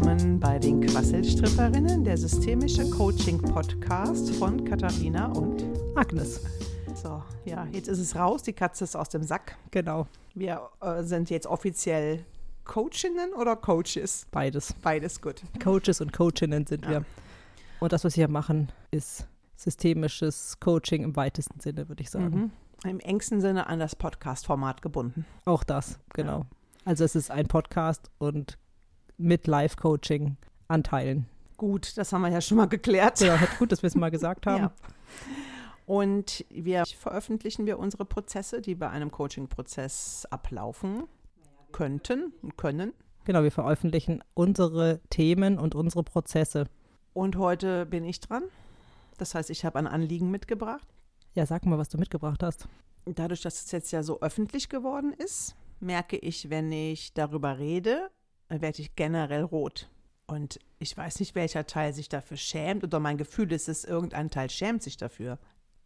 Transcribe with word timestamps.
willkommen 0.00 0.38
bei 0.38 0.60
den 0.60 0.80
Quasselstripperinnen, 0.80 2.04
der 2.04 2.16
systemische 2.16 2.88
Coaching-Podcast 2.88 4.30
von 4.36 4.64
Katharina 4.64 5.26
und 5.32 5.64
Agnes. 5.96 6.40
So, 6.94 7.20
ja, 7.44 7.66
jetzt 7.72 7.88
ist 7.88 7.98
es 7.98 8.14
raus, 8.14 8.44
die 8.44 8.52
Katze 8.52 8.84
ist 8.84 8.94
aus 8.94 9.08
dem 9.08 9.24
Sack. 9.24 9.56
Genau. 9.72 10.06
Wir 10.34 10.62
äh, 10.80 11.02
sind 11.02 11.30
jetzt 11.30 11.48
offiziell 11.48 12.24
Coachinnen 12.64 13.32
oder 13.34 13.56
Coaches? 13.56 14.24
Beides. 14.30 14.72
Beides 14.82 15.20
gut. 15.20 15.42
Coaches 15.60 16.00
und 16.00 16.12
Coachinnen 16.12 16.64
sind 16.64 16.84
Ja. 16.84 16.90
wir. 16.90 17.04
Und 17.80 17.92
das, 17.92 18.04
was 18.04 18.16
wir 18.16 18.26
hier 18.26 18.32
machen, 18.32 18.70
ist 18.92 19.26
systemisches 19.56 20.60
Coaching 20.60 21.02
im 21.02 21.16
weitesten 21.16 21.58
Sinne, 21.58 21.88
würde 21.88 22.04
ich 22.04 22.10
sagen. 22.10 22.52
Mhm. 22.84 22.88
Im 22.88 23.00
engsten 23.00 23.40
Sinne 23.40 23.66
an 23.66 23.80
das 23.80 23.96
Podcast-Format 23.96 24.80
gebunden. 24.80 25.26
Auch 25.44 25.64
das, 25.64 25.98
genau. 26.14 26.46
Also 26.84 27.02
es 27.02 27.16
ist 27.16 27.32
ein 27.32 27.48
Podcast 27.48 28.12
und 28.18 28.58
mit 29.18 29.46
Live-Coaching-Anteilen. 29.46 31.26
Gut, 31.56 31.98
das 31.98 32.12
haben 32.12 32.22
wir 32.22 32.30
ja 32.30 32.40
schon 32.40 32.56
mal 32.56 32.66
geklärt. 32.66 33.20
Ja, 33.20 33.38
gut, 33.58 33.72
dass 33.72 33.82
wir 33.82 33.88
es 33.88 33.96
mal 33.96 34.10
gesagt 34.10 34.46
haben. 34.46 34.64
Ja. 34.64 34.72
Und 35.86 36.44
wir 36.50 36.84
veröffentlichen 36.86 37.66
wir 37.66 37.78
unsere 37.78 38.04
Prozesse, 38.04 38.60
die 38.60 38.74
bei 38.74 38.90
einem 38.90 39.10
Coaching-Prozess 39.10 40.26
ablaufen 40.30 41.04
könnten 41.72 42.32
und 42.42 42.56
können. 42.56 42.92
Genau, 43.24 43.42
wir 43.42 43.50
veröffentlichen 43.52 44.22
unsere 44.34 45.00
Themen 45.10 45.58
und 45.58 45.74
unsere 45.74 46.02
Prozesse. 46.04 46.64
Und 47.12 47.36
heute 47.36 47.86
bin 47.86 48.04
ich 48.04 48.20
dran. 48.20 48.44
Das 49.18 49.34
heißt, 49.34 49.50
ich 49.50 49.64
habe 49.64 49.78
ein 49.78 49.86
Anliegen 49.86 50.30
mitgebracht. 50.30 50.86
Ja, 51.34 51.44
sag 51.44 51.66
mal, 51.66 51.78
was 51.78 51.88
du 51.88 51.98
mitgebracht 51.98 52.42
hast. 52.42 52.68
Dadurch, 53.04 53.42
dass 53.42 53.64
es 53.64 53.72
jetzt 53.72 53.90
ja 53.90 54.02
so 54.02 54.20
öffentlich 54.20 54.68
geworden 54.68 55.12
ist, 55.12 55.56
merke 55.80 56.16
ich, 56.16 56.50
wenn 56.50 56.70
ich 56.70 57.14
darüber 57.14 57.58
rede, 57.58 58.10
werde 58.48 58.82
ich 58.82 58.96
generell 58.96 59.42
rot. 59.42 59.88
Und 60.26 60.58
ich 60.78 60.96
weiß 60.96 61.20
nicht, 61.20 61.34
welcher 61.34 61.66
Teil 61.66 61.92
sich 61.92 62.08
dafür 62.08 62.36
schämt 62.36 62.84
oder 62.84 63.00
mein 63.00 63.16
Gefühl 63.16 63.50
ist 63.52 63.68
es, 63.68 63.84
irgendein 63.84 64.30
Teil 64.30 64.50
schämt 64.50 64.82
sich 64.82 64.96
dafür. 64.96 65.38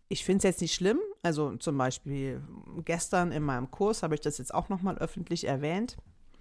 Ich 0.08 0.24
finde 0.24 0.38
es 0.38 0.44
jetzt 0.44 0.60
nicht 0.60 0.74
schlimm. 0.74 0.98
Also 1.22 1.56
zum 1.56 1.78
Beispiel 1.78 2.42
gestern 2.84 3.32
in 3.32 3.44
meinem 3.44 3.70
Kurs 3.70 4.02
habe 4.02 4.14
ich 4.14 4.20
das 4.20 4.38
jetzt 4.38 4.52
auch 4.52 4.68
nochmal 4.68 4.98
öffentlich 4.98 5.46
erwähnt. 5.46 5.96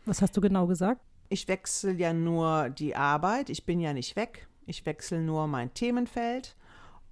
Was 0.06 0.22
hast 0.22 0.36
du 0.36 0.42
genau 0.42 0.68
gesagt? 0.68 1.02
Ich 1.30 1.48
wechsle 1.48 1.94
ja 1.94 2.12
nur 2.12 2.70
die 2.70 2.96
Arbeit. 2.96 3.50
Ich 3.50 3.66
bin 3.66 3.80
ja 3.80 3.94
nicht 3.94 4.16
weg. 4.16 4.48
Ich 4.66 4.86
wechsle 4.86 5.22
nur 5.22 5.48
mein 5.48 5.74
Themenfeld 5.74 6.56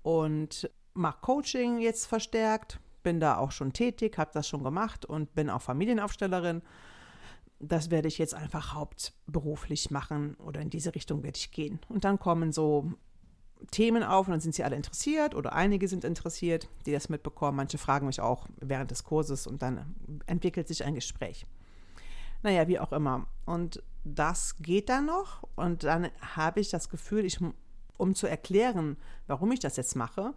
und 0.02 0.70
mache 0.94 1.20
Coaching 1.22 1.80
jetzt 1.80 2.06
verstärkt. 2.06 2.80
Bin 3.04 3.20
da 3.20 3.38
auch 3.38 3.52
schon 3.52 3.72
tätig, 3.72 4.18
habe 4.18 4.32
das 4.34 4.48
schon 4.48 4.64
gemacht 4.64 5.06
und 5.06 5.34
bin 5.36 5.50
auch 5.50 5.62
Familienaufstellerin. 5.62 6.62
Das 7.60 7.92
werde 7.92 8.08
ich 8.08 8.18
jetzt 8.18 8.34
einfach 8.34 8.74
hauptberuflich 8.74 9.92
machen 9.92 10.36
oder 10.36 10.62
in 10.62 10.70
diese 10.70 10.96
Richtung 10.96 11.24
werde 11.24 11.38
ich 11.38 11.52
gehen. 11.52 11.80
Und 11.90 12.06
dann 12.06 12.18
kommen 12.18 12.52
so 12.54 12.94
Themen 13.72 14.04
auf 14.04 14.28
und 14.28 14.32
dann 14.32 14.40
sind 14.40 14.56
sie 14.56 14.64
alle 14.64 14.78
interessiert 14.78 15.36
oder 15.36 15.52
einige 15.54 15.90
sind 15.90 16.06
interessiert, 16.06 16.70
die 16.86 16.94
das 16.94 17.10
mitbekommen. 17.10 17.58
Manche 17.58 17.78
fragen 17.78 18.08
mich 18.08 18.22
auch 18.22 18.48
während 18.62 18.92
des 18.92 19.04
Kurses 19.04 19.46
und 19.46 19.62
dann 19.62 19.94
entwickelt 20.26 20.70
sich 20.70 20.86
ein 20.86 20.96
Gespräch. 20.96 21.46
Naja, 22.42 22.70
wie 22.70 22.80
auch 22.80 22.94
immer. 22.94 23.28
Und 23.46 23.84
das 24.06 24.56
geht 24.60 24.88
dann 24.88 25.08
noch. 25.08 25.44
Und 25.58 25.84
dann 25.84 26.08
habe 26.22 26.62
ich 26.62 26.70
das 26.70 26.88
Gefühl, 26.88 27.26
ich, 27.26 27.40
um 27.98 28.16
zu 28.16 28.28
erklären, 28.28 28.96
warum 29.28 29.52
ich 29.52 29.60
das 29.60 29.76
jetzt 29.76 29.98
mache 29.98 30.34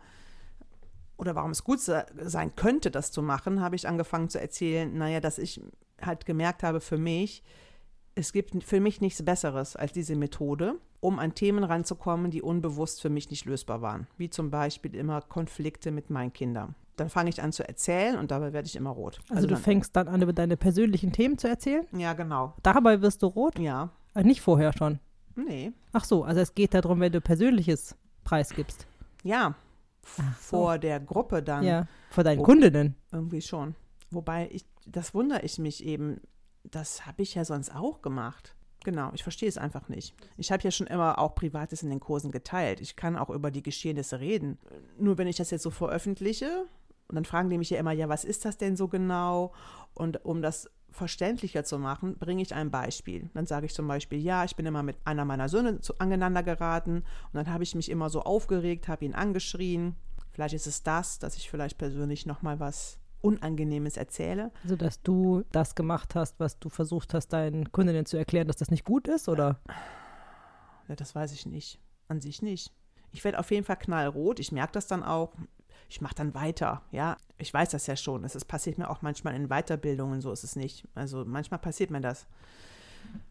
oder 1.16 1.36
warum 1.36 1.52
es 1.52 1.62
gut 1.62 1.78
se- 1.78 2.06
sein 2.24 2.56
könnte, 2.56 2.90
das 2.90 3.12
zu 3.12 3.22
machen, 3.22 3.60
habe 3.60 3.76
ich 3.76 3.86
angefangen 3.86 4.28
zu 4.28 4.40
erzählen, 4.40 4.92
naja, 4.98 5.20
dass 5.20 5.38
ich 5.38 5.60
halt 6.04 6.26
gemerkt 6.26 6.62
habe 6.62 6.80
für 6.80 6.98
mich, 6.98 7.42
es 8.14 8.32
gibt 8.32 8.62
für 8.64 8.80
mich 8.80 9.00
nichts 9.00 9.24
Besseres 9.24 9.74
als 9.76 9.92
diese 9.92 10.16
Methode, 10.16 10.74
um 11.00 11.18
an 11.18 11.34
Themen 11.34 11.64
ranzukommen, 11.64 12.30
die 12.30 12.42
unbewusst 12.42 13.00
für 13.00 13.08
mich 13.10 13.30
nicht 13.30 13.46
lösbar 13.46 13.80
waren. 13.80 14.06
Wie 14.18 14.28
zum 14.30 14.50
Beispiel 14.50 14.94
immer 14.94 15.22
Konflikte 15.22 15.90
mit 15.90 16.10
meinen 16.10 16.32
Kindern. 16.32 16.74
Dann 16.96 17.08
fange 17.08 17.30
ich 17.30 17.42
an 17.42 17.52
zu 17.52 17.66
erzählen 17.66 18.18
und 18.18 18.30
dabei 18.30 18.52
werde 18.52 18.66
ich 18.66 18.76
immer 18.76 18.90
rot. 18.90 19.18
Also, 19.30 19.48
du 19.48 19.54
dann, 19.54 19.62
fängst 19.62 19.96
dann 19.96 20.08
an, 20.08 20.20
über 20.20 20.34
deine 20.34 20.58
persönlichen 20.58 21.10
Themen 21.12 21.38
zu 21.38 21.48
erzählen. 21.48 21.86
Ja, 21.96 22.12
genau. 22.12 22.54
Dabei 22.62 23.00
wirst 23.00 23.22
du 23.22 23.28
rot? 23.28 23.58
Ja. 23.58 23.88
Äh, 24.14 24.24
nicht 24.24 24.42
vorher 24.42 24.74
schon. 24.76 24.98
Nee. 25.34 25.72
Ach 25.92 26.04
so, 26.04 26.22
also 26.22 26.40
es 26.40 26.54
geht 26.54 26.74
darum, 26.74 27.00
wenn 27.00 27.10
du 27.12 27.22
Persönliches 27.22 27.96
preisgibst. 28.24 28.86
Ja. 29.24 29.54
So. 30.40 30.58
Vor 30.58 30.78
der 30.78 31.00
Gruppe 31.00 31.42
dann. 31.42 31.64
Ja, 31.64 31.86
vor 32.10 32.24
deinen 32.24 32.40
Wo- 32.40 32.42
Kundinnen. 32.42 32.94
Irgendwie 33.10 33.40
schon. 33.40 33.74
Wobei, 34.10 34.50
ich, 34.52 34.66
das 34.86 35.14
wundere 35.14 35.42
ich 35.42 35.58
mich 35.58 35.84
eben. 35.84 36.20
Das 36.64 37.06
habe 37.06 37.22
ich 37.22 37.34
ja 37.34 37.44
sonst 37.44 37.74
auch 37.74 38.02
gemacht. 38.02 38.54
Genau, 38.84 39.10
ich 39.14 39.22
verstehe 39.22 39.48
es 39.48 39.58
einfach 39.58 39.88
nicht. 39.88 40.14
Ich 40.36 40.50
habe 40.50 40.62
ja 40.62 40.70
schon 40.70 40.86
immer 40.86 41.18
auch 41.18 41.34
Privates 41.34 41.82
in 41.82 41.90
den 41.90 42.00
Kursen 42.00 42.32
geteilt. 42.32 42.80
Ich 42.80 42.96
kann 42.96 43.16
auch 43.16 43.30
über 43.30 43.50
die 43.50 43.62
Geschehnisse 43.62 44.20
reden. 44.20 44.58
Nur 44.98 45.18
wenn 45.18 45.28
ich 45.28 45.36
das 45.36 45.50
jetzt 45.50 45.62
so 45.62 45.70
veröffentliche, 45.70 46.66
und 47.08 47.16
dann 47.16 47.24
fragen 47.24 47.50
die 47.50 47.58
mich 47.58 47.70
ja 47.70 47.78
immer, 47.78 47.92
ja, 47.92 48.08
was 48.08 48.24
ist 48.24 48.44
das 48.44 48.56
denn 48.56 48.76
so 48.76 48.88
genau? 48.88 49.52
Und 49.94 50.24
um 50.24 50.40
das 50.40 50.70
verständlicher 50.90 51.64
zu 51.64 51.78
machen, 51.78 52.16
bringe 52.18 52.42
ich 52.42 52.54
ein 52.54 52.70
Beispiel. 52.70 53.30
Dann 53.34 53.46
sage 53.46 53.66
ich 53.66 53.74
zum 53.74 53.86
Beispiel, 53.88 54.18
ja, 54.18 54.44
ich 54.44 54.56
bin 54.56 54.66
immer 54.66 54.82
mit 54.82 54.96
einer 55.04 55.24
meiner 55.24 55.48
Söhne 55.48 55.80
zu, 55.80 55.98
aneinander 55.98 56.42
geraten 56.42 56.96
und 56.96 57.34
dann 57.34 57.52
habe 57.52 57.64
ich 57.64 57.74
mich 57.74 57.90
immer 57.90 58.10
so 58.10 58.22
aufgeregt, 58.22 58.88
habe 58.88 59.04
ihn 59.04 59.14
angeschrien. 59.14 59.96
Vielleicht 60.30 60.54
ist 60.54 60.66
es 60.66 60.82
das, 60.82 61.18
dass 61.18 61.36
ich 61.36 61.50
vielleicht 61.50 61.78
persönlich 61.78 62.26
nochmal 62.26 62.60
was 62.60 62.98
Unangenehmes 63.22 63.96
erzähle. 63.96 64.50
Also, 64.62 64.76
dass 64.76 65.02
du 65.02 65.44
das 65.52 65.74
gemacht 65.74 66.14
hast, 66.14 66.38
was 66.38 66.58
du 66.58 66.68
versucht 66.68 67.14
hast, 67.14 67.28
deinen 67.28 67.72
Kundinnen 67.72 68.04
zu 68.04 68.16
erklären, 68.16 68.46
dass 68.48 68.56
das 68.56 68.70
nicht 68.70 68.84
gut 68.84 69.08
ist, 69.08 69.28
oder? 69.28 69.60
Ja, 70.88 70.96
das 70.96 71.14
weiß 71.14 71.32
ich 71.32 71.46
nicht. 71.46 71.80
An 72.08 72.20
sich 72.20 72.42
nicht. 72.42 72.72
Ich 73.12 73.24
werde 73.24 73.38
auf 73.38 73.50
jeden 73.50 73.64
Fall 73.64 73.76
knallrot. 73.76 74.40
Ich 74.40 74.52
merke 74.52 74.72
das 74.72 74.86
dann 74.86 75.02
auch. 75.02 75.32
Ich 75.88 76.00
mache 76.00 76.14
dann 76.14 76.34
weiter. 76.34 76.82
Ja, 76.90 77.16
ich 77.38 77.52
weiß 77.52 77.70
das 77.70 77.86
ja 77.86 77.96
schon. 77.96 78.24
Es 78.24 78.44
passiert 78.44 78.78
mir 78.78 78.90
auch 78.90 79.02
manchmal 79.02 79.34
in 79.34 79.48
Weiterbildungen. 79.48 80.20
So 80.20 80.32
ist 80.32 80.44
es 80.44 80.56
nicht. 80.56 80.88
Also 80.94 81.24
manchmal 81.24 81.60
passiert 81.60 81.90
mir 81.90 82.00
das. 82.00 82.26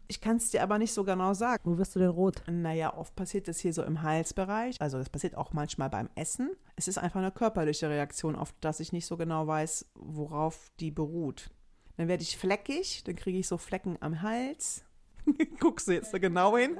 Ich 0.08 0.20
kann 0.20 0.36
es 0.36 0.50
dir 0.50 0.62
aber 0.62 0.78
nicht 0.78 0.92
so 0.92 1.04
genau 1.04 1.32
sagen. 1.32 1.62
Wo 1.64 1.78
wirst 1.78 1.94
du 1.94 1.98
denn 1.98 2.10
rot? 2.10 2.42
Naja, 2.46 2.94
oft 2.94 3.16
passiert 3.16 3.48
es 3.48 3.60
hier 3.60 3.72
so 3.72 3.82
im 3.82 4.02
Halsbereich. 4.02 4.78
Also 4.80 4.98
das 4.98 5.08
passiert 5.08 5.36
auch 5.36 5.54
manchmal 5.54 5.88
beim 5.88 6.10
Essen. 6.14 6.50
Es 6.76 6.86
ist 6.86 6.98
einfach 6.98 7.20
eine 7.20 7.30
körperliche 7.30 7.88
Reaktion, 7.88 8.36
auf 8.36 8.54
das 8.60 8.80
ich 8.80 8.92
nicht 8.92 9.06
so 9.06 9.16
genau 9.16 9.46
weiß, 9.46 9.86
worauf 9.94 10.70
die 10.80 10.90
beruht. 10.90 11.50
Dann 11.96 12.08
werde 12.08 12.22
ich 12.22 12.36
fleckig, 12.36 13.04
dann 13.04 13.16
kriege 13.16 13.38
ich 13.38 13.48
so 13.48 13.56
Flecken 13.56 13.96
am 14.00 14.20
Hals. 14.22 14.84
Guckst 15.60 15.88
du 15.88 15.92
jetzt 15.92 16.12
da 16.12 16.18
genau 16.18 16.56
hin? 16.56 16.76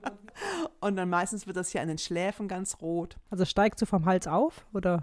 Und 0.80 0.96
dann 0.96 1.10
meistens 1.10 1.46
wird 1.46 1.56
das 1.56 1.70
hier 1.70 1.82
an 1.82 1.88
den 1.88 1.98
Schläfen 1.98 2.48
ganz 2.48 2.80
rot. 2.80 3.16
Also 3.30 3.44
steigst 3.44 3.82
du 3.82 3.86
vom 3.86 4.04
Hals 4.04 4.26
auf, 4.26 4.66
oder? 4.72 5.02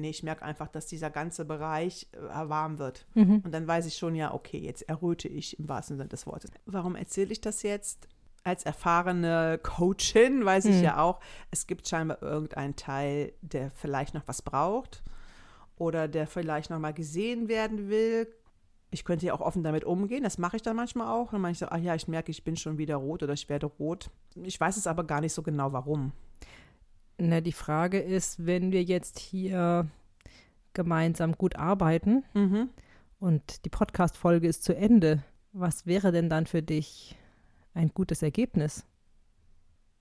Nee, 0.00 0.10
ich 0.10 0.22
merke 0.22 0.44
einfach, 0.44 0.68
dass 0.68 0.86
dieser 0.86 1.10
ganze 1.10 1.44
Bereich 1.44 2.08
äh, 2.12 2.48
warm 2.48 2.78
wird. 2.78 3.06
Mhm. 3.14 3.40
Und 3.44 3.52
dann 3.52 3.66
weiß 3.66 3.86
ich 3.86 3.96
schon, 3.96 4.14
ja, 4.14 4.32
okay, 4.34 4.58
jetzt 4.58 4.88
erröte 4.88 5.28
ich 5.28 5.58
im 5.58 5.68
wahrsten 5.68 5.96
Sinne 5.96 6.08
des 6.08 6.26
Wortes. 6.26 6.50
Warum 6.66 6.96
erzähle 6.96 7.32
ich 7.32 7.40
das 7.40 7.62
jetzt? 7.62 8.08
Als 8.42 8.64
erfahrene 8.64 9.58
Coachin 9.62 10.44
weiß 10.44 10.66
ich 10.66 10.76
Mhm. 10.76 10.82
ja 10.84 10.98
auch, 11.02 11.20
es 11.50 11.66
gibt 11.66 11.88
scheinbar 11.88 12.22
irgendeinen 12.22 12.76
Teil, 12.76 13.32
der 13.40 13.70
vielleicht 13.70 14.12
noch 14.14 14.26
was 14.26 14.42
braucht 14.42 15.02
oder 15.76 16.08
der 16.08 16.26
vielleicht 16.26 16.70
noch 16.70 16.78
mal 16.78 16.92
gesehen 16.92 17.48
werden 17.48 17.88
will. 17.88 18.28
Ich 18.90 19.04
könnte 19.04 19.26
ja 19.26 19.34
auch 19.34 19.40
offen 19.40 19.64
damit 19.64 19.84
umgehen, 19.84 20.22
das 20.22 20.38
mache 20.38 20.56
ich 20.56 20.62
dann 20.62 20.76
manchmal 20.76 21.08
auch. 21.08 21.30
Dann 21.32 21.40
meine 21.40 21.52
ich 21.52 21.58
so, 21.58 21.66
ach 21.68 21.78
ja, 21.78 21.94
ich 21.94 22.06
merke, 22.06 22.30
ich 22.30 22.44
bin 22.44 22.56
schon 22.56 22.78
wieder 22.78 22.96
rot 22.96 23.22
oder 23.22 23.32
ich 23.32 23.48
werde 23.48 23.66
rot. 23.66 24.10
Ich 24.36 24.60
weiß 24.60 24.76
es 24.76 24.86
aber 24.86 25.04
gar 25.04 25.20
nicht 25.20 25.32
so 25.32 25.42
genau, 25.42 25.72
warum. 25.72 26.12
Na, 27.18 27.40
die 27.40 27.52
Frage 27.52 28.00
ist, 28.00 28.44
wenn 28.44 28.72
wir 28.72 28.82
jetzt 28.82 29.18
hier 29.18 29.88
gemeinsam 30.72 31.32
gut 31.32 31.56
arbeiten 31.56 32.24
Mhm. 32.34 32.68
und 33.20 33.64
die 33.64 33.70
Podcast-Folge 33.70 34.48
ist 34.48 34.64
zu 34.64 34.74
Ende, 34.74 35.22
was 35.52 35.86
wäre 35.86 36.10
denn 36.10 36.28
dann 36.28 36.46
für 36.46 36.62
dich 36.62 37.16
ein 37.74 37.90
gutes 37.94 38.22
Ergebnis? 38.22 38.84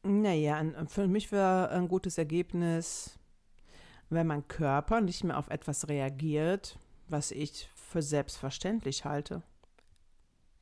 Naja, 0.01 0.62
für 0.88 1.07
mich 1.07 1.31
wäre 1.31 1.69
ein 1.69 1.88
gutes 1.88 2.18
Ergebnis, 2.18 3.18
wenn 4.10 4.27
mein 4.27 4.48
Körper 4.48 5.00
nicht 5.00 5.24
mehr 5.24 5.38
auf 5.38 5.50
etwas 5.50 5.88
reagiert, 5.88 6.77
was 7.07 7.31
ich 7.31 7.69
für 7.75 8.01
selbstverständlich 8.01 9.06
halte. 9.06 9.44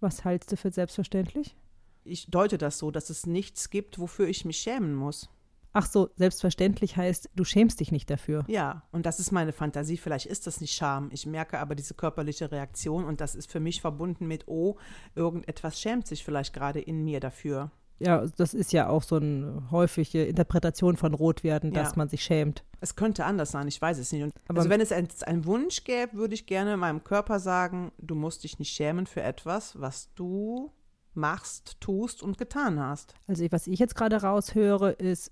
Was 0.02 0.26
hältst 0.26 0.52
du 0.52 0.58
für 0.58 0.72
selbstverständlich? 0.72 1.56
Ich 2.04 2.28
deute 2.30 2.58
das 2.58 2.78
so, 2.78 2.92
dass 2.92 3.10
es 3.10 3.26
nichts 3.26 3.70
gibt, 3.70 4.00
wofür 4.00 4.28
ich 4.28 4.44
mich 4.46 4.58
schämen 4.58 4.94
muss. 4.94 5.30
Ach 5.74 5.86
so, 5.86 6.10
selbstverständlich 6.18 6.98
heißt, 6.98 7.30
du 7.36 7.44
schämst 7.44 7.80
dich 7.80 7.92
nicht 7.92 8.10
dafür. 8.10 8.44
Ja, 8.48 8.84
und 8.92 9.06
das 9.06 9.20
ist 9.20 9.32
meine 9.32 9.54
Fantasie. 9.54 9.98
Vielleicht 9.98 10.26
ist 10.26 10.46
das 10.48 10.60
nicht 10.60 10.74
Scham. 10.76 11.10
Ich 11.14 11.26
merke 11.26 11.60
aber 11.60 11.76
diese 11.76 11.94
körperliche 11.94 12.52
Reaktion 12.52 13.06
und 13.06 13.22
das 13.22 13.36
ist 13.36 13.50
für 13.52 13.60
mich 13.62 13.80
verbunden 13.82 14.28
mit, 14.28 14.48
oh, 14.48 14.76
irgendetwas 15.16 15.80
schämt 15.80 16.08
sich 16.08 16.24
vielleicht 16.26 16.54
gerade 16.54 16.80
in 16.82 17.04
mir 17.04 17.20
dafür. 17.20 17.72
Ja, 18.00 18.26
das 18.36 18.56
ist 18.56 18.74
ja 18.74 18.90
auch 18.90 19.04
so 19.04 19.18
eine 19.18 19.68
häufige 19.70 20.24
Interpretation 20.26 20.98
von 20.98 21.14
Rotwerden, 21.14 21.72
dass 21.72 21.92
Ja. 21.92 21.98
man 21.98 22.10
sich 22.10 22.24
schämt. 22.24 22.64
Es 22.80 22.96
könnte 22.96 23.26
anders 23.26 23.52
sein, 23.52 23.68
ich 23.68 23.80
weiß 23.80 24.00
es 24.00 24.12
nicht. 24.12 24.24
Und 24.24 24.34
Aber- 24.48 24.58
also 24.60 24.72
wenn 24.72 24.82
es 24.82 24.92
ein- 24.92 25.08
einen 25.28 25.46
Wunsch 25.46 25.84
gäbe, 25.84 26.14
würde 26.18 26.34
ich 26.34 26.48
gerne 26.48 26.78
meinem 26.78 27.04
Körper 27.04 27.40
sagen, 27.40 27.92
du 28.00 28.16
musst 28.16 28.44
dich 28.44 28.58
nicht 28.58 28.74
schämen 28.74 29.06
für 29.06 29.22
etwas, 29.22 29.80
was 29.80 30.12
du 30.16 30.72
machst, 31.14 31.80
tust 31.80 32.24
und 32.24 32.38
getan 32.40 32.80
hast. 32.80 33.14
Also 33.28 33.46
was 33.52 33.68
ich 33.68 33.78
jetzt 33.80 33.96
gerade 33.96 34.22
raushöre, 34.22 34.92
ist, 34.94 35.32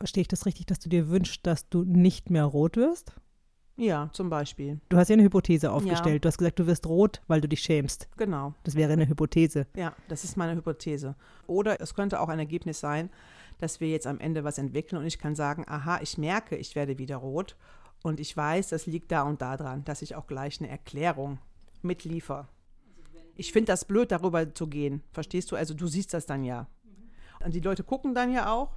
verstehe 0.00 0.22
ich 0.22 0.28
das 0.28 0.46
richtig, 0.46 0.66
dass 0.66 0.78
du 0.78 0.88
dir 0.88 1.10
wünschst, 1.10 1.46
dass 1.46 1.68
du 1.68 1.84
nicht 1.84 2.30
mehr 2.30 2.44
rot 2.44 2.76
wirst? 2.76 3.12
Ja, 3.76 4.10
zum 4.12 4.30
Beispiel. 4.30 4.80
Du 4.88 4.96
hast 4.96 5.08
ja 5.08 5.14
eine 5.14 5.22
Hypothese 5.22 5.70
aufgestellt. 5.70 6.14
Ja. 6.14 6.18
Du 6.18 6.28
hast 6.28 6.38
gesagt, 6.38 6.58
du 6.58 6.66
wirst 6.66 6.86
rot, 6.86 7.22
weil 7.28 7.40
du 7.40 7.48
dich 7.48 7.60
schämst. 7.60 8.08
Genau. 8.16 8.54
Das 8.64 8.74
wäre 8.74 8.94
eine 8.94 9.06
Hypothese. 9.06 9.66
Ja, 9.76 9.94
das 10.08 10.24
ist 10.24 10.36
meine 10.36 10.54
Hypothese. 10.54 11.16
Oder 11.46 11.80
es 11.80 11.94
könnte 11.94 12.20
auch 12.20 12.28
ein 12.28 12.38
Ergebnis 12.38 12.80
sein, 12.80 13.10
dass 13.58 13.80
wir 13.80 13.88
jetzt 13.88 14.06
am 14.06 14.18
Ende 14.18 14.42
was 14.42 14.58
entwickeln 14.58 14.98
und 14.98 15.06
ich 15.06 15.18
kann 15.18 15.34
sagen, 15.34 15.64
aha, 15.68 16.00
ich 16.02 16.16
merke, 16.18 16.56
ich 16.56 16.74
werde 16.74 16.98
wieder 16.98 17.16
rot 17.16 17.56
und 18.02 18.20
ich 18.20 18.34
weiß, 18.34 18.68
das 18.68 18.86
liegt 18.86 19.12
da 19.12 19.22
und 19.22 19.42
da 19.42 19.58
dran, 19.58 19.84
dass 19.84 20.00
ich 20.02 20.14
auch 20.14 20.26
gleich 20.26 20.60
eine 20.60 20.70
Erklärung 20.70 21.38
mitliefer. 21.82 22.48
Ich 23.36 23.52
finde 23.52 23.72
das 23.72 23.84
blöd, 23.84 24.12
darüber 24.12 24.54
zu 24.54 24.66
gehen. 24.66 25.02
Verstehst 25.12 25.52
du? 25.52 25.56
Also 25.56 25.74
du 25.74 25.86
siehst 25.86 26.14
das 26.14 26.24
dann 26.26 26.42
ja. 26.42 26.68
Und 27.44 27.54
die 27.54 27.60
Leute 27.60 27.84
gucken 27.84 28.14
dann 28.14 28.32
ja 28.32 28.52
auch. 28.52 28.70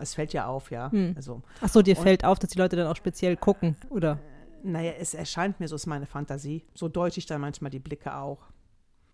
Es 0.00 0.14
fällt 0.14 0.32
ja 0.32 0.46
auf, 0.46 0.70
ja. 0.70 0.90
Hm. 0.90 1.14
Also, 1.16 1.42
Ach 1.60 1.68
so, 1.68 1.82
dir 1.82 1.96
fällt 1.96 2.24
auf, 2.24 2.38
dass 2.38 2.50
die 2.50 2.58
Leute 2.58 2.76
dann 2.76 2.86
auch 2.86 2.96
speziell 2.96 3.36
gucken, 3.36 3.76
oder? 3.90 4.18
Naja, 4.62 4.92
es 4.98 5.14
erscheint 5.14 5.60
mir 5.60 5.68
so, 5.68 5.74
ist 5.74 5.86
meine 5.86 6.06
Fantasie. 6.06 6.64
So 6.74 6.88
deute 6.88 7.18
ich 7.18 7.26
dann 7.26 7.40
manchmal 7.40 7.70
die 7.70 7.80
Blicke 7.80 8.16
auch. 8.16 8.48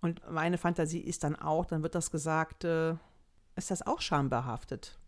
Und 0.01 0.21
meine 0.31 0.59
Fantasie 0.59 1.01
ist 1.01 1.25
dann 1.25 1.37
auch, 1.37 1.67
dann 1.67 1.83
wird 1.83 1.95
das 1.95 2.11
gesagt, 2.11 2.65
äh, 2.65 2.95
ist 3.57 3.71
das 3.71 3.87
auch 3.87 4.01
schambehaftet. 4.01 4.99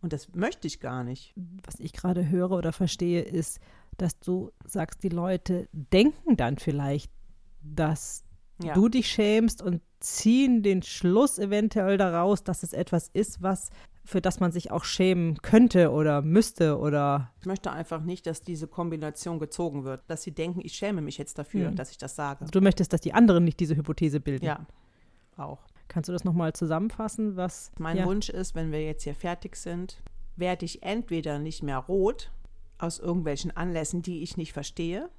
Und 0.00 0.12
das 0.12 0.32
möchte 0.34 0.66
ich 0.66 0.80
gar 0.80 1.02
nicht. 1.04 1.32
Was 1.64 1.80
ich 1.80 1.92
gerade 1.92 2.28
höre 2.28 2.52
oder 2.52 2.72
verstehe, 2.72 3.22
ist, 3.22 3.60
dass 3.96 4.18
du 4.20 4.52
sagst, 4.64 5.02
die 5.02 5.08
Leute 5.08 5.68
denken 5.72 6.36
dann 6.36 6.58
vielleicht, 6.58 7.10
dass 7.62 8.24
ja. 8.62 8.74
du 8.74 8.88
dich 8.88 9.08
schämst 9.08 9.60
und 9.62 9.82
ziehen 10.00 10.62
den 10.62 10.82
Schluss 10.82 11.38
eventuell 11.38 11.96
daraus, 11.96 12.44
dass 12.44 12.62
es 12.62 12.72
etwas 12.72 13.08
ist, 13.08 13.42
was 13.42 13.70
für 14.08 14.22
das 14.22 14.40
man 14.40 14.52
sich 14.52 14.70
auch 14.70 14.84
schämen 14.84 15.36
könnte 15.42 15.92
oder 15.92 16.22
müsste 16.22 16.78
oder. 16.78 17.30
Ich 17.40 17.46
möchte 17.46 17.70
einfach 17.70 18.00
nicht, 18.00 18.26
dass 18.26 18.40
diese 18.40 18.66
Kombination 18.66 19.38
gezogen 19.38 19.84
wird, 19.84 20.00
dass 20.08 20.22
sie 20.22 20.32
denken, 20.32 20.60
ich 20.64 20.72
schäme 20.72 21.02
mich 21.02 21.18
jetzt 21.18 21.38
dafür, 21.38 21.70
mhm. 21.70 21.76
dass 21.76 21.90
ich 21.90 21.98
das 21.98 22.16
sage. 22.16 22.46
Du 22.50 22.62
möchtest, 22.62 22.94
dass 22.94 23.02
die 23.02 23.12
anderen 23.12 23.44
nicht 23.44 23.60
diese 23.60 23.76
Hypothese 23.76 24.20
bilden. 24.20 24.46
Ja, 24.46 24.66
auch. 25.36 25.58
Kannst 25.88 26.08
du 26.08 26.14
das 26.14 26.24
nochmal 26.24 26.54
zusammenfassen, 26.54 27.36
was. 27.36 27.70
Mein 27.78 27.98
ja. 27.98 28.06
Wunsch 28.06 28.30
ist, 28.30 28.54
wenn 28.54 28.72
wir 28.72 28.82
jetzt 28.82 29.04
hier 29.04 29.14
fertig 29.14 29.56
sind, 29.56 30.02
werde 30.36 30.64
ich 30.64 30.82
entweder 30.82 31.38
nicht 31.38 31.62
mehr 31.62 31.78
rot 31.78 32.32
aus 32.78 32.98
irgendwelchen 32.98 33.54
Anlässen, 33.54 34.00
die 34.00 34.22
ich 34.22 34.38
nicht 34.38 34.54
verstehe. 34.54 35.10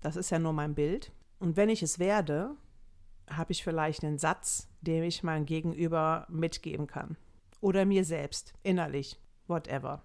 Das 0.00 0.14
ist 0.14 0.30
ja 0.30 0.38
nur 0.38 0.52
mein 0.52 0.76
Bild. 0.76 1.10
Und 1.40 1.56
wenn 1.56 1.68
ich 1.68 1.82
es 1.82 1.98
werde, 1.98 2.54
habe 3.28 3.50
ich 3.50 3.64
vielleicht 3.64 4.04
einen 4.04 4.18
Satz, 4.18 4.68
den 4.82 5.02
ich 5.02 5.24
meinem 5.24 5.46
Gegenüber 5.46 6.28
mitgeben 6.30 6.86
kann 6.86 7.16
oder 7.66 7.84
mir 7.84 8.04
selbst, 8.04 8.54
innerlich, 8.62 9.18
whatever. 9.48 10.04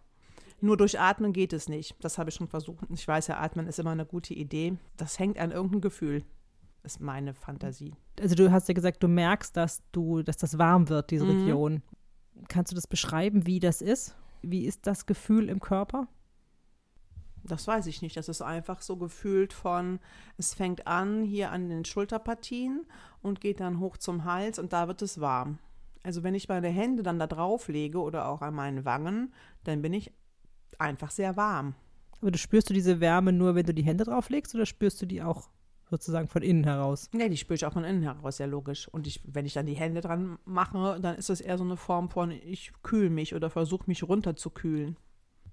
Nur 0.62 0.78
durch 0.78 1.00
Atmen 1.00 1.32
geht 1.32 1.54
es 1.54 1.70
nicht. 1.70 1.96
Das 2.00 2.18
habe 2.18 2.32
ich 2.32 2.36
schon 2.36 2.48
versucht. 2.48 2.88
Ich 2.90 3.08
weiß 3.08 3.28
ja, 3.28 3.38
Atmen 3.40 3.68
ist 3.68 3.78
immer 3.78 3.92
eine 3.92 4.08
gute 4.08 4.34
Idee. 4.34 4.78
Das 4.98 5.20
hängt 5.20 5.38
an 5.38 5.52
irgendeinem 5.52 5.82
Gefühl. 5.82 6.24
Ist 6.82 7.02
meine 7.02 7.36
Fantasie. 7.36 7.94
Also 8.20 8.34
du 8.34 8.52
hast 8.52 8.68
ja 8.68 8.74
gesagt, 8.74 9.04
du 9.04 9.08
merkst, 9.08 9.56
dass 9.56 9.84
du, 9.92 10.24
dass 10.24 10.38
das 10.38 10.58
warm 10.58 10.90
wird, 10.90 11.12
diese 11.12 11.26
mhm. 11.26 11.42
Region. 11.42 11.84
Kannst 12.48 12.72
du 12.72 12.76
das 12.76 12.88
beschreiben, 12.88 13.46
wie 13.46 13.60
das 13.60 13.84
ist? 13.84 14.16
Wie 14.42 14.66
ist 14.66 14.88
das 14.88 15.06
Gefühl 15.06 15.48
im 15.48 15.60
Körper? 15.60 16.08
Das 17.44 17.68
weiß 17.68 17.86
ich 17.86 18.02
nicht. 18.02 18.18
Das 18.18 18.28
ist 18.28 18.42
einfach 18.42 18.82
so 18.82 18.98
gefühlt 18.98 19.54
von, 19.54 20.00
es 20.40 20.56
fängt 20.56 20.88
an 20.88 21.22
hier 21.22 21.52
an 21.52 21.70
den 21.70 21.86
Schulterpartien 21.86 22.88
und 23.22 23.40
geht 23.40 23.60
dann 23.60 23.80
hoch 23.80 23.98
zum 23.98 24.26
Hals 24.26 24.58
und 24.58 24.74
da 24.74 24.88
wird 24.88 25.04
es 25.04 25.22
warm. 25.22 25.60
Also 26.04 26.24
wenn 26.24 26.36
ich 26.36 26.50
meine 26.50 26.70
Hände 26.70 27.04
dann 27.04 27.20
da 27.20 27.28
drauf 27.28 27.68
lege 27.68 28.02
oder 28.02 28.28
auch 28.28 28.42
an 28.42 28.56
meinen 28.56 28.86
Wangen, 28.86 29.34
dann 29.64 29.82
bin 29.82 29.94
ich 29.94 30.12
einfach 30.80 31.12
sehr 31.12 31.38
warm. 31.38 31.76
Aber 32.22 32.32
du 32.32 32.38
spürst 32.38 32.70
du 32.70 32.74
diese 32.74 33.00
Wärme 33.00 33.34
nur, 33.34 33.56
wenn 33.56 33.66
du 33.66 33.74
die 33.74 33.84
Hände 33.84 34.04
drauf 34.04 34.30
legst 34.30 34.54
oder 34.56 34.66
spürst 34.66 35.02
du 35.02 35.06
die 35.06 35.22
auch 35.22 35.50
sozusagen 35.90 36.28
von 36.28 36.42
innen 36.42 36.64
heraus? 36.64 37.10
Nee, 37.14 37.30
die 37.30 37.38
spüre 37.38 37.56
ich 37.56 37.66
auch 37.66 37.74
von 37.74 37.84
innen 37.84 38.02
heraus, 38.02 38.38
ja 38.38 38.46
logisch. 38.46 38.88
Und 38.88 39.08
ich, 39.08 39.22
wenn 39.26 39.46
ich 39.46 39.54
dann 39.54 39.66
die 39.66 39.74
Hände 39.74 40.02
dran 40.02 40.40
mache, 40.46 41.00
dann 41.02 41.18
ist 41.18 41.30
das 41.30 41.42
eher 41.42 41.58
so 41.58 41.64
eine 41.64 41.78
Form 41.78 42.10
von, 42.10 42.32
ich 42.32 42.72
kühle 42.84 43.10
mich 43.10 43.36
oder 43.36 43.50
versuche 43.50 43.84
mich 43.88 44.04
runter 44.04 44.36
zu 44.36 44.50
kühlen. 44.50 44.98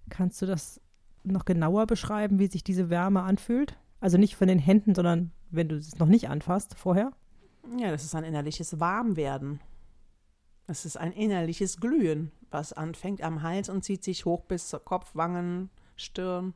Kannst 0.09 0.41
du 0.41 0.47
das 0.47 0.81
noch 1.25 1.45
genauer 1.45 1.87
beschreiben, 1.87 2.39
wie 2.39 2.47
sich 2.47 2.65
diese 2.65 2.89
Wärme 2.89 3.23
anfühlt? 3.23 3.77
Also 4.01 4.17
nicht 4.17 4.37
von 4.37 4.49
den 4.49 4.61
Händen, 4.61 4.95
sondern 4.95 5.33
wenn 5.51 5.69
du 5.69 5.77
es 5.77 5.99
noch 5.99 6.07
nicht 6.07 6.29
anfasst 6.29 6.79
vorher? 6.79 7.13
Ja, 7.79 7.91
das 7.91 8.05
ist 8.05 8.15
ein 8.15 8.25
innerliches 8.25 8.79
Warmwerden. 8.79 9.61
Es 10.71 10.85
ist 10.85 10.99
ein 10.99 11.13
innerliches 11.13 11.81
Glühen, 11.81 12.31
was 12.51 12.75
anfängt 12.75 13.23
am 13.23 13.43
Hals 13.43 13.71
und 13.71 13.85
zieht 13.85 14.05
sich 14.05 14.27
hoch 14.27 14.45
bis 14.45 14.69
zur 14.69 14.85
Kopf, 14.85 15.15
Wangen, 15.15 15.71
Stirn. 15.97 16.53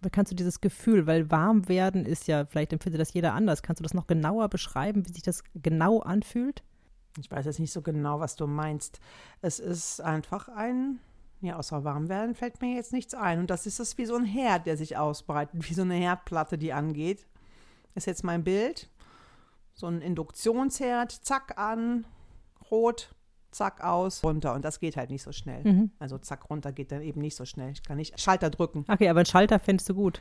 Aber 0.00 0.10
kannst 0.10 0.32
du 0.32 0.36
dieses 0.36 0.60
Gefühl, 0.60 1.06
weil 1.06 1.30
warm 1.30 1.68
werden 1.68 2.04
ist 2.04 2.26
ja, 2.26 2.46
vielleicht 2.46 2.72
empfindet 2.72 3.00
das 3.00 3.14
jeder 3.14 3.32
anders, 3.32 3.62
kannst 3.62 3.78
du 3.78 3.84
das 3.84 3.94
noch 3.94 4.08
genauer 4.08 4.48
beschreiben, 4.48 5.06
wie 5.06 5.12
sich 5.12 5.22
das 5.22 5.44
genau 5.54 6.00
anfühlt? 6.00 6.64
Ich 7.20 7.30
weiß 7.30 7.46
jetzt 7.46 7.60
nicht 7.60 7.72
so 7.72 7.80
genau, 7.80 8.18
was 8.18 8.34
du 8.34 8.48
meinst. 8.48 8.98
Es 9.40 9.60
ist 9.60 10.00
einfach 10.00 10.48
ein, 10.48 10.98
ja, 11.40 11.56
außer 11.56 11.84
warm 11.84 12.08
werden 12.08 12.34
fällt 12.34 12.60
mir 12.60 12.74
jetzt 12.74 12.92
nichts 12.92 13.14
ein. 13.14 13.38
Und 13.38 13.50
das 13.50 13.66
ist 13.66 13.78
es 13.78 13.96
wie 13.98 14.06
so 14.06 14.16
ein 14.16 14.24
Herd, 14.24 14.66
der 14.66 14.76
sich 14.76 14.96
ausbreitet, 14.96 15.54
wie 15.68 15.74
so 15.74 15.82
eine 15.82 15.94
Herdplatte, 15.94 16.58
die 16.58 16.72
angeht. 16.72 17.24
Ist 17.94 18.08
jetzt 18.08 18.24
mein 18.24 18.42
Bild. 18.42 18.90
So 19.74 19.86
ein 19.86 20.00
Induktionsherd, 20.00 21.12
zack 21.12 21.56
an, 21.56 22.04
rot, 22.70 23.14
zack 23.54 23.82
aus, 23.82 24.22
runter. 24.24 24.54
Und 24.54 24.64
das 24.64 24.80
geht 24.80 24.96
halt 24.96 25.10
nicht 25.10 25.22
so 25.22 25.32
schnell. 25.32 25.62
Mhm. 25.64 25.90
Also 25.98 26.18
zack 26.18 26.50
runter 26.50 26.72
geht 26.72 26.92
dann 26.92 27.02
eben 27.02 27.20
nicht 27.20 27.36
so 27.36 27.44
schnell. 27.44 27.72
Ich 27.72 27.82
kann 27.82 27.96
nicht 27.96 28.20
Schalter 28.20 28.50
drücken. 28.50 28.84
Okay, 28.88 29.08
aber 29.08 29.20
einen 29.20 29.26
Schalter 29.26 29.58
findest 29.58 29.88
du 29.88 29.94
gut. 29.94 30.20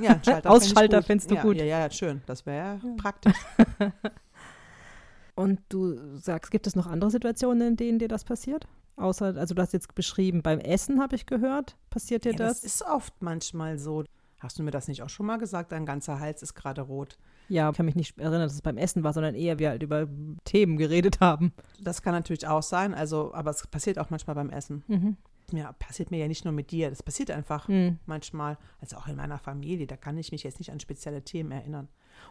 Ja, 0.00 0.20
Schalter 0.24 0.50
Ausschalter 0.50 0.98
find 0.98 1.06
findest 1.06 1.30
du 1.30 1.34
ja, 1.36 1.42
gut. 1.42 1.56
Ja, 1.56 1.64
ja, 1.64 1.90
schön. 1.90 2.22
Das 2.26 2.46
wäre 2.46 2.80
ja. 2.82 2.94
praktisch. 2.96 3.36
Und 5.34 5.60
du 5.68 5.96
sagst, 6.16 6.50
gibt 6.50 6.66
es 6.66 6.76
noch 6.76 6.86
andere 6.86 7.10
Situationen, 7.10 7.68
in 7.68 7.76
denen 7.76 7.98
dir 7.98 8.08
das 8.08 8.24
passiert? 8.24 8.68
Außer, 8.96 9.34
also 9.36 9.54
du 9.54 9.62
hast 9.62 9.72
jetzt 9.72 9.94
beschrieben, 9.94 10.42
beim 10.42 10.60
Essen 10.60 11.00
habe 11.00 11.16
ich 11.16 11.26
gehört, 11.26 11.76
passiert 11.90 12.24
dir 12.24 12.32
ja, 12.32 12.38
das? 12.38 12.60
Das 12.60 12.64
ist 12.64 12.82
oft 12.82 13.14
manchmal 13.20 13.78
so. 13.78 14.04
Hast 14.44 14.58
du 14.58 14.62
mir 14.62 14.70
das 14.70 14.88
nicht 14.88 15.02
auch 15.02 15.08
schon 15.08 15.24
mal 15.24 15.38
gesagt? 15.38 15.72
Dein 15.72 15.86
ganzer 15.86 16.20
Hals 16.20 16.42
ist 16.42 16.54
gerade 16.54 16.82
rot. 16.82 17.16
Ja, 17.48 17.70
ich 17.70 17.76
kann 17.76 17.86
mich 17.86 17.94
nicht 17.94 18.18
erinnern, 18.18 18.42
dass 18.42 18.52
es 18.52 18.60
beim 18.60 18.76
Essen 18.76 19.02
war, 19.02 19.14
sondern 19.14 19.34
eher 19.34 19.58
wir 19.58 19.70
halt 19.70 19.82
über 19.82 20.06
Themen 20.44 20.76
geredet 20.76 21.20
haben. 21.20 21.54
Das 21.80 22.02
kann 22.02 22.12
natürlich 22.12 22.46
auch 22.46 22.62
sein, 22.62 22.92
also, 22.92 23.32
aber 23.32 23.50
es 23.50 23.66
passiert 23.66 23.98
auch 23.98 24.10
manchmal 24.10 24.34
beim 24.34 24.50
Essen. 24.50 24.84
Mhm. 24.86 25.16
Ja, 25.52 25.72
passiert 25.72 26.10
mir 26.10 26.18
ja 26.18 26.28
nicht 26.28 26.44
nur 26.44 26.52
mit 26.52 26.70
dir, 26.70 26.90
das 26.90 27.02
passiert 27.02 27.30
einfach 27.30 27.68
mhm. 27.68 27.98
manchmal, 28.04 28.58
also 28.80 28.96
auch 28.96 29.06
in 29.06 29.16
meiner 29.16 29.38
Familie, 29.38 29.86
da 29.86 29.96
kann 29.96 30.18
ich 30.18 30.30
mich 30.30 30.42
jetzt 30.42 30.58
nicht 30.58 30.72
an 30.72 30.80
spezielle 30.80 31.22
Themen 31.22 31.50
erinnern. 31.50 31.88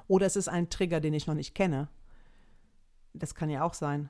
Oder 0.08 0.28
es 0.28 0.36
ist 0.36 0.48
ein 0.48 0.70
Trigger, 0.70 1.00
den 1.00 1.14
ich 1.14 1.26
noch 1.26 1.36
nicht 1.36 1.56
kenne. 1.56 1.90
Das 3.14 3.34
kann 3.34 3.50
ja 3.50 3.64
auch 3.64 3.74
sein. 3.74 4.10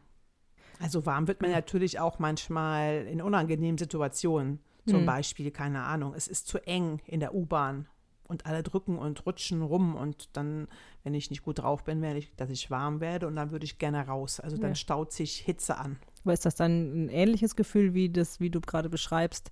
Also 0.82 1.06
warm 1.06 1.28
wird 1.28 1.42
man 1.42 1.52
natürlich 1.52 2.00
auch 2.00 2.20
manchmal 2.20 3.08
in 3.10 3.22
unangenehmen 3.22 3.78
Situationen. 3.78 4.60
Zum 4.88 5.02
mhm. 5.02 5.06
Beispiel, 5.06 5.52
keine 5.52 5.84
Ahnung, 5.84 6.14
es 6.14 6.28
ist 6.28 6.48
zu 6.48 6.58
eng 6.68 7.00
in 7.06 7.22
der 7.22 7.34
U-Bahn 7.34 7.88
und 8.27 8.46
alle 8.46 8.63
drücken 8.63 8.98
und 8.98 9.25
rutschen 9.25 9.62
rum 9.62 9.96
und 9.96 10.30
dann, 10.34 10.68
wenn 11.03 11.13
ich 11.13 11.30
nicht 11.30 11.44
gut 11.44 11.60
drauf 11.60 11.84
bin, 11.84 12.01
werde 12.01 12.20
ich, 12.20 12.34
dass 12.36 12.50
ich 12.50 12.72
warm 12.72 13.00
werde 13.01 13.27
und 13.27 13.36
dann 13.36 13.51
würde 13.51 13.65
ich 13.65 13.77
gerne 13.77 14.06
raus. 14.08 14.39
Also 14.39 14.58
dann 14.58 14.72
ja. 14.72 14.75
staut 14.75 15.12
sich 15.12 15.38
Hitze 15.38 15.77
an. 15.77 15.98
Aber 16.24 16.34
ist 16.34 16.46
das 16.46 16.56
dann 16.56 17.06
ein 17.06 17.10
ähnliches 17.10 17.56
Gefühl 17.56 17.94
wie 17.94 18.10
das, 18.10 18.39
wie 18.39 18.50
du 18.50 18.62
gerade 18.62 18.89
beschreibst, 18.89 19.51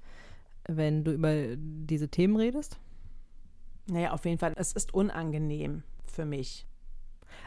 wenn 0.68 1.04
du 1.04 1.12
über 1.12 1.56
diese 1.58 2.08
Themen 2.08 2.38
redest? 2.38 2.80
Naja, 3.88 4.12
auf 4.12 4.26
jeden 4.26 4.38
Fall. 4.38 4.54
Es 4.56 4.74
ist 4.74 4.94
unangenehm 4.94 5.84
für 6.06 6.26
mich. 6.26 6.66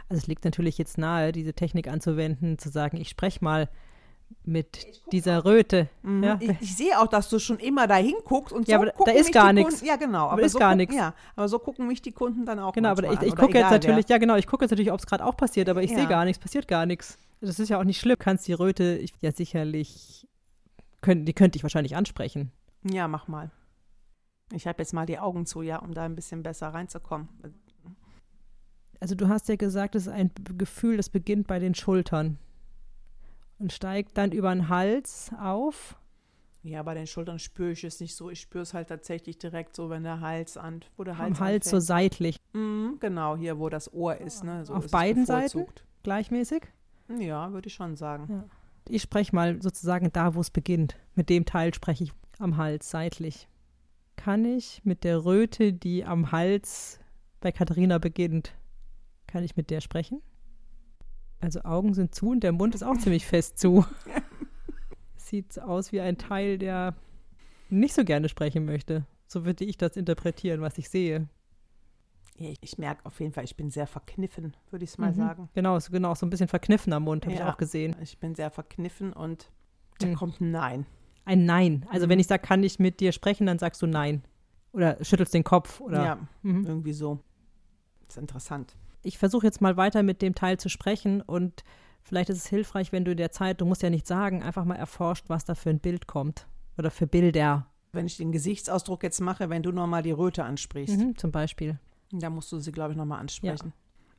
Also 0.08 0.20
es 0.20 0.26
liegt 0.26 0.44
natürlich 0.44 0.78
jetzt 0.78 0.98
nahe, 0.98 1.32
diese 1.32 1.54
Technik 1.54 1.88
anzuwenden, 1.88 2.58
zu 2.58 2.68
sagen, 2.70 2.96
ich 2.96 3.08
spreche 3.08 3.42
mal 3.42 3.68
mit 4.46 4.86
dieser 5.12 5.44
Röte. 5.44 5.88
Mhm. 6.02 6.22
Ja. 6.22 6.38
Ich, 6.40 6.50
ich, 6.60 6.76
sehe 6.76 6.98
auch, 7.00 7.06
dass 7.06 7.28
du 7.28 7.38
schon 7.38 7.58
immer 7.58 7.86
da 7.86 7.96
hinguckst 7.96 8.52
und 8.52 8.68
ja, 8.68 8.78
so 8.78 8.82
aber 8.82 9.04
da 9.06 9.12
ist 9.12 9.32
gar 9.32 9.52
nichts. 9.52 9.80
Ja, 9.80 9.96
genau. 9.96 10.24
Aber, 10.24 10.32
aber 10.32 10.42
ist 10.42 10.52
so 10.52 10.58
gar 10.58 10.74
nichts. 10.74 10.94
Ja, 10.94 11.14
aber 11.34 11.48
so 11.48 11.58
gucken 11.58 11.86
mich 11.86 12.02
die 12.02 12.12
Kunden 12.12 12.44
dann 12.44 12.58
auch 12.58 12.72
Genau, 12.72 12.90
aber 12.90 13.10
ich, 13.10 13.22
ich 13.22 13.36
gucke 13.36 13.58
jetzt 13.58 13.70
natürlich, 13.70 14.06
wer. 14.08 14.16
ja 14.16 14.18
genau, 14.18 14.36
ich 14.36 14.46
gucke 14.46 14.64
jetzt 14.64 14.70
natürlich, 14.70 14.92
ob 14.92 15.00
es 15.00 15.06
gerade 15.06 15.24
auch 15.24 15.36
passiert, 15.36 15.68
aber 15.68 15.82
ich 15.82 15.90
ja. 15.90 15.98
sehe 15.98 16.06
gar 16.06 16.24
nichts, 16.24 16.42
passiert 16.42 16.68
gar 16.68 16.84
nichts. 16.84 17.18
Das 17.40 17.58
ist 17.58 17.68
ja 17.68 17.78
auch 17.78 17.84
nicht 17.84 18.00
schlimm. 18.00 18.16
Du 18.18 18.24
kannst 18.24 18.46
die 18.46 18.52
Röte, 18.52 18.98
ich, 18.98 19.12
ja 19.20 19.32
sicherlich, 19.32 20.28
könnt, 21.00 21.26
die 21.26 21.32
könnte 21.32 21.56
ich 21.56 21.62
wahrscheinlich 21.62 21.96
ansprechen. 21.96 22.52
Ja, 22.82 23.08
mach 23.08 23.28
mal. 23.28 23.50
Ich 24.52 24.66
habe 24.66 24.82
jetzt 24.82 24.92
mal 24.92 25.06
die 25.06 25.18
Augen 25.18 25.46
zu, 25.46 25.62
ja, 25.62 25.78
um 25.78 25.94
da 25.94 26.04
ein 26.04 26.14
bisschen 26.14 26.42
besser 26.42 26.68
reinzukommen. 26.68 27.28
Also 29.00 29.14
du 29.14 29.28
hast 29.28 29.48
ja 29.48 29.56
gesagt, 29.56 29.94
es 29.94 30.06
ist 30.06 30.12
ein 30.12 30.30
Gefühl, 30.56 30.96
das 30.96 31.08
beginnt 31.08 31.46
bei 31.46 31.58
den 31.58 31.74
Schultern 31.74 32.38
und 33.64 33.72
steigt 33.72 34.18
dann 34.18 34.30
über 34.30 34.54
den 34.54 34.68
Hals 34.68 35.30
auf. 35.40 35.96
Ja, 36.62 36.82
bei 36.82 36.92
den 36.92 37.06
Schultern 37.06 37.38
spüre 37.38 37.70
ich 37.70 37.82
es 37.82 37.98
nicht 37.98 38.14
so. 38.14 38.28
Ich 38.28 38.42
spüre 38.42 38.60
es 38.60 38.74
halt 38.74 38.88
tatsächlich 38.88 39.38
direkt 39.38 39.74
so, 39.74 39.88
wenn 39.88 40.02
der 40.02 40.20
Hals 40.20 40.58
an, 40.58 40.82
wo 40.98 41.04
der 41.04 41.16
Hals 41.16 41.38
Am 41.38 41.46
Hals 41.46 41.70
so 41.70 41.80
seitlich. 41.80 42.36
Mhm, 42.52 42.98
genau, 43.00 43.38
hier, 43.38 43.58
wo 43.58 43.70
das 43.70 43.90
Ohr 43.94 44.18
ist. 44.18 44.44
Ne? 44.44 44.66
So 44.66 44.74
Auf 44.74 44.84
ist 44.84 44.90
beiden 44.90 45.24
Seiten 45.24 45.64
gleichmäßig? 46.02 46.64
Ja, 47.18 47.52
würde 47.52 47.68
ich 47.68 47.74
schon 47.74 47.96
sagen. 47.96 48.26
Ja. 48.30 48.44
Ich 48.86 49.00
spreche 49.00 49.34
mal 49.34 49.62
sozusagen 49.62 50.12
da, 50.12 50.34
wo 50.34 50.42
es 50.42 50.50
beginnt. 50.50 50.98
Mit 51.14 51.30
dem 51.30 51.46
Teil 51.46 51.72
spreche 51.72 52.04
ich 52.04 52.12
am 52.38 52.58
Hals 52.58 52.90
seitlich. 52.90 53.48
Kann 54.16 54.44
ich 54.44 54.82
mit 54.84 55.04
der 55.04 55.24
Röte, 55.24 55.72
die 55.72 56.04
am 56.04 56.32
Hals 56.32 57.00
bei 57.40 57.50
Katharina 57.50 57.96
beginnt, 57.96 58.54
kann 59.26 59.42
ich 59.42 59.56
mit 59.56 59.70
der 59.70 59.80
sprechen? 59.80 60.20
Also 61.44 61.62
Augen 61.62 61.92
sind 61.92 62.14
zu 62.14 62.30
und 62.30 62.40
der 62.40 62.52
Mund 62.52 62.74
ist 62.74 62.82
auch 62.82 62.96
ziemlich 62.96 63.26
fest 63.26 63.58
zu. 63.58 63.84
Sieht 65.16 65.60
aus 65.60 65.92
wie 65.92 66.00
ein 66.00 66.16
Teil, 66.16 66.58
der 66.58 66.94
nicht 67.68 67.94
so 67.94 68.04
gerne 68.04 68.28
sprechen 68.28 68.64
möchte. 68.64 69.06
So 69.26 69.44
würde 69.44 69.64
ich 69.64 69.76
das 69.76 69.96
interpretieren, 69.96 70.62
was 70.62 70.78
ich 70.78 70.88
sehe. 70.88 71.28
Ja, 72.36 72.50
ich 72.60 72.78
merke 72.78 73.04
auf 73.04 73.20
jeden 73.20 73.32
Fall, 73.32 73.44
ich 73.44 73.56
bin 73.56 73.70
sehr 73.70 73.86
verkniffen, 73.86 74.56
würde 74.70 74.84
ich 74.84 74.90
es 74.90 74.98
mal 74.98 75.12
mhm. 75.12 75.16
sagen. 75.16 75.48
Genau, 75.54 75.78
so, 75.78 75.92
genau, 75.92 76.14
so 76.14 76.26
ein 76.26 76.30
bisschen 76.30 76.48
verkniffen 76.48 76.92
am 76.92 77.04
Mund, 77.04 77.26
habe 77.26 77.36
ja, 77.36 77.46
ich 77.46 77.52
auch 77.52 77.58
gesehen. 77.58 77.94
Ich 78.02 78.18
bin 78.18 78.34
sehr 78.34 78.50
verkniffen 78.50 79.12
und 79.12 79.50
da 79.98 80.06
mhm. 80.06 80.14
kommt 80.14 80.40
ein 80.40 80.50
Nein. 80.50 80.86
Ein 81.26 81.44
Nein. 81.44 81.86
Also 81.90 82.06
mhm. 82.06 82.10
wenn 82.10 82.20
ich 82.20 82.26
sage, 82.26 82.42
kann 82.42 82.62
ich 82.62 82.78
mit 82.78 83.00
dir 83.00 83.12
sprechen, 83.12 83.46
dann 83.46 83.58
sagst 83.58 83.82
du 83.82 83.86
Nein. 83.86 84.24
Oder 84.72 84.96
schüttelst 85.04 85.34
den 85.34 85.44
Kopf. 85.44 85.80
Oder, 85.80 86.04
ja, 86.04 86.28
mhm. 86.42 86.66
irgendwie 86.66 86.92
so. 86.92 87.20
Das 88.06 88.16
ist 88.16 88.20
interessant. 88.20 88.74
Ich 89.04 89.18
versuche 89.18 89.46
jetzt 89.46 89.60
mal 89.60 89.76
weiter 89.76 90.02
mit 90.02 90.22
dem 90.22 90.34
Teil 90.34 90.58
zu 90.58 90.68
sprechen 90.68 91.20
und 91.20 91.62
vielleicht 92.02 92.30
ist 92.30 92.38
es 92.38 92.46
hilfreich, 92.46 92.90
wenn 92.90 93.04
du 93.04 93.12
in 93.12 93.16
der 93.16 93.30
Zeit, 93.30 93.60
du 93.60 93.66
musst 93.66 93.82
ja 93.82 93.90
nicht 93.90 94.06
sagen, 94.06 94.42
einfach 94.42 94.64
mal 94.64 94.76
erforscht, 94.76 95.26
was 95.28 95.44
da 95.44 95.54
für 95.54 95.70
ein 95.70 95.78
Bild 95.78 96.06
kommt. 96.06 96.46
Oder 96.78 96.90
für 96.90 97.06
Bilder. 97.06 97.66
Wenn 97.92 98.06
ich 98.06 98.16
den 98.16 98.32
Gesichtsausdruck 98.32 99.02
jetzt 99.04 99.20
mache, 99.20 99.50
wenn 99.50 99.62
du 99.62 99.70
nochmal 99.70 100.02
die 100.02 100.10
Röte 100.10 100.42
ansprichst. 100.42 100.98
Mhm, 100.98 101.16
zum 101.16 101.30
Beispiel. 101.30 101.78
Da 102.10 102.30
musst 102.30 102.50
du 102.50 102.58
sie, 102.58 102.72
glaube 102.72 102.92
ich, 102.92 102.96
nochmal 102.96 103.20
ansprechen. 103.20 103.72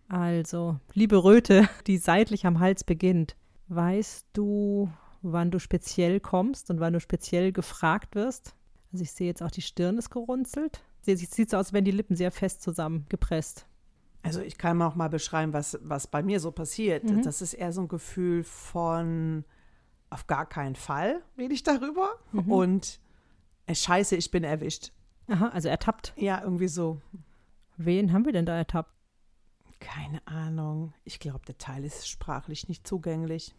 Ja. 0.10 0.18
Also, 0.18 0.80
liebe 0.94 1.24
Röte, 1.24 1.68
die 1.88 1.98
seitlich 1.98 2.46
am 2.46 2.60
Hals 2.60 2.84
beginnt, 2.84 3.36
weißt 3.68 4.28
du, 4.34 4.90
wann 5.22 5.52
du 5.52 5.60
speziell 5.60 6.20
kommst 6.20 6.70
und 6.70 6.80
wann 6.80 6.94
du 6.94 7.00
speziell 7.00 7.52
gefragt 7.52 8.16
wirst? 8.16 8.56
Also 8.92 9.04
ich 9.04 9.12
sehe 9.12 9.28
jetzt 9.28 9.42
auch, 9.42 9.52
die 9.52 9.62
Stirn 9.62 9.98
ist 9.98 10.10
gerunzelt. 10.10 10.82
Sieht 11.02 11.50
so 11.50 11.58
aus, 11.58 11.66
als 11.66 11.74
wären 11.74 11.86
die 11.86 11.92
Lippen 11.92 12.16
sehr 12.16 12.32
fest 12.32 12.62
zusammengepresst. 12.62 13.66
Also 14.26 14.42
ich 14.42 14.58
kann 14.58 14.82
auch 14.82 14.96
mal 14.96 15.10
beschreiben, 15.10 15.54
was, 15.54 15.78
was 15.84 16.08
bei 16.08 16.24
mir 16.24 16.40
so 16.40 16.52
passiert. 16.52 17.04
Mhm. 17.04 17.22
Das 17.22 17.42
ist 17.42 17.54
eher 17.54 17.72
so 17.72 17.82
ein 17.82 17.88
Gefühl 17.88 18.44
von 18.44 19.46
auf 20.10 20.28
gar 20.28 20.46
keinen 20.46 20.76
Fall 20.76 21.22
rede 21.38 21.54
ich 21.54 21.64
darüber 21.64 22.16
mhm. 22.32 22.52
und 22.52 23.00
scheiße, 23.72 24.16
ich 24.16 24.32
bin 24.32 24.44
erwischt. 24.44 24.92
Aha, 25.28 25.50
also 25.50 25.68
ertappt. 25.70 26.14
Ja, 26.16 26.42
irgendwie 26.42 26.68
so. 26.68 27.02
Wen 27.78 28.14
haben 28.14 28.26
wir 28.26 28.32
denn 28.32 28.46
da 28.46 28.56
ertappt? 28.56 28.92
Keine 29.80 30.26
Ahnung. 30.26 30.94
Ich 31.04 31.20
glaube, 31.20 31.46
der 31.46 31.58
Teil 31.58 31.84
ist 31.84 32.08
sprachlich 32.08 32.68
nicht 32.70 32.88
zugänglich. 32.88 33.54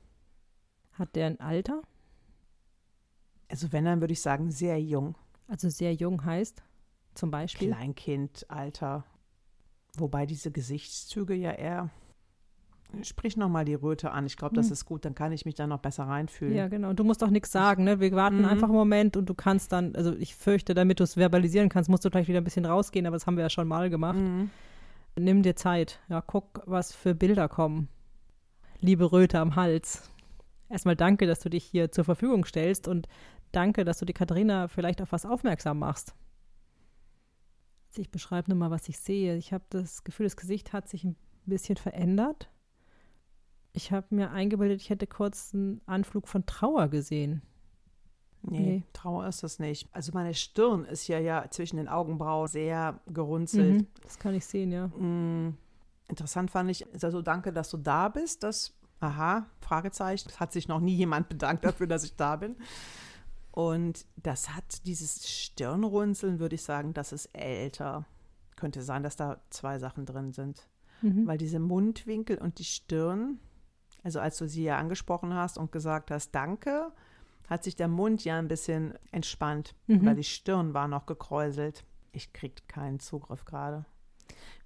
Hat 0.93 1.15
der 1.15 1.27
ein 1.27 1.41
Alter? 1.41 1.83
Also 3.49 3.71
wenn, 3.73 3.85
dann 3.85 4.01
würde 4.01 4.13
ich 4.13 4.23
sagen, 4.23 4.51
sehr 4.51 4.81
jung. 4.81 5.17
Also 5.47 5.69
sehr 5.69 5.95
jung 5.95 6.25
heißt 6.25 6.63
zum 7.15 7.31
Beispiel? 7.31 7.69
Kleinkind, 7.69 8.47
Alter. 8.49 9.05
Wobei 9.99 10.27
diese 10.27 10.51
Gesichtszüge 10.51 11.35
ja 11.35 11.53
eher 11.53 11.91
Sprich 13.03 13.37
nochmal 13.37 13.65
die 13.65 13.75
Röte 13.75 14.13
an. 14.13 14.27
Ich 14.27 14.37
glaube, 14.37 14.55
das 14.55 14.67
hm. 14.67 14.73
ist 14.73 14.85
gut. 14.85 15.05
Dann 15.05 15.15
kann 15.15 15.33
ich 15.33 15.45
mich 15.45 15.55
da 15.55 15.67
noch 15.67 15.81
besser 15.81 16.05
reinfühlen. 16.05 16.55
Ja, 16.55 16.69
genau. 16.69 16.91
Und 16.91 16.99
du 16.99 17.05
musst 17.05 17.23
auch 17.23 17.31
nichts 17.31 17.51
sagen. 17.51 17.85
Ne? 17.85 18.01
Wir 18.01 18.13
warten 18.13 18.39
mhm. 18.39 18.45
einfach 18.47 18.69
einen 18.69 18.77
Moment 18.77 19.17
und 19.17 19.27
du 19.29 19.35
kannst 19.35 19.73
dann, 19.73 19.95
also 19.97 20.15
ich 20.15 20.35
fürchte, 20.35 20.73
damit 20.75 21.01
du 21.01 21.05
es 21.05 21.15
verbalisieren 21.15 21.69
kannst, 21.69 21.91
musst 21.91 22.05
du 22.05 22.11
gleich 22.11 22.29
wieder 22.29 22.41
ein 22.41 22.45
bisschen 22.45 22.65
rausgehen, 22.65 23.07
aber 23.07 23.17
das 23.17 23.27
haben 23.27 23.37
wir 23.37 23.43
ja 23.43 23.51
schon 23.51 23.69
mal 23.69 23.91
gemacht. 23.91 24.19
Mhm. 24.19 24.51
Nimm 25.19 25.43
dir 25.43 25.57
Zeit. 25.57 26.01
Ja, 26.09 26.21
guck, 26.21 26.63
was 26.67 26.93
für 26.93 27.15
Bilder 27.15 27.49
kommen. 27.49 27.89
Liebe 28.81 29.11
Röte 29.11 29.41
am 29.41 29.57
Hals. 29.57 30.11
Erstmal 30.69 30.97
danke, 30.97 31.27
dass 31.27 31.41
du 31.41 31.49
dich 31.49 31.65
hier 31.65 31.91
zur 31.91 32.05
Verfügung 32.05 32.45
stellst 32.45 32.89
und 32.89 33.09
danke, 33.53 33.85
dass 33.85 33.99
du 33.99 34.05
die 34.05 34.13
Katharina 34.13 34.69
vielleicht 34.69 35.01
auf 35.03 35.13
was 35.13 35.27
aufmerksam 35.27 35.79
machst. 35.79 36.15
Ich 37.99 38.11
beschreibe 38.11 38.51
nur 38.51 38.59
mal, 38.59 38.71
was 38.71 38.89
ich 38.89 38.99
sehe. 38.99 39.37
Ich 39.37 39.53
habe 39.53 39.65
das 39.71 40.05
Gefühl, 40.05 40.27
das 40.27 40.37
Gesicht 40.37 40.73
hat 40.73 40.89
sich 40.89 41.05
ein 41.05 41.17
bisschen 41.47 41.77
verändert. 41.77 42.51
Ich 43.73 43.93
habe 43.93 44.07
mir 44.15 44.31
eingebildet, 44.31 44.81
ich 44.81 44.91
hätte 44.91 45.07
kurz 45.07 45.53
einen 45.53 45.81
Anflug 45.87 46.29
von 46.29 46.47
Trauer 46.47 46.89
gesehen. 46.89 47.43
Nee, 48.43 48.61
nee, 48.61 48.83
Trauer 48.93 49.27
ist 49.27 49.43
das 49.43 49.59
nicht. 49.59 49.89
Also 49.93 50.13
meine 50.15 50.33
Stirn 50.35 50.85
ist 50.85 51.09
ja 51.09 51.19
ja 51.19 51.47
zwischen 51.51 51.77
den 51.77 51.89
Augenbrauen 51.89 52.47
sehr 52.47 53.01
gerunzelt. 53.07 53.83
Mhm, 53.83 53.87
das 54.03 54.19
kann 54.19 54.35
ich 54.35 54.47
sehen, 54.47 54.71
ja. 54.71 54.87
Mm, 54.89 55.57
interessant 56.09 56.51
fand 56.51 56.71
ich, 56.71 56.87
also 57.03 57.23
danke, 57.23 57.53
dass 57.53 57.71
du 57.71 57.77
da 57.77 58.09
bist. 58.09 58.43
Das, 58.45 58.75
aha, 59.01 59.47
Fragezeichen. 59.61 60.29
Es 60.29 60.39
hat 60.39 60.53
sich 60.53 60.69
noch 60.69 60.81
nie 60.81 60.95
jemand 60.95 61.29
bedankt 61.29 61.65
dafür, 61.65 61.87
dass 61.87 62.05
ich 62.05 62.15
da 62.15 62.37
bin. 62.37 62.57
Und 63.57 64.05
das 64.17 64.55
hat 64.55 64.85
dieses 64.85 65.31
Stirnrunzeln, 65.31 66.41
würde 66.41 66.57
ich 66.57 66.63
sagen, 66.63 66.93
das 66.93 67.13
ist 67.13 67.31
älter. 67.33 68.05
Könnte 68.55 68.83
sein, 68.83 69.03
dass 69.03 69.17
da 69.17 69.41
zwei 69.49 69.79
Sachen 69.79 70.05
drin 70.05 70.35
sind. 70.35 70.69
Mhm. 71.01 71.27
Weil 71.27 71.39
diese 71.39 71.59
Mundwinkel 71.59 72.37
und 72.37 72.59
die 72.59 72.65
Stirn, 72.65 73.41
also 74.03 74.21
als 74.21 74.37
du 74.37 74.47
sie 74.47 74.65
ja 74.65 74.77
angesprochen 74.77 75.33
hast 75.33 75.57
und 75.57 75.73
gesagt 75.73 76.11
hast, 76.11 76.33
danke, 76.33 76.93
hat 77.49 77.65
sich 77.65 77.77
der 77.77 77.89
Mund 77.89 78.27
ja 78.27 78.39
ein 78.39 78.49
bisschen 78.49 78.93
entspannt, 79.11 79.75
mhm. 79.87 80.05
weil 80.05 80.17
die 80.17 80.25
Stirn 80.25 80.75
war 80.75 80.87
noch 80.87 81.07
gekräuselt. 81.07 81.87
Ich 82.13 82.35
kriege 82.35 82.61
keinen 82.69 83.01
Zugriff 83.01 83.47
gerade. 83.47 83.87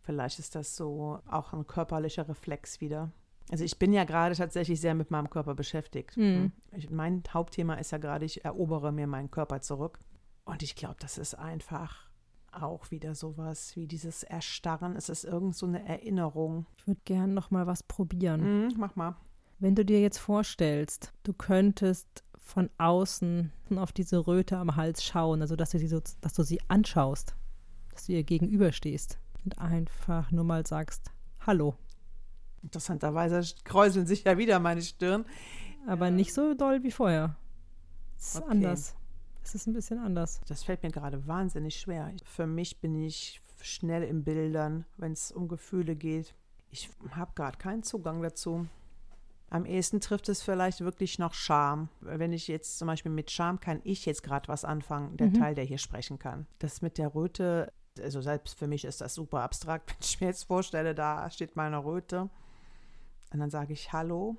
Vielleicht 0.03 0.41
ist 0.41 0.57
das 0.57 0.75
so 0.75 1.21
auch 1.31 1.53
ein 1.53 1.65
körperlicher 1.65 2.29
Reflex 2.29 2.81
wieder. 2.81 3.13
Also 3.51 3.65
ich 3.65 3.79
bin 3.79 3.93
ja 3.93 4.05
gerade 4.05 4.35
tatsächlich 4.35 4.81
sehr 4.81 4.95
mit 4.95 5.11
meinem 5.11 5.29
Körper 5.29 5.55
beschäftigt. 5.55 6.17
Mhm. 6.17 6.53
Ich, 6.73 6.91
mein 6.91 7.23
Hauptthema 7.33 7.75
ist 7.75 7.91
ja 7.91 7.99
gerade, 7.99 8.25
ich 8.25 8.45
erobere 8.45 8.93
mir 8.93 9.07
meinen 9.07 9.31
Körper 9.31 9.61
zurück. 9.61 9.99
Und 10.45 10.63
ich 10.63 10.77
glaube, 10.77 10.97
das 11.01 11.19
ist 11.19 11.35
einfach 11.35 12.09
auch 12.53 12.91
wieder 12.91 13.15
sowas 13.15 13.77
wie 13.77 13.87
dieses 13.87 14.23
Erstarren. 14.23 14.97
Es 14.97 15.09
ist 15.09 15.25
irgend 15.25 15.57
so 15.57 15.67
eine 15.67 15.87
Erinnerung. 15.87 16.67
Ich 16.79 16.87
würde 16.87 17.01
gerne 17.05 17.33
noch 17.33 17.51
mal 17.51 17.67
was 17.67 17.83
probieren. 17.83 18.67
Mhm, 18.67 18.75
mach 18.77 18.97
mal. 18.97 19.17
Wenn 19.59 19.75
du 19.75 19.85
dir 19.85 20.01
jetzt 20.01 20.19
vorstellst, 20.19 21.13
du 21.23 21.33
könntest 21.33 22.25
von 22.39 22.71
außen 22.79 23.53
auf 23.77 23.93
diese 23.93 24.27
Röte 24.27 24.57
am 24.57 24.75
Hals 24.77 25.05
schauen, 25.05 25.43
also 25.43 25.55
dass 25.55 25.71
du 25.71 25.79
sie, 25.79 25.87
so, 25.87 26.01
dass 26.21 26.33
du 26.33 26.43
sie 26.43 26.61
anschaust, 26.69 27.37
dass 27.93 28.07
du 28.07 28.13
ihr 28.13 28.25
gegenüberstehst 28.25 29.19
und 29.45 29.59
einfach 29.59 30.31
nur 30.31 30.45
mal 30.45 30.67
sagst, 30.67 31.11
hallo. 31.41 31.75
Interessanterweise 32.63 33.43
kräuseln 33.65 34.07
sich 34.07 34.25
ja 34.25 34.39
wieder 34.39 34.59
meine 34.59 34.83
Stirn. 34.83 35.25
Aber 35.87 36.11
nicht 36.11 36.35
so 36.35 36.55
doll 36.55 36.83
wie 36.83 36.91
vorher. 36.91 37.37
Es 38.19 38.35
ist 38.35 38.43
okay. 38.43 38.51
anders. 38.51 38.95
Es 39.43 39.55
ist 39.55 39.67
ein 39.67 39.73
bisschen 39.73 39.99
anders. 39.99 40.41
Das 40.47 40.63
fällt 40.63 40.83
mir 40.83 40.91
gerade 40.91 41.27
wahnsinnig 41.27 41.77
schwer. 41.77 42.13
Für 42.25 42.47
mich 42.47 42.81
bin 42.81 43.03
ich 43.03 43.41
schnell 43.63 44.03
in 44.03 44.25
Bildern, 44.25 44.85
wenn 44.97 45.13
es 45.13 45.33
um 45.33 45.49
Gefühle 45.49 45.97
geht. 45.97 46.35
Ich 46.71 46.91
habe 47.13 47.33
gerade 47.35 47.59
keinen 47.59 47.83
Zugang 47.83 48.23
dazu. 48.23 48.67
Am 49.49 49.65
ehesten 49.65 50.01
trifft 50.01 50.29
es 50.29 50.43
vielleicht 50.43 50.81
wirklich 50.81 51.19
noch 51.19 51.35
Scham. 51.35 51.89
Wenn 52.01 52.33
ich 52.33 52.47
jetzt 52.47 52.79
zum 52.79 52.87
Beispiel 52.87 53.11
mit 53.11 53.33
Scham 53.33 53.59
kann 53.59 53.81
ich 53.83 54.07
jetzt 54.07 54.23
gerade 54.23 54.47
was 54.47 54.65
anfangen, 54.65 55.17
der 55.17 55.29
mhm. 55.29 55.35
Teil, 55.35 55.55
der 55.57 55.65
hier 55.65 55.79
sprechen 55.79 56.21
kann. 56.21 56.47
Das 56.61 56.83
mit 56.83 56.99
der 56.99 57.15
Röte, 57.15 57.73
also 58.01 58.21
selbst 58.21 58.57
für 58.57 58.69
mich 58.69 58.85
ist 58.85 59.01
das 59.01 59.15
super 59.15 59.43
abstrakt, 59.43 59.91
wenn 59.91 59.97
ich 60.01 60.21
mir 60.21 60.29
jetzt 60.29 60.45
vorstelle, 60.45 60.95
da 60.95 61.29
steht 61.31 61.57
meine 61.57 61.85
Röte. 61.85 62.31
Und 63.33 63.41
dann 63.41 63.51
sage 63.51 63.73
ich 63.73 63.93
Hallo. 63.93 64.37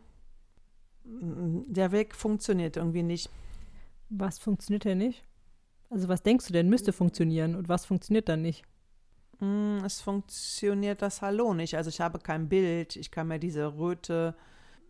Der 1.03 1.91
Weg 1.91 2.15
funktioniert 2.15 2.77
irgendwie 2.77 3.03
nicht. 3.03 3.29
Was 4.09 4.37
funktioniert 4.39 4.85
denn 4.85 4.99
nicht? 4.99 5.23
Also 5.89 6.07
was 6.07 6.23
denkst 6.23 6.47
du 6.47 6.53
denn 6.53 6.69
müsste 6.69 6.93
funktionieren 6.93 7.55
und 7.55 7.69
was 7.69 7.85
funktioniert 7.85 8.29
dann 8.29 8.41
nicht? 8.41 8.63
Mm, 9.39 9.79
es 9.83 10.01
funktioniert 10.01 11.01
das 11.01 11.21
Hallo 11.21 11.53
nicht. 11.53 11.75
Also 11.75 11.89
ich 11.89 11.99
habe 11.99 12.19
kein 12.19 12.47
Bild. 12.47 12.95
Ich 12.95 13.11
kann 13.11 13.27
mir 13.27 13.39
diese 13.39 13.77
Röte 13.77 14.35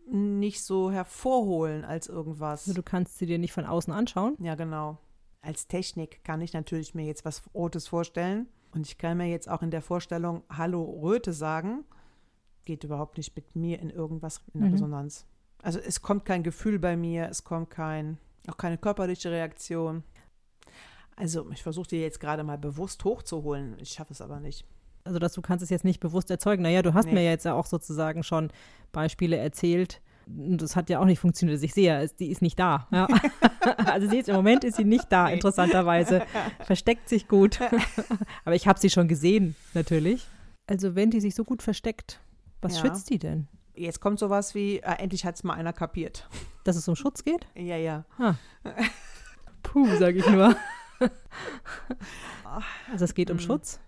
nicht 0.06 0.62
so 0.62 0.90
hervorholen 0.90 1.84
als 1.84 2.08
irgendwas. 2.08 2.68
Also 2.68 2.74
du 2.74 2.82
kannst 2.82 3.18
sie 3.18 3.26
dir 3.26 3.38
nicht 3.38 3.52
von 3.52 3.64
außen 3.64 3.92
anschauen? 3.92 4.36
Ja, 4.40 4.54
genau. 4.54 4.98
Als 5.40 5.66
Technik 5.66 6.22
kann 6.24 6.40
ich 6.40 6.52
natürlich 6.52 6.94
mir 6.94 7.04
jetzt 7.04 7.24
was 7.24 7.42
Rotes 7.54 7.88
vorstellen. 7.88 8.46
Und 8.74 8.86
ich 8.86 8.98
kann 8.98 9.16
mir 9.16 9.28
jetzt 9.28 9.48
auch 9.48 9.62
in 9.62 9.70
der 9.70 9.82
Vorstellung 9.82 10.42
Hallo 10.48 10.82
Röte 11.02 11.32
sagen. 11.32 11.84
Geht 12.64 12.84
überhaupt 12.84 13.16
nicht 13.16 13.34
mit 13.34 13.56
mir 13.56 13.80
in 13.80 13.90
irgendwas 13.90 14.40
in 14.54 14.60
der 14.60 14.68
mhm. 14.68 14.74
Resonanz. 14.74 15.26
Also 15.62 15.78
es 15.78 16.02
kommt 16.02 16.24
kein 16.24 16.42
Gefühl 16.42 16.78
bei 16.78 16.96
mir, 16.96 17.28
es 17.28 17.44
kommt 17.44 17.70
kein, 17.70 18.18
auch 18.48 18.56
keine 18.56 18.78
körperliche 18.78 19.30
Reaktion. 19.30 20.02
Also 21.16 21.50
ich 21.50 21.62
versuche 21.62 21.88
dir 21.88 22.00
jetzt 22.00 22.20
gerade 22.20 22.42
mal 22.42 22.58
bewusst 22.58 23.04
hochzuholen. 23.04 23.76
Ich 23.78 23.90
schaffe 23.90 24.12
es 24.12 24.20
aber 24.20 24.40
nicht 24.40 24.66
also 25.04 25.18
dass 25.18 25.32
du 25.32 25.42
kannst 25.42 25.62
es 25.62 25.70
jetzt 25.70 25.84
nicht 25.84 26.00
bewusst 26.00 26.30
erzeugen. 26.30 26.62
Naja, 26.62 26.82
du 26.82 26.94
hast 26.94 27.06
nee. 27.06 27.14
mir 27.14 27.24
jetzt 27.24 27.44
ja 27.44 27.54
auch 27.54 27.66
sozusagen 27.66 28.22
schon 28.22 28.50
Beispiele 28.92 29.36
erzählt. 29.36 30.00
Das 30.26 30.76
hat 30.76 30.88
ja 30.88 31.00
auch 31.00 31.04
nicht 31.04 31.18
funktioniert. 31.18 31.62
Ich 31.62 31.74
sehe 31.74 31.86
ja, 31.86 32.06
die 32.06 32.30
ist 32.30 32.42
nicht 32.42 32.58
da. 32.58 32.86
Ja. 32.92 33.08
also 33.86 34.08
sie 34.08 34.18
ist 34.18 34.28
im 34.28 34.36
Moment 34.36 34.62
ist 34.62 34.76
sie 34.76 34.84
nicht 34.84 35.10
da, 35.10 35.28
interessanterweise. 35.28 36.22
Versteckt 36.64 37.08
sich 37.08 37.26
gut. 37.26 37.58
Aber 38.44 38.54
ich 38.54 38.68
habe 38.68 38.78
sie 38.78 38.88
schon 38.88 39.08
gesehen, 39.08 39.56
natürlich. 39.74 40.26
Also 40.68 40.94
wenn 40.94 41.10
die 41.10 41.20
sich 41.20 41.34
so 41.34 41.44
gut 41.44 41.62
versteckt, 41.62 42.20
was 42.62 42.76
ja. 42.76 42.80
schützt 42.82 43.10
die 43.10 43.18
denn? 43.18 43.48
Jetzt 43.74 44.00
kommt 44.00 44.18
sowas 44.18 44.54
wie, 44.54 44.78
äh, 44.78 44.92
endlich 44.98 45.24
hat 45.24 45.34
es 45.36 45.44
mal 45.44 45.54
einer 45.54 45.72
kapiert. 45.72 46.28
Dass 46.64 46.76
es 46.76 46.86
um 46.88 46.96
Schutz 46.96 47.24
geht? 47.24 47.46
Ja, 47.54 47.76
ja. 47.76 48.04
Ah. 48.18 48.34
Puh, 49.62 49.86
sage 49.96 50.18
ich 50.18 50.28
nur. 50.28 50.54
also 52.90 53.04
es 53.04 53.14
geht 53.14 53.30
um 53.30 53.36
Mm. 53.36 53.40
Schutz. 53.40 53.80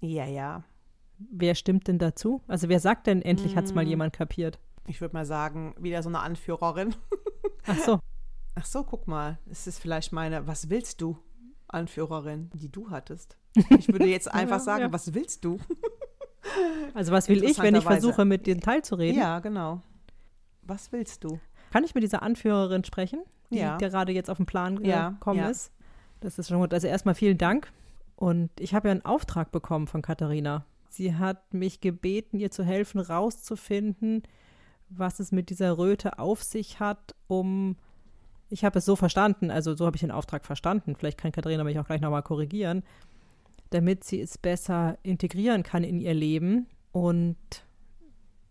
Ja, 0.00 0.24
ja. 0.26 0.62
Wer 1.18 1.54
stimmt 1.54 1.88
denn 1.88 1.98
dazu? 1.98 2.42
Also 2.46 2.68
wer 2.68 2.80
sagt 2.80 3.06
denn, 3.06 3.22
endlich 3.22 3.56
hat 3.56 3.64
es 3.64 3.74
mal 3.74 3.84
Mm. 3.84 3.88
jemand 3.88 4.12
kapiert? 4.12 4.58
Ich 4.86 5.00
würde 5.00 5.14
mal 5.14 5.26
sagen, 5.26 5.74
wieder 5.78 6.02
so 6.02 6.08
eine 6.08 6.20
Anführerin. 6.20 6.94
Ach 7.66 7.78
so. 7.78 7.98
Ach 8.54 8.64
so, 8.64 8.84
guck 8.84 9.08
mal. 9.08 9.38
Es 9.50 9.66
ist 9.66 9.78
vielleicht 9.80 10.12
meine, 10.12 10.46
was 10.46 10.70
willst 10.70 11.00
du? 11.00 11.18
Anführerin, 11.68 12.50
die 12.54 12.70
du 12.70 12.90
hattest. 12.90 13.36
Ich 13.78 13.88
würde 13.88 14.06
jetzt 14.06 14.32
einfach 14.32 14.58
Ja, 14.58 14.64
sagen, 14.64 14.82
ja. 14.82 14.92
was 14.92 15.14
willst 15.14 15.44
du? 15.44 15.58
Also 16.94 17.12
was 17.12 17.28
will 17.28 17.44
ich, 17.44 17.58
wenn 17.58 17.74
ich 17.74 17.84
versuche, 17.84 18.24
mit 18.24 18.46
dir 18.46 18.58
teilzureden? 18.58 19.18
Ja, 19.20 19.38
genau. 19.40 19.80
Was 20.62 20.92
willst 20.92 21.24
du? 21.24 21.38
Kann 21.72 21.84
ich 21.84 21.94
mit 21.94 22.02
dieser 22.02 22.22
Anführerin 22.22 22.84
sprechen, 22.84 23.22
die 23.50 23.58
Ja. 23.58 23.76
gerade 23.76 24.12
jetzt 24.12 24.30
auf 24.30 24.36
den 24.38 24.46
Plan 24.46 24.82
Ja, 24.84 25.10
gekommen 25.10 25.40
ja. 25.40 25.48
ist? 25.48 25.72
Das 26.20 26.38
ist 26.38 26.48
schon 26.48 26.58
gut. 26.58 26.72
Also 26.72 26.86
erstmal 26.86 27.14
vielen 27.14 27.38
Dank. 27.38 27.70
Und 28.16 28.50
ich 28.58 28.74
habe 28.74 28.88
ja 28.88 28.92
einen 28.92 29.04
Auftrag 29.04 29.52
bekommen 29.52 29.86
von 29.86 30.00
Katharina. 30.00 30.64
Sie 30.88 31.14
hat 31.14 31.52
mich 31.52 31.80
gebeten, 31.82 32.38
ihr 32.38 32.50
zu 32.50 32.64
helfen, 32.64 32.98
rauszufinden, 33.00 34.22
was 34.88 35.20
es 35.20 35.32
mit 35.32 35.50
dieser 35.50 35.76
Röte 35.76 36.18
auf 36.18 36.42
sich 36.42 36.80
hat, 36.80 37.14
um, 37.26 37.76
ich 38.48 38.64
habe 38.64 38.78
es 38.78 38.84
so 38.84 38.96
verstanden, 38.96 39.50
also 39.50 39.74
so 39.74 39.84
habe 39.84 39.96
ich 39.96 40.00
den 40.00 40.10
Auftrag 40.12 40.46
verstanden, 40.46 40.94
vielleicht 40.96 41.18
kann 41.18 41.32
Katharina 41.32 41.64
mich 41.64 41.78
auch 41.78 41.86
gleich 41.86 42.00
nochmal 42.00 42.22
korrigieren, 42.22 42.82
damit 43.70 44.04
sie 44.04 44.20
es 44.20 44.38
besser 44.38 44.98
integrieren 45.02 45.62
kann 45.62 45.84
in 45.84 45.98
ihr 46.00 46.14
Leben 46.14 46.66
und 46.92 47.36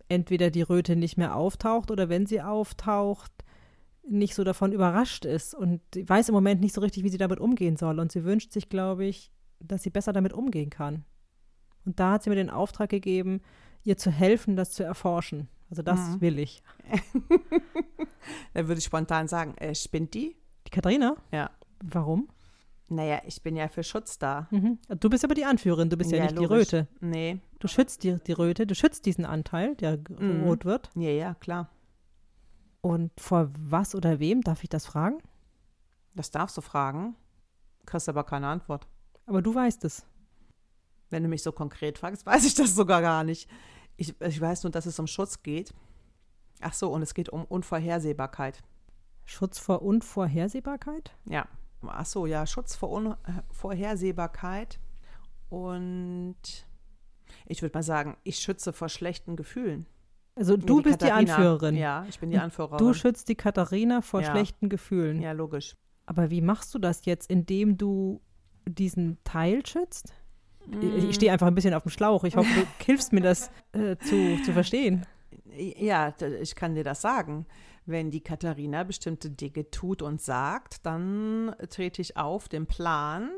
entweder 0.08 0.50
die 0.50 0.62
Röte 0.62 0.94
nicht 0.96 1.16
mehr 1.16 1.34
auftaucht 1.34 1.90
oder 1.90 2.08
wenn 2.08 2.26
sie 2.26 2.40
auftaucht, 2.42 3.32
nicht 4.08 4.34
so 4.36 4.44
davon 4.44 4.72
überrascht 4.72 5.24
ist 5.24 5.54
und 5.54 5.80
weiß 5.96 6.28
im 6.28 6.34
Moment 6.34 6.60
nicht 6.60 6.74
so 6.74 6.80
richtig, 6.80 7.02
wie 7.02 7.08
sie 7.08 7.18
damit 7.18 7.40
umgehen 7.40 7.76
soll. 7.76 7.98
Und 7.98 8.12
sie 8.12 8.22
wünscht 8.24 8.52
sich, 8.52 8.68
glaube 8.68 9.04
ich, 9.04 9.32
dass 9.58 9.82
sie 9.82 9.90
besser 9.90 10.12
damit 10.12 10.32
umgehen 10.32 10.70
kann. 10.70 11.04
Und 11.84 11.98
da 11.98 12.12
hat 12.12 12.22
sie 12.22 12.30
mir 12.30 12.36
den 12.36 12.50
Auftrag 12.50 12.90
gegeben, 12.90 13.40
ihr 13.82 13.96
zu 13.96 14.10
helfen, 14.12 14.54
das 14.54 14.70
zu 14.70 14.84
erforschen. 14.84 15.48
Also 15.70 15.82
das 15.82 15.98
Mhm. 15.98 16.20
will 16.20 16.38
ich. 16.38 16.62
Dann 18.54 18.68
würde 18.68 18.78
ich 18.78 18.84
spontan 18.84 19.28
sagen, 19.28 19.56
äh, 19.58 19.74
spinnt 19.74 20.14
die? 20.14 20.36
Die 20.66 20.70
Katharina? 20.70 21.16
Ja. 21.32 21.50
Warum? 21.82 22.28
Naja, 22.88 23.20
ich 23.26 23.42
bin 23.42 23.56
ja 23.56 23.66
für 23.68 23.82
Schutz 23.82 24.18
da. 24.18 24.46
Mhm. 24.50 24.78
Du 25.00 25.10
bist 25.10 25.24
aber 25.24 25.34
die 25.34 25.44
Anführerin, 25.44 25.90
du 25.90 25.96
bist 25.96 26.12
ja, 26.12 26.18
Ja, 26.18 26.24
nicht 26.24 26.38
die 26.38 26.44
logisch. 26.44 26.58
Röte. 26.72 26.88
Nee. 27.00 27.40
Du 27.58 27.66
schützt 27.68 28.04
die, 28.04 28.16
die 28.26 28.32
Röte, 28.32 28.66
du 28.66 28.74
schützt 28.76 29.06
diesen 29.06 29.24
Anteil, 29.24 29.74
der 29.76 29.98
Mhm. 30.08 30.44
rot 30.44 30.64
wird. 30.64 30.90
Ja, 30.94 31.10
ja, 31.10 31.34
klar. 31.34 31.68
Und 32.80 33.10
vor 33.20 33.50
was 33.58 33.94
oder 33.96 34.20
wem 34.20 34.42
darf 34.42 34.62
ich 34.62 34.68
das 34.68 34.86
fragen? 34.86 35.18
Das 36.14 36.30
darfst 36.30 36.56
du 36.56 36.60
fragen. 36.60 37.16
Kriegst 37.86 38.08
aber 38.08 38.22
keine 38.24 38.46
Antwort. 38.46 38.86
Aber 39.26 39.42
du 39.42 39.54
weißt 39.54 39.84
es. 39.84 40.06
Wenn 41.10 41.22
du 41.24 41.28
mich 41.28 41.42
so 41.42 41.50
konkret 41.52 41.98
fragst, 41.98 42.24
weiß 42.26 42.44
ich 42.46 42.54
das 42.54 42.74
sogar 42.76 43.00
gar 43.02 43.24
nicht. 43.24 43.48
Ich, 43.96 44.14
ich 44.20 44.40
weiß 44.40 44.62
nur, 44.62 44.70
dass 44.70 44.86
es 44.86 44.98
um 45.00 45.06
Schutz 45.08 45.42
geht. 45.42 45.74
Ach 46.60 46.72
so, 46.72 46.92
und 46.92 47.02
es 47.02 47.14
geht 47.14 47.28
um 47.30 47.44
Unvorhersehbarkeit. 47.44 48.62
Schutz 49.24 49.58
vor 49.58 49.82
Unvorhersehbarkeit? 49.82 51.10
Ja. 51.28 51.46
Ach 51.90 52.06
so, 52.06 52.26
ja, 52.26 52.46
Schutz 52.46 52.74
vor 52.76 52.90
Unvorhersehbarkeit. 52.90 54.78
Und 55.48 56.36
ich 57.46 57.62
würde 57.62 57.76
mal 57.76 57.82
sagen, 57.82 58.16
ich 58.24 58.38
schütze 58.38 58.72
vor 58.72 58.88
schlechten 58.88 59.36
Gefühlen. 59.36 59.86
Also 60.34 60.56
Nee, 60.56 60.66
du 60.66 60.82
bist 60.82 61.00
die 61.00 61.06
Katharina. 61.06 61.34
Anführerin. 61.36 61.76
Ja, 61.76 62.04
ich 62.08 62.18
bin 62.18 62.30
die 62.30 62.38
Anführerin. 62.38 62.78
Du 62.78 62.92
schützt 62.92 63.28
die 63.28 63.34
Katharina 63.36 64.02
vor 64.02 64.20
Ja. 64.22 64.30
schlechten 64.32 64.68
Gefühlen. 64.68 65.20
ja, 65.20 65.32
logisch. 65.32 65.74
Aber 66.04 66.30
wie 66.30 66.40
machst 66.42 66.74
du 66.74 66.78
das 66.78 67.04
jetzt, 67.04 67.30
indem 67.30 67.76
du 67.78 68.20
diesen 68.68 69.18
Teil 69.24 69.64
schützt? 69.66 70.12
Ich, 70.70 70.76
Mm. 70.76 71.08
ich 71.10 71.14
stehe 71.14 71.32
einfach 71.32 71.46
ein 71.46 71.54
bisschen 71.54 71.74
auf 71.74 71.82
dem 71.84 71.90
Schlauch. 71.90 72.24
Ich 72.24 72.36
hoffe, 72.36 72.48
du 72.54 72.66
hilfst 72.84 73.12
mir 73.12 73.20
das 73.22 73.50
äh, 73.72 73.96
zu, 73.98 74.40
zu 74.44 74.52
verstehen. 74.52 75.06
Ja, 75.56 76.12
ich 76.40 76.54
kann 76.54 76.74
dir 76.74 76.84
das 76.84 77.00
sagen. 77.00 77.46
Wenn 77.86 78.10
die 78.10 78.20
Katharina 78.20 78.82
bestimmte 78.82 79.30
Dinge 79.30 79.70
tut 79.70 80.02
und 80.02 80.20
sagt, 80.20 80.84
dann 80.84 81.54
trete 81.70 82.02
ich 82.02 82.16
auf 82.16 82.48
den 82.48 82.66
Plan 82.66 83.30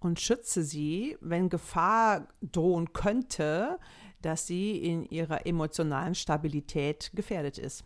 und 0.00 0.18
schütze 0.18 0.62
sie, 0.62 1.16
wenn 1.20 1.48
Gefahr 1.48 2.26
drohen 2.40 2.92
könnte, 2.92 3.78
dass 4.22 4.46
sie 4.46 4.78
in 4.78 5.04
ihrer 5.04 5.46
emotionalen 5.46 6.14
Stabilität 6.14 7.10
gefährdet 7.14 7.58
ist. 7.58 7.84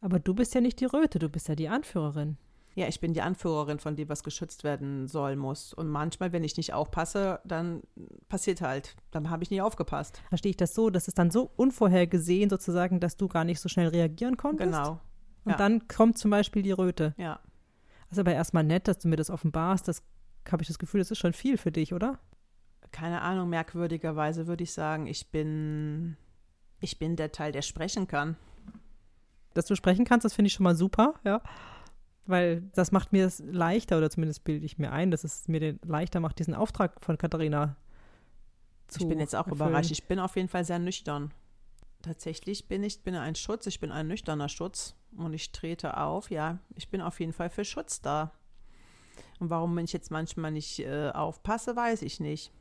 Aber 0.00 0.18
du 0.18 0.34
bist 0.34 0.54
ja 0.54 0.60
nicht 0.60 0.80
die 0.80 0.86
Röte, 0.86 1.18
du 1.18 1.28
bist 1.28 1.48
ja 1.48 1.54
die 1.54 1.68
Anführerin. 1.68 2.36
Ja, 2.74 2.88
ich 2.88 3.00
bin 3.00 3.12
die 3.12 3.20
Anführerin, 3.20 3.78
von 3.78 3.96
dem 3.96 4.08
was 4.08 4.24
geschützt 4.24 4.64
werden 4.64 5.06
soll, 5.06 5.36
muss. 5.36 5.74
Und 5.74 5.88
manchmal, 5.88 6.32
wenn 6.32 6.42
ich 6.42 6.56
nicht 6.56 6.72
aufpasse, 6.72 7.40
dann 7.44 7.82
passiert 8.28 8.62
halt. 8.62 8.96
Dann 9.10 9.28
habe 9.28 9.44
ich 9.44 9.50
nicht 9.50 9.60
aufgepasst. 9.60 10.22
Verstehe 10.30 10.50
ich 10.50 10.56
das 10.56 10.74
so, 10.74 10.88
dass 10.88 11.06
es 11.06 11.14
dann 11.14 11.30
so 11.30 11.50
unvorhergesehen 11.56 12.48
sozusagen, 12.48 12.98
dass 12.98 13.18
du 13.18 13.28
gar 13.28 13.44
nicht 13.44 13.60
so 13.60 13.68
schnell 13.68 13.88
reagieren 13.88 14.38
konntest? 14.38 14.72
Genau. 14.72 15.00
Und 15.44 15.52
ja. 15.52 15.56
dann 15.56 15.88
kommt 15.88 16.18
zum 16.18 16.30
Beispiel 16.30 16.62
die 16.62 16.72
Röte. 16.72 17.14
Ja. 17.16 17.40
Das 18.08 18.12
ist 18.12 18.18
aber 18.18 18.34
erstmal 18.34 18.64
nett, 18.64 18.88
dass 18.88 18.98
du 18.98 19.08
mir 19.08 19.16
das 19.16 19.30
offenbarst. 19.30 19.88
Das 19.88 20.02
habe 20.50 20.62
ich 20.62 20.68
das 20.68 20.78
Gefühl, 20.78 21.00
das 21.00 21.10
ist 21.10 21.18
schon 21.18 21.32
viel 21.32 21.56
für 21.56 21.72
dich, 21.72 21.94
oder? 21.94 22.18
keine 22.92 23.22
Ahnung, 23.22 23.48
merkwürdigerweise 23.48 24.46
würde 24.46 24.64
ich 24.64 24.72
sagen, 24.72 25.06
ich 25.06 25.30
bin, 25.30 26.16
ich 26.80 26.98
bin 26.98 27.16
der 27.16 27.32
Teil, 27.32 27.50
der 27.50 27.62
sprechen 27.62 28.06
kann. 28.06 28.36
Dass 29.54 29.66
du 29.66 29.74
sprechen 29.74 30.04
kannst, 30.04 30.24
das 30.24 30.34
finde 30.34 30.46
ich 30.48 30.52
schon 30.52 30.64
mal 30.64 30.76
super, 30.76 31.14
ja. 31.24 31.42
Weil 32.26 32.62
das 32.74 32.92
macht 32.92 33.12
mir 33.12 33.26
es 33.26 33.40
leichter, 33.40 33.98
oder 33.98 34.08
zumindest 34.10 34.44
bilde 34.44 34.64
ich 34.64 34.78
mir 34.78 34.92
ein, 34.92 35.10
dass 35.10 35.24
es 35.24 35.48
mir 35.48 35.58
den 35.58 35.80
leichter 35.84 36.20
macht, 36.20 36.38
diesen 36.38 36.54
Auftrag 36.54 37.02
von 37.02 37.18
Katharina 37.18 37.76
zu 38.86 39.00
ich 39.00 39.08
bin 39.08 39.18
jetzt 39.18 39.34
auch 39.34 39.46
erfüllen. 39.48 39.70
überrascht. 39.70 39.90
Ich 39.90 40.06
bin 40.06 40.18
auf 40.18 40.36
jeden 40.36 40.48
Fall 40.48 40.64
sehr 40.64 40.78
nüchtern. 40.78 41.32
Tatsächlich 42.02 42.68
bin 42.68 42.82
ich 42.82 43.02
bin 43.02 43.14
ein 43.14 43.34
Schutz, 43.34 43.66
ich 43.66 43.80
bin 43.80 43.90
ein 43.90 44.06
nüchterner 44.06 44.48
Schutz 44.48 44.94
und 45.16 45.32
ich 45.34 45.52
trete 45.52 45.96
auf. 45.96 46.30
Ja, 46.30 46.58
ich 46.74 46.88
bin 46.88 47.00
auf 47.00 47.20
jeden 47.20 47.32
Fall 47.32 47.50
für 47.50 47.64
Schutz 47.64 48.00
da. 48.00 48.32
Und 49.38 49.50
warum 49.50 49.76
ich 49.78 49.92
jetzt 49.92 50.10
manchmal 50.10 50.50
nicht 50.52 50.78
äh, 50.80 51.10
aufpasse, 51.10 51.74
weiß 51.76 52.02
ich 52.02 52.20
nicht. 52.20 52.52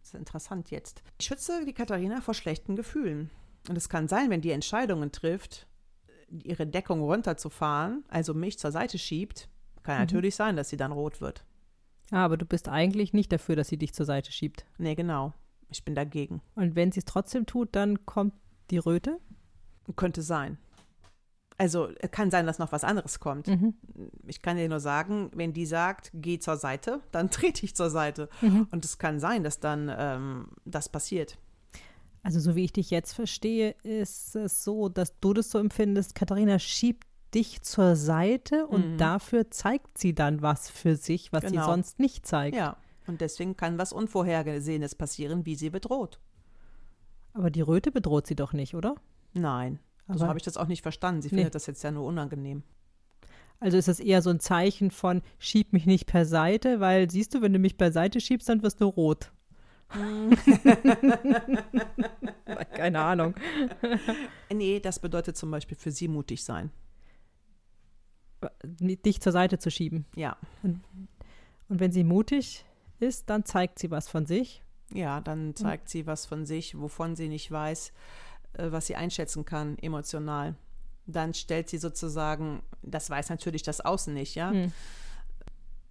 Das 0.00 0.08
ist 0.10 0.14
interessant 0.14 0.70
jetzt. 0.70 1.02
Ich 1.18 1.26
schütze 1.26 1.64
die 1.66 1.74
Katharina 1.74 2.20
vor 2.20 2.34
schlechten 2.34 2.76
Gefühlen. 2.76 3.30
Und 3.68 3.76
es 3.76 3.88
kann 3.88 4.08
sein, 4.08 4.30
wenn 4.30 4.40
die 4.40 4.52
Entscheidungen 4.52 5.12
trifft, 5.12 5.66
ihre 6.30 6.66
Deckung 6.66 7.02
runterzufahren, 7.02 8.04
also 8.08 8.32
mich 8.32 8.58
zur 8.58 8.70
Seite 8.72 8.98
schiebt, 8.98 9.48
kann 9.82 9.96
Mhm. 9.96 10.00
natürlich 10.02 10.36
sein, 10.36 10.56
dass 10.56 10.68
sie 10.68 10.76
dann 10.76 10.92
rot 10.92 11.20
wird. 11.20 11.44
Ah, 12.12 12.24
aber 12.24 12.36
du 12.36 12.46
bist 12.46 12.68
eigentlich 12.68 13.12
nicht 13.12 13.30
dafür, 13.32 13.56
dass 13.56 13.68
sie 13.68 13.76
dich 13.76 13.92
zur 13.94 14.06
Seite 14.06 14.32
schiebt. 14.32 14.64
Nee, 14.78 14.94
genau. 14.94 15.32
Ich 15.68 15.84
bin 15.84 15.94
dagegen. 15.94 16.40
Und 16.54 16.74
wenn 16.76 16.90
sie 16.92 17.00
es 17.00 17.04
trotzdem 17.04 17.46
tut, 17.46 17.74
dann 17.76 18.04
kommt 18.06 18.34
die 18.70 18.78
Röte. 18.78 19.18
Könnte 19.96 20.22
sein. 20.22 20.58
Also 21.60 21.88
es 21.98 22.10
kann 22.10 22.30
sein, 22.30 22.46
dass 22.46 22.58
noch 22.58 22.72
was 22.72 22.84
anderes 22.84 23.20
kommt. 23.20 23.46
Mhm. 23.48 23.74
Ich 24.26 24.40
kann 24.40 24.56
dir 24.56 24.68
nur 24.68 24.80
sagen, 24.80 25.30
wenn 25.34 25.52
die 25.52 25.66
sagt, 25.66 26.10
geh 26.14 26.38
zur 26.38 26.56
Seite, 26.56 27.00
dann 27.12 27.30
trete 27.30 27.64
ich 27.64 27.76
zur 27.76 27.90
Seite. 27.90 28.28
Mhm. 28.40 28.66
Und 28.70 28.84
es 28.84 28.98
kann 28.98 29.20
sein, 29.20 29.44
dass 29.44 29.60
dann 29.60 29.92
ähm, 29.94 30.48
das 30.64 30.88
passiert. 30.88 31.36
Also 32.22 32.40
so 32.40 32.54
wie 32.56 32.64
ich 32.64 32.72
dich 32.72 32.90
jetzt 32.90 33.12
verstehe, 33.12 33.72
ist 33.82 34.34
es 34.36 34.64
so, 34.64 34.88
dass 34.88 35.18
du 35.20 35.32
das 35.34 35.50
so 35.50 35.58
empfindest, 35.58 36.14
Katharina 36.14 36.58
schiebt 36.58 37.06
dich 37.34 37.62
zur 37.62 37.94
Seite 37.94 38.66
und 38.66 38.92
Mhm. 38.94 38.98
dafür 38.98 39.50
zeigt 39.50 39.98
sie 39.98 40.14
dann 40.14 40.42
was 40.42 40.68
für 40.70 40.96
sich, 40.96 41.32
was 41.32 41.44
sie 41.44 41.52
Genau. 41.52 41.66
sonst 41.66 41.98
nicht 41.98 42.26
zeigt. 42.26 42.56
Ja. 42.56 42.76
Und 43.06 43.20
deswegen 43.20 43.56
kann 43.56 43.78
was 43.78 43.92
Unvorhergesehenes 43.92 44.94
passieren, 44.94 45.44
wie 45.46 45.54
sie 45.56 45.70
bedroht. 45.70 46.20
Aber 47.32 47.50
die 47.50 47.60
Röte 47.60 47.90
bedroht 47.90 48.26
sie 48.26 48.34
doch 48.36 48.52
nicht, 48.52 48.74
oder? 48.74 48.94
Nein. 49.32 49.78
So 50.12 50.20
Aber- 50.20 50.28
habe 50.28 50.38
ich 50.38 50.44
das 50.44 50.56
auch 50.56 50.66
nicht 50.66 50.82
verstanden. 50.82 51.22
Sie 51.22 51.28
Nee. 51.28 51.36
findet 51.38 51.54
das 51.54 51.66
jetzt 51.66 51.82
ja 51.84 51.90
nur 51.90 52.04
unangenehm. 52.04 52.62
Also 53.60 53.76
ist 53.76 53.88
das 53.88 54.00
eher 54.00 54.22
so 54.22 54.30
ein 54.30 54.40
Zeichen 54.40 54.90
von 54.90 55.20
schieb 55.38 55.72
mich 55.74 55.84
nicht 55.86 56.06
per 56.06 56.24
Seite, 56.24 56.80
weil 56.80 57.10
siehst 57.10 57.34
du, 57.34 57.42
wenn 57.42 57.52
du 57.52 57.58
mich 57.58 57.76
beiseite 57.76 58.18
schiebst, 58.20 58.48
dann 58.48 58.62
wirst 58.62 58.80
du 58.80 58.86
rot. 58.86 59.30
Keine 62.74 63.00
Ahnung. 63.00 63.34
Nee, 64.52 64.80
das 64.80 64.98
bedeutet 64.98 65.36
zum 65.36 65.50
Beispiel 65.50 65.76
für 65.76 65.90
sie 65.90 66.08
mutig 66.08 66.44
sein. 66.44 66.70
Dich 68.62 69.20
zur 69.20 69.32
Seite 69.32 69.58
zu 69.58 69.70
schieben. 69.70 70.06
Ja. 70.16 70.36
Und 70.62 70.80
wenn 71.68 71.92
sie 71.92 72.04
mutig 72.04 72.64
ist, 72.98 73.28
dann 73.28 73.44
zeigt 73.44 73.78
sie 73.78 73.90
was 73.90 74.08
von 74.08 74.24
sich. 74.26 74.62
Ja, 74.92 75.20
dann 75.20 75.54
zeigt 75.54 75.88
sie 75.88 76.06
was 76.06 76.26
von 76.26 76.46
sich, 76.46 76.78
wovon 76.78 77.14
sie 77.14 77.28
nicht 77.28 77.50
weiß, 77.50 77.88
äh, 77.88 77.92
was 78.56 78.86
sie 78.86 78.96
einschätzen 78.96 79.44
kann, 79.44 79.78
emotional. 79.78 80.54
Dann 81.06 81.34
stellt 81.34 81.68
sie 81.68 81.78
sozusagen, 81.78 82.62
das 82.82 83.10
weiß 83.10 83.30
natürlich 83.30 83.62
das 83.62 83.80
Außen 83.80 84.12
nicht, 84.14 84.34
ja. 84.34 84.50
Hm. 84.50 84.72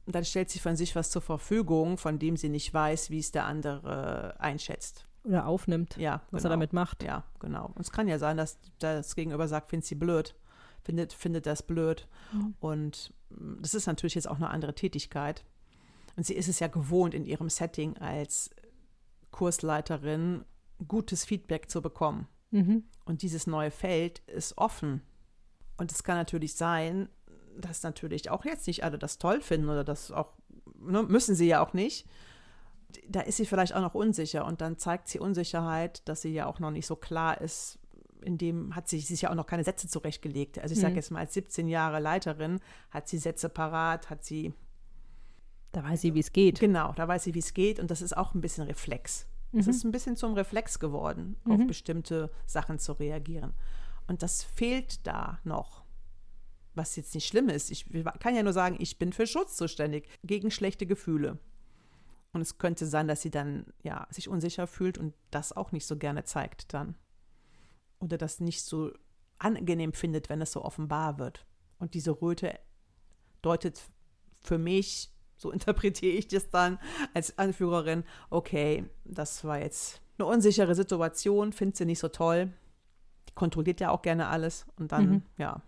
Dann 0.06 0.26
stellt 0.26 0.50
sie 0.50 0.60
von 0.60 0.76
sich 0.76 0.96
was 0.96 1.12
zur 1.12 1.22
Verfügung, 1.22 1.98
von 1.98 2.18
dem 2.18 2.36
sie 2.36 2.50
nicht 2.50 2.74
weiß, 2.74 3.12
wie 3.12 3.20
es 3.20 3.32
der 3.32 3.46
andere 3.46 4.36
einschätzt. 4.40 5.06
Oder 5.24 5.46
aufnimmt, 5.46 5.98
ja, 5.98 6.22
was 6.32 6.44
genau. 6.44 6.54
er 6.54 6.56
damit 6.56 6.74
macht. 6.74 7.04
Ja, 7.04 7.24
genau. 7.40 7.68
Und 7.76 7.82
es 7.82 7.92
kann 7.92 8.08
ja 8.08 8.18
sein, 8.18 8.38
dass 8.38 8.58
das 8.80 9.16
Gegenüber 9.16 9.48
sagt, 9.48 9.70
findet 9.70 9.88
sie 9.88 9.96
blöd, 9.96 10.36
findet, 10.84 11.14
findet 11.14 11.46
das 11.46 11.62
blöd. 11.62 12.08
Mhm. 12.32 12.56
Und 12.60 13.14
mm, 13.30 13.62
das 13.62 13.74
ist 13.74 13.86
natürlich 13.86 14.16
jetzt 14.16 14.28
auch 14.28 14.38
eine 14.38 14.50
andere 14.50 14.74
Tätigkeit. 14.74 15.44
Und 16.16 16.26
sie 16.26 16.34
ist 16.34 16.48
es 16.48 16.60
ja 16.60 16.68
gewohnt, 16.68 17.14
in 17.14 17.26
ihrem 17.26 17.50
Setting 17.50 17.98
als 17.98 18.50
Kursleiterin 19.32 20.46
gutes 20.88 21.26
Feedback 21.26 21.70
zu 21.70 21.82
bekommen. 21.82 22.28
Mhm. 22.52 22.84
Und 23.06 23.22
dieses 23.22 23.48
neue 23.48 23.72
Feld 23.72 24.20
ist 24.28 24.58
offen. 24.58 25.02
Und 25.78 25.92
es 25.92 26.04
kann 26.04 26.18
natürlich 26.18 26.56
sein, 26.56 27.10
dass 27.58 27.84
natürlich 27.84 28.30
auch 28.30 28.46
jetzt 28.46 28.68
nicht 28.68 28.84
alle 28.84 28.98
das 28.98 29.18
toll 29.18 29.42
finden 29.42 29.70
oder 29.70 29.84
das 29.84 30.12
auch, 30.12 30.34
ne, 30.80 31.04
müssen 31.04 31.36
sie 31.36 31.48
ja 31.48 31.64
auch 31.66 31.74
nicht. 31.74 32.08
Da 33.08 33.22
ist 33.22 33.38
sie 33.38 33.46
vielleicht 33.46 33.74
auch 33.76 33.82
noch 33.82 33.94
unsicher 33.94 34.46
und 34.46 34.62
dann 34.62 34.78
zeigt 34.78 35.08
sie 35.10 35.20
Unsicherheit, 35.20 36.08
dass 36.08 36.22
sie 36.22 36.34
ja 36.34 36.48
auch 36.48 36.60
noch 36.60 36.72
nicht 36.72 36.88
so 36.88 36.96
klar 36.96 37.40
ist. 37.40 37.78
In 38.22 38.38
dem 38.38 38.76
hat 38.76 38.88
sie 38.90 39.00
sich 39.00 39.22
ja 39.22 39.30
auch 39.30 39.36
noch 39.36 39.46
keine 39.46 39.64
Sätze 39.64 39.88
zurechtgelegt. 39.88 40.60
Also 40.60 40.74
ich 40.74 40.80
sage 40.80 40.92
Mhm. 40.94 40.98
jetzt 40.98 41.12
mal, 41.12 41.20
als 41.20 41.34
17 41.34 41.68
Jahre 41.68 42.00
Leiterin 42.00 42.60
hat 42.90 43.08
sie 43.08 43.18
Sätze 43.18 43.48
parat, 43.48 44.10
hat 44.10 44.24
sie, 44.26 44.54
Da 45.72 45.84
weiß 45.84 46.02
sie, 46.02 46.14
wie 46.16 46.20
es 46.20 46.34
geht. 46.34 46.60
genau, 46.60 46.94
da 46.94 47.08
weiß 47.08 47.24
sie, 47.24 47.34
wie 47.36 47.40
es 47.40 47.54
geht 47.54 47.80
und 47.80 47.92
das 47.92 48.02
ist 48.02 48.18
auch 48.18 48.34
ein 48.34 48.42
bisschen 48.42 48.66
Reflex. 48.66 49.28
Es 49.52 49.66
Mhm. 49.66 49.72
ist 49.72 49.84
ein 49.84 49.92
bisschen 49.92 50.16
zum 50.16 50.34
Reflex 50.34 50.80
geworden, 50.80 51.36
auf 51.46 51.58
Mhm. 51.60 51.68
bestimmte 51.68 52.32
Sachen 52.46 52.78
zu 52.80 52.94
reagieren. 52.94 53.54
Und 54.08 54.22
das 54.24 54.44
fehlt 54.44 55.06
da 55.08 55.40
noch. 55.44 55.84
Was 56.76 56.96
jetzt 56.96 57.16
nicht 57.16 57.28
schlimm 57.28 57.50
ist. 57.50 57.72
Ich 57.72 57.86
kann 58.20 58.36
ja 58.36 58.44
nur 58.44 58.54
sagen, 58.54 58.78
ich 58.80 59.00
bin 59.00 59.12
für 59.12 59.28
Schutz 59.28 59.58
zuständig 59.58 60.08
gegen 60.24 60.52
schlechte 60.52 60.86
Gefühle. 60.86 61.40
Und 62.32 62.42
es 62.42 62.60
könnte 62.60 62.86
sein, 62.86 63.08
dass 63.08 63.22
sie 63.24 63.32
dann 63.32 63.66
ja 63.82 64.08
sich 64.12 64.30
unsicher 64.30 64.68
fühlt 64.68 64.98
und 65.00 65.16
das 65.32 65.52
auch 65.52 65.72
nicht 65.72 65.86
so 65.88 65.98
gerne 65.98 66.24
zeigt 66.26 66.74
dann. 66.74 66.96
Oder 68.00 68.18
das 68.20 68.40
nicht 68.40 68.62
so 68.64 68.92
angenehm 69.40 69.94
findet, 69.94 70.30
wenn 70.30 70.42
es 70.42 70.52
so 70.52 70.64
offenbar 70.64 71.18
wird. 71.18 71.46
Und 71.80 71.96
diese 71.96 72.12
Röte 72.22 72.60
deutet 73.42 73.82
für 74.42 74.58
mich, 74.60 75.12
so 75.40 75.50
interpretiere 75.52 76.16
ich 76.16 76.28
das 76.28 76.50
dann 76.52 76.78
als 77.16 77.40
Anführerin, 77.40 78.04
okay, 78.30 78.86
das 79.06 79.44
war 79.44 79.60
jetzt 79.60 80.02
eine 80.20 80.28
unsichere 80.28 80.76
Situation, 80.76 81.52
findet 81.54 81.78
sie 81.78 81.86
nicht 81.86 82.00
so 82.00 82.10
toll. 82.10 82.52
Die 83.30 83.34
kontrolliert 83.34 83.80
ja 83.80 83.90
auch 83.90 84.02
gerne 84.04 84.28
alles 84.28 84.68
und 84.76 84.92
dann, 84.92 85.10
Mhm. 85.10 85.22
ja, 85.38 85.62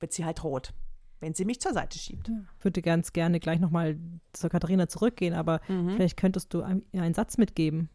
wird 0.00 0.12
sie 0.12 0.24
halt 0.24 0.44
rot, 0.44 0.72
wenn 1.20 1.34
sie 1.34 1.44
mich 1.44 1.60
zur 1.60 1.72
Seite 1.72 1.98
schiebt. 1.98 2.30
Ich 2.58 2.64
würde 2.64 2.82
ganz 2.82 3.12
gerne 3.12 3.40
gleich 3.40 3.58
nochmal 3.58 3.98
zur 4.32 4.50
Katharina 4.50 4.86
zurückgehen, 4.86 5.34
aber 5.34 5.60
Mhm. 5.68 5.96
vielleicht 5.96 6.16
könntest 6.16 6.52
du 6.54 6.60
ihr 6.92 7.02
einen 7.02 7.14
Satz 7.14 7.38
mitgeben. 7.38 7.88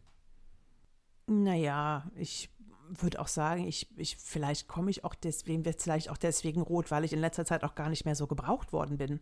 Naja, 1.26 2.10
ich 2.16 2.50
würde 2.90 3.18
auch 3.20 3.28
sagen, 3.28 3.66
ich, 3.66 3.88
ich, 3.96 4.16
vielleicht 4.18 4.68
komme 4.68 4.90
ich 4.90 5.04
auch 5.04 5.14
deswegen, 5.14 5.64
wird 5.64 5.80
vielleicht 5.80 6.10
auch 6.10 6.18
deswegen 6.18 6.60
rot, 6.60 6.90
weil 6.90 7.04
ich 7.04 7.12
in 7.14 7.18
letzter 7.20 7.46
Zeit 7.46 7.64
auch 7.64 7.74
gar 7.74 7.88
nicht 7.88 8.04
mehr 8.04 8.14
so 8.14 8.26
gebraucht 8.26 8.72
worden 8.72 8.98
bin. 8.98 9.20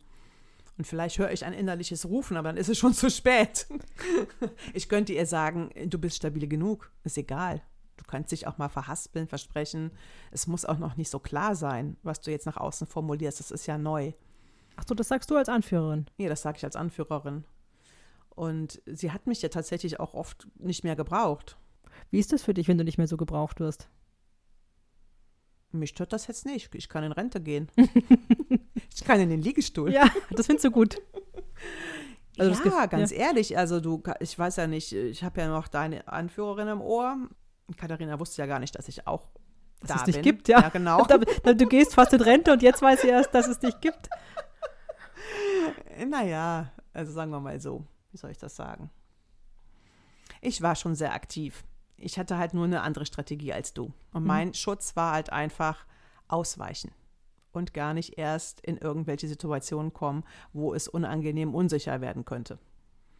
Und 0.79 0.87
vielleicht 0.87 1.19
höre 1.19 1.31
ich 1.31 1.45
ein 1.45 1.53
innerliches 1.53 2.07
Rufen, 2.07 2.37
aber 2.37 2.49
dann 2.49 2.57
ist 2.57 2.69
es 2.69 2.79
schon 2.79 2.95
zu 2.95 3.11
spät. 3.11 3.67
Ich 4.75 4.89
könnte 4.89 5.13
ihr 5.13 5.27
sagen, 5.27 5.71
du 5.87 5.99
bist 5.99 6.17
stabil 6.17 6.49
genug, 6.49 6.91
ist 7.05 7.19
egal. 7.19 7.63
Du 7.97 8.05
kannst 8.05 8.33
dich 8.33 8.47
auch 8.47 8.59
mal 8.59 8.69
verhaspeln, 8.69 9.29
versprechen. 9.29 9.93
Es 10.31 10.47
muss 10.47 10.65
auch 10.65 10.79
noch 10.79 10.97
nicht 10.97 11.11
so 11.11 11.19
klar 11.19 11.55
sein, 11.55 11.97
was 12.03 12.21
du 12.21 12.31
jetzt 12.31 12.47
nach 12.47 12.57
außen 12.57 12.87
formulierst. 12.87 13.39
Das 13.39 13.51
ist 13.51 13.67
ja 13.67 13.79
neu. 13.79 14.13
Ach 14.77 14.85
so, 14.89 14.95
das 14.95 15.09
sagst 15.09 15.31
du 15.31 15.37
als 15.37 15.49
Anführerin. 15.49 16.07
Nee, 16.17 16.29
das 16.29 16.43
sage 16.43 16.57
ich 16.57 16.65
als 16.65 16.77
Anführerin. 16.77 17.45
Und 18.31 18.81
sie 18.87 19.13
hat 19.13 19.27
mich 19.27 19.43
ja 19.43 19.51
tatsächlich 19.51 20.01
auch 20.01 20.15
oft 20.15 20.49
nicht 20.59 20.85
mehr 20.85 20.97
gebraucht. 20.97 21.59
Wie 22.11 22.19
ist 22.19 22.33
das 22.33 22.43
für 22.43 22.55
dich, 22.55 22.69
wenn 22.69 22.79
du 22.79 22.85
nicht 22.85 22.99
mehr 22.99 23.07
so 23.07 23.17
gebraucht 23.17 23.61
wirst? 23.61 23.89
Mich 25.71 25.91
stört 25.91 26.13
das 26.13 26.27
jetzt 26.27 26.47
nicht. 26.47 26.75
Ich 26.75 26.89
kann 26.89 27.05
in 27.05 27.13
Rente 27.13 27.41
gehen. 27.41 27.69
ich 28.95 29.05
kann 29.05 29.21
in 29.21 29.31
den 29.31 29.43
Liegestuhl. 29.43 29.93
Ja, 29.93 30.09
das 30.31 30.47
findest 30.47 30.65
du 30.65 30.71
gut. 30.71 30.97
Also 32.39 32.69
ja, 32.69 32.87
ganz 32.87 33.13
ehrlich. 33.13 33.57
Also 33.59 33.81
du, 33.81 34.03
ich 34.21 34.39
weiß 34.39 34.57
ja 34.57 34.67
nicht, 34.67 34.93
ich 34.93 35.23
habe 35.23 35.41
ja 35.41 35.49
noch 35.49 35.69
deine 35.69 36.09
Anführerin 36.09 36.69
im 36.69 36.81
Ohr. 36.81 37.17
Katharina 37.77 38.19
wusste 38.19 38.43
ja 38.43 38.47
gar 38.47 38.59
nicht, 38.59 38.77
dass 38.77 38.89
ich 38.89 39.07
auch 39.07 39.29
Dass 39.81 39.89
da 39.89 39.95
es 39.97 40.03
dich 40.05 40.15
bin. 40.17 40.23
gibt, 40.23 40.49
ja. 40.49 40.61
Ja, 40.61 40.69
genau. 40.71 41.05
Du 41.05 41.67
gehst 41.67 41.95
fast 41.95 42.13
in 42.13 42.21
Rente 42.21 42.53
und 42.53 42.63
jetzt 42.63 42.83
weiß 42.83 43.03
sie 43.03 43.09
erst, 43.09 43.35
dass 43.35 43.49
es 43.49 43.59
dich 43.59 43.79
gibt. 43.81 44.09
Naja, 46.07 46.73
also 46.93 47.13
sagen 47.13 47.31
wir 47.31 47.41
mal 47.41 47.61
so. 47.61 47.85
Wie 48.11 48.17
soll 48.19 48.31
ich 48.31 48.39
das 48.39 48.57
sagen? 48.57 48.91
Ich 50.41 50.61
war 50.61 50.75
schon 50.75 50.95
sehr 50.95 51.15
aktiv. 51.15 51.65
Ich 51.97 52.19
hatte 52.19 52.37
halt 52.37 52.53
nur 52.53 52.65
eine 52.65 52.83
andere 52.83 53.07
Strategie 53.07 53.53
als 53.53 53.73
du. 53.75 53.93
Und 54.13 54.23
Mhm. 54.23 54.27
mein 54.27 54.55
Schutz 54.55 54.97
war 54.97 55.13
halt 55.15 55.31
einfach 55.31 55.87
ausweichen 56.29 56.91
und 57.53 57.73
gar 57.75 57.95
nicht 57.95 58.19
erst 58.19 58.61
in 58.61 58.77
irgendwelche 58.79 59.29
Situationen 59.29 59.93
kommen, 59.93 60.25
wo 60.53 60.75
es 60.75 60.89
unangenehm 60.89 61.55
unsicher 61.55 62.01
werden 62.01 62.25
könnte. 62.25 62.59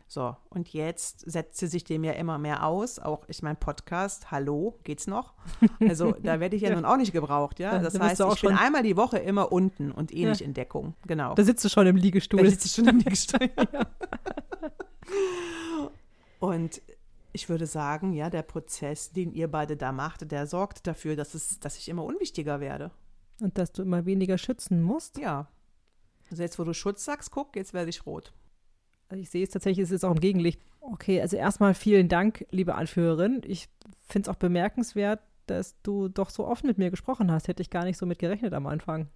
So, 0.09 0.37
und 0.51 0.69
jetzt 0.75 1.21
setzt 1.31 1.57
sie 1.57 1.67
sich 1.69 1.85
dem 1.85 2.05
ja 2.05 2.13
immer 2.13 2.37
mehr 2.37 2.67
aus. 2.67 2.99
Auch 2.99 3.25
ich 3.29 3.43
mein 3.43 3.57
Podcast, 3.57 4.31
hallo, 4.31 4.79
geht's 4.85 5.07
noch? 5.07 5.33
Also 5.89 6.13
da 6.23 6.39
werde 6.39 6.55
ich 6.55 6.61
ja, 6.63 6.69
Ja. 6.69 6.75
nun 6.75 6.85
auch 6.85 6.99
nicht 6.99 7.13
gebraucht, 7.15 7.59
ja. 7.59 7.71
Da- 7.73 7.79
Das 7.79 7.95
da 7.95 8.01
heißt, 8.05 8.21
du 8.21 8.25
auch 8.27 8.35
ich 8.37 8.43
bin 8.43 8.55
einmal 8.55 8.83
die 8.83 8.97
Woche 8.99 9.17
immer 9.19 9.51
unten 9.53 9.91
und 9.91 10.13
eh 10.13 10.25
Ja. 10.25 10.29
nicht 10.29 10.43
in 10.43 10.53
Deckung. 10.53 10.93
Genau. 11.07 11.35
Da 11.35 11.43
sitzt 11.45 11.65
du 11.65 11.71
schon 11.71 11.87
im 11.87 11.97
Liegestuhl. 11.97 12.43
Da 12.43 12.51
sitze 12.51 12.67
ich 12.67 12.73
schon 12.75 12.89
am 12.89 12.99
Liegestuhl. 12.99 13.51
Und 16.41 16.83
ich 17.33 17.49
würde 17.49 17.67
sagen, 17.67 18.13
ja, 18.13 18.29
der 18.31 18.43
Prozess, 18.43 19.13
den 19.13 19.33
ihr 19.33 19.49
beide 19.51 19.77
da 19.77 19.93
macht, 19.93 20.31
der 20.31 20.47
sorgt 20.47 20.87
dafür, 20.87 21.17
dass, 21.17 21.35
es, 21.35 21.61
dass 21.61 21.79
ich 21.79 21.89
immer 21.89 22.05
unwichtiger 22.05 22.61
werde. 22.61 22.91
Und 23.43 23.59
dass 23.59 23.73
du 23.73 23.83
immer 23.83 24.07
weniger 24.07 24.39
schützen 24.39 24.83
musst. 24.83 25.19
Ja. 25.19 25.49
Also 26.31 26.45
jetzt, 26.45 26.59
wo 26.59 26.65
du 26.65 26.73
Schutz 26.73 27.05
sagst, 27.05 27.33
guck, 27.33 27.57
jetzt 27.57 27.75
werde 27.75 27.91
ich 27.91 28.07
rot. 28.07 28.33
Also 29.09 29.21
ich 29.21 29.31
sehe 29.31 29.43
es 29.43 29.51
tatsächlich, 29.51 29.83
es 29.85 29.91
ist 29.91 30.05
auch 30.05 30.13
im 30.13 30.21
Gegenlicht. 30.21 30.63
Okay, 30.81 31.21
also 31.21 31.37
erstmal 31.37 31.75
vielen 31.75 32.09
Dank, 32.09 32.47
liebe 32.51 32.77
Anführerin. 32.77 33.43
Ich 33.45 33.69
finde 34.01 34.31
es 34.31 34.35
auch 34.35 34.39
bemerkenswert, 34.39 35.21
dass 35.47 35.75
du 35.83 36.09
doch 36.09 36.31
so 36.31 36.47
offen 36.47 36.69
mit 36.69 36.79
mir 36.79 36.91
gesprochen 36.91 37.33
hast. 37.33 37.49
Hätte 37.49 37.63
ich 37.63 37.71
gar 37.71 37.85
nicht 37.85 37.99
so 37.99 38.07
mit 38.07 38.21
gerechnet 38.21 38.55
am 38.55 38.67
Anfang. 38.67 39.09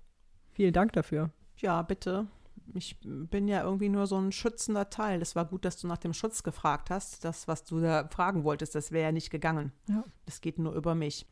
Vielen 0.52 0.72
Dank 0.72 0.92
dafür. 0.92 1.30
Ja, 1.58 1.82
bitte. 1.82 2.26
Ich 2.74 2.98
bin 3.02 3.46
ja 3.46 3.62
irgendwie 3.62 3.88
nur 3.88 4.06
so 4.06 4.18
ein 4.18 4.32
schützender 4.32 4.90
Teil. 4.90 5.20
Das 5.20 5.36
war 5.36 5.44
gut, 5.44 5.64
dass 5.64 5.78
du 5.78 5.86
nach 5.86 5.98
dem 5.98 6.12
Schutz 6.12 6.42
gefragt 6.42 6.90
hast. 6.90 7.24
Das, 7.24 7.46
was 7.46 7.64
du 7.64 7.80
da 7.80 8.08
fragen 8.08 8.42
wolltest, 8.42 8.74
das 8.74 8.90
wäre 8.90 9.04
ja 9.04 9.12
nicht 9.12 9.30
gegangen. 9.30 9.72
Ja. 9.88 10.04
Das 10.24 10.40
geht 10.40 10.58
nur 10.58 10.74
über 10.74 10.94
mich. 10.94 11.26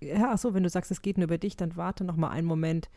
Ja, 0.00 0.30
ach 0.32 0.38
so, 0.38 0.54
wenn 0.54 0.62
du 0.62 0.68
sagst, 0.68 0.90
es 0.90 1.02
geht 1.02 1.18
nur 1.18 1.24
über 1.24 1.38
dich, 1.38 1.56
dann 1.56 1.76
warte 1.76 2.04
noch 2.04 2.16
mal 2.16 2.30
einen 2.30 2.46
Moment. 2.46 2.90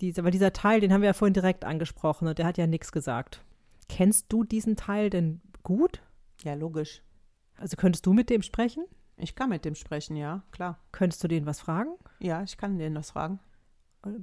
Dieser, 0.00 0.24
weil 0.24 0.30
dieser 0.30 0.52
Teil, 0.52 0.80
den 0.80 0.92
haben 0.92 1.00
wir 1.00 1.08
ja 1.08 1.14
vorhin 1.14 1.34
direkt 1.34 1.64
angesprochen 1.64 2.28
und 2.28 2.38
der 2.38 2.46
hat 2.46 2.58
ja 2.58 2.66
nichts 2.66 2.92
gesagt. 2.92 3.44
Kennst 3.88 4.32
du 4.32 4.44
diesen 4.44 4.76
Teil 4.76 5.10
denn 5.10 5.40
gut? 5.62 6.02
Ja, 6.42 6.54
logisch. 6.54 7.02
Also 7.56 7.76
könntest 7.76 8.04
du 8.06 8.12
mit 8.12 8.28
dem 8.30 8.42
sprechen? 8.42 8.84
Ich 9.16 9.34
kann 9.34 9.50
mit 9.50 9.64
dem 9.64 9.74
sprechen, 9.74 10.16
ja, 10.16 10.42
klar. 10.50 10.78
Könntest 10.90 11.22
du 11.22 11.28
den 11.28 11.46
was 11.46 11.60
fragen? 11.60 11.94
Ja, 12.18 12.42
ich 12.42 12.56
kann 12.56 12.78
den 12.78 12.94
das 12.94 13.12
fragen. 13.12 13.38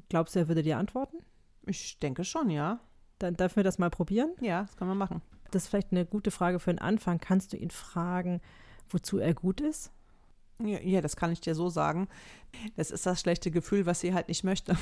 Glaubst 0.10 0.36
du, 0.36 0.40
er 0.40 0.48
würde 0.48 0.64
dir 0.64 0.78
antworten? 0.78 1.18
Ich 1.66 2.00
denke 2.00 2.26
schon, 2.26 2.50
ja. 2.50 2.80
Dann 3.18 3.36
dürfen 3.36 3.58
wir 3.58 3.64
das 3.64 3.80
mal 3.80 3.90
probieren. 3.90 4.34
Ja, 4.42 4.64
das 4.64 4.76
können 4.76 4.92
wir 4.92 4.96
machen. 4.96 5.22
Das 5.52 5.64
ist 5.64 5.70
vielleicht 5.70 5.92
eine 5.92 6.06
gute 6.06 6.32
Frage 6.32 6.60
für 6.60 6.74
den 6.74 6.80
Anfang. 6.80 7.20
Kannst 7.20 7.54
du 7.54 7.58
ihn 7.58 7.70
fragen, 7.70 8.42
wozu 8.90 9.20
er 9.20 9.34
gut 9.34 9.62
ist? 9.62 9.92
Ja, 10.64 10.80
ja, 10.82 11.02
das 11.02 11.16
kann 11.16 11.32
ich 11.32 11.42
dir 11.42 11.56
so 11.56 11.70
sagen. 11.70 12.08
Das 12.76 12.92
ist 12.92 13.06
das 13.06 13.22
schlechte 13.22 13.50
Gefühl, 13.52 13.86
was 13.86 14.02
sie 14.02 14.14
halt 14.14 14.28
nicht 14.28 14.44
möchte. 14.44 14.78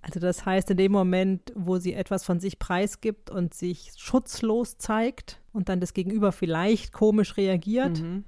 Also 0.00 0.20
das 0.20 0.46
heißt, 0.46 0.70
in 0.70 0.76
dem 0.76 0.92
Moment, 0.92 1.52
wo 1.56 1.78
sie 1.78 1.92
etwas 1.92 2.24
von 2.24 2.38
sich 2.40 2.58
preisgibt 2.60 3.30
und 3.30 3.52
sich 3.52 3.92
schutzlos 3.96 4.78
zeigt 4.78 5.40
und 5.52 5.68
dann 5.68 5.80
das 5.80 5.92
Gegenüber 5.92 6.30
vielleicht 6.32 6.92
komisch 6.92 7.36
reagiert, 7.36 8.00
Mhm. 8.00 8.24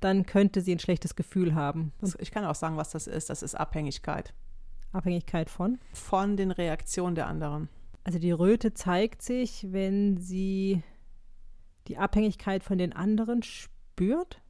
dann 0.00 0.26
könnte 0.26 0.60
sie 0.60 0.72
ein 0.74 0.80
schlechtes 0.80 1.14
Gefühl 1.14 1.54
haben. 1.54 1.92
Und 2.00 2.16
ich 2.20 2.30
kann 2.32 2.44
auch 2.44 2.56
sagen, 2.56 2.76
was 2.76 2.90
das 2.90 3.06
ist. 3.06 3.30
Das 3.30 3.42
ist 3.42 3.54
Abhängigkeit 3.54 4.34
Abhängigkeit 4.92 5.48
von. 5.50 5.78
von 5.92 6.36
den 6.36 6.50
Reaktionen 6.50 7.14
der 7.14 7.26
anderen. 7.28 7.68
Also 8.02 8.18
die 8.18 8.32
Röte 8.32 8.74
zeigt 8.74 9.22
sich, 9.22 9.66
wenn 9.72 10.18
sie 10.18 10.82
die 11.88 11.96
Abhängigkeit 11.96 12.62
von 12.64 12.76
den 12.76 12.92
anderen 12.92 13.42
spürt. 13.42 14.40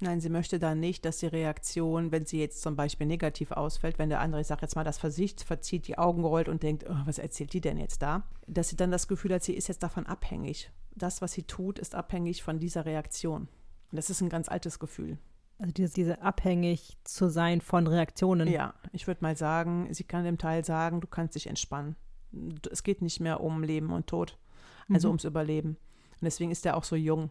Nein, 0.00 0.20
sie 0.20 0.28
möchte 0.28 0.58
dann 0.60 0.78
nicht, 0.78 1.04
dass 1.04 1.18
die 1.18 1.26
Reaktion, 1.26 2.12
wenn 2.12 2.24
sie 2.24 2.38
jetzt 2.38 2.62
zum 2.62 2.76
Beispiel 2.76 3.06
negativ 3.06 3.50
ausfällt, 3.50 3.98
wenn 3.98 4.10
der 4.10 4.20
andere, 4.20 4.40
ich 4.40 4.46
sage 4.46 4.62
jetzt 4.62 4.76
mal, 4.76 4.84
das 4.84 4.98
Versicht 4.98 5.42
verzieht, 5.42 5.88
die 5.88 5.98
Augen 5.98 6.24
rollt 6.24 6.48
und 6.48 6.62
denkt, 6.62 6.84
oh, 6.88 6.94
was 7.04 7.18
erzählt 7.18 7.52
die 7.52 7.60
denn 7.60 7.78
jetzt 7.78 8.00
da? 8.02 8.22
Dass 8.46 8.68
sie 8.68 8.76
dann 8.76 8.92
das 8.92 9.08
Gefühl 9.08 9.34
hat, 9.34 9.42
sie 9.42 9.54
ist 9.54 9.66
jetzt 9.66 9.82
davon 9.82 10.06
abhängig. 10.06 10.70
Das, 10.94 11.20
was 11.20 11.32
sie 11.32 11.42
tut, 11.42 11.78
ist 11.80 11.96
abhängig 11.96 12.42
von 12.44 12.60
dieser 12.60 12.84
Reaktion. 12.84 13.42
Und 13.90 13.96
das 13.96 14.08
ist 14.10 14.20
ein 14.20 14.28
ganz 14.28 14.48
altes 14.48 14.78
Gefühl. 14.78 15.18
Also 15.58 15.72
diese, 15.72 15.94
diese 15.94 16.22
abhängig 16.22 16.96
zu 17.02 17.28
sein 17.28 17.60
von 17.60 17.88
Reaktionen. 17.88 18.46
Ja, 18.46 18.74
ich 18.92 19.08
würde 19.08 19.22
mal 19.22 19.36
sagen, 19.36 19.92
sie 19.92 20.04
kann 20.04 20.22
dem 20.24 20.38
Teil 20.38 20.64
sagen, 20.64 21.00
du 21.00 21.08
kannst 21.08 21.34
dich 21.34 21.48
entspannen. 21.48 21.96
Es 22.70 22.84
geht 22.84 23.02
nicht 23.02 23.18
mehr 23.18 23.40
um 23.40 23.64
Leben 23.64 23.90
und 23.90 24.06
Tod, 24.06 24.38
also 24.88 25.08
Mhm. 25.08 25.12
ums 25.12 25.24
Überleben. 25.24 25.70
Und 25.70 26.22
deswegen 26.24 26.52
ist 26.52 26.64
er 26.66 26.76
auch 26.76 26.84
so 26.84 26.94
jung. 26.94 27.30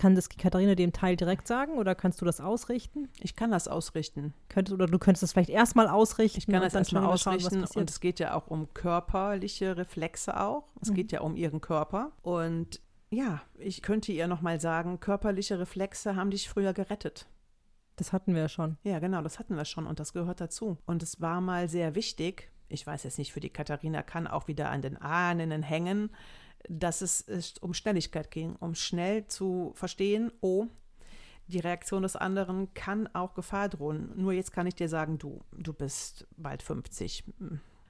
Kann 0.00 0.14
das 0.14 0.30
Katharina 0.30 0.74
dem 0.74 0.94
Teil 0.94 1.14
direkt 1.14 1.46
sagen 1.46 1.74
oder 1.74 1.94
kannst 1.94 2.22
du 2.22 2.24
das 2.24 2.40
ausrichten? 2.40 3.10
Ich 3.20 3.36
kann 3.36 3.50
das 3.50 3.68
ausrichten. 3.68 4.32
Könntest, 4.48 4.72
oder 4.72 4.86
du 4.86 4.98
könntest 4.98 5.22
das 5.22 5.32
vielleicht 5.32 5.50
erstmal 5.50 5.88
ausrichten. 5.88 6.38
Ich 6.38 6.46
kann 6.46 6.62
das 6.62 6.74
erstmal 6.74 7.04
ausrichten 7.04 7.66
schauen, 7.66 7.82
und 7.82 7.90
es 7.90 8.00
geht 8.00 8.18
ja 8.18 8.32
auch 8.32 8.46
um 8.46 8.72
körperliche 8.72 9.76
Reflexe 9.76 10.40
auch. 10.40 10.64
Es 10.80 10.88
mhm. 10.88 10.94
geht 10.94 11.12
ja 11.12 11.20
um 11.20 11.36
ihren 11.36 11.60
Körper 11.60 12.12
und 12.22 12.80
ja, 13.10 13.42
ich 13.58 13.82
könnte 13.82 14.10
ihr 14.10 14.26
nochmal 14.26 14.58
sagen, 14.58 15.00
körperliche 15.00 15.58
Reflexe 15.58 16.16
haben 16.16 16.30
dich 16.30 16.48
früher 16.48 16.72
gerettet. 16.72 17.26
Das 17.96 18.14
hatten 18.14 18.32
wir 18.32 18.40
ja 18.40 18.48
schon. 18.48 18.78
Ja, 18.84 19.00
genau, 19.00 19.20
das 19.20 19.38
hatten 19.38 19.54
wir 19.54 19.66
schon 19.66 19.86
und 19.86 20.00
das 20.00 20.14
gehört 20.14 20.40
dazu. 20.40 20.78
Und 20.86 21.02
es 21.02 21.20
war 21.20 21.42
mal 21.42 21.68
sehr 21.68 21.94
wichtig, 21.94 22.50
ich 22.68 22.86
weiß 22.86 23.02
jetzt 23.02 23.18
nicht, 23.18 23.34
für 23.34 23.40
die 23.40 23.50
Katharina 23.50 24.02
kann 24.02 24.26
auch 24.26 24.48
wieder 24.48 24.70
an 24.70 24.80
den 24.80 24.96
Ahnen 24.96 25.62
hängen, 25.62 26.10
dass 26.68 27.00
es, 27.02 27.26
es 27.26 27.58
um 27.58 27.74
Schnelligkeit 27.74 28.30
ging, 28.30 28.56
um 28.56 28.74
schnell 28.74 29.26
zu 29.26 29.72
verstehen, 29.74 30.32
oh, 30.40 30.66
die 31.50 31.58
Reaktion 31.58 32.02
des 32.02 32.16
anderen 32.16 32.72
kann 32.74 33.08
auch 33.12 33.34
Gefahr 33.34 33.68
drohen. 33.68 34.12
Nur 34.16 34.32
jetzt 34.32 34.52
kann 34.52 34.66
ich 34.66 34.74
dir 34.74 34.88
sagen, 34.88 35.18
du, 35.18 35.40
du 35.52 35.72
bist 35.72 36.26
bald 36.36 36.62
50. 36.62 37.24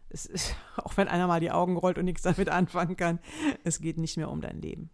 Es 0.08 0.26
ist, 0.26 0.54
auch 0.76 0.96
wenn 0.96 1.08
einer 1.08 1.26
mal 1.26 1.40
die 1.40 1.50
Augen 1.50 1.76
rollt 1.76 1.98
und 1.98 2.06
nichts 2.06 2.22
damit 2.22 2.48
anfangen 2.48 2.96
kann, 2.96 3.18
es 3.64 3.80
geht 3.80 3.98
nicht 3.98 4.16
mehr 4.16 4.30
um 4.30 4.40
dein 4.40 4.60
Leben. 4.60 4.90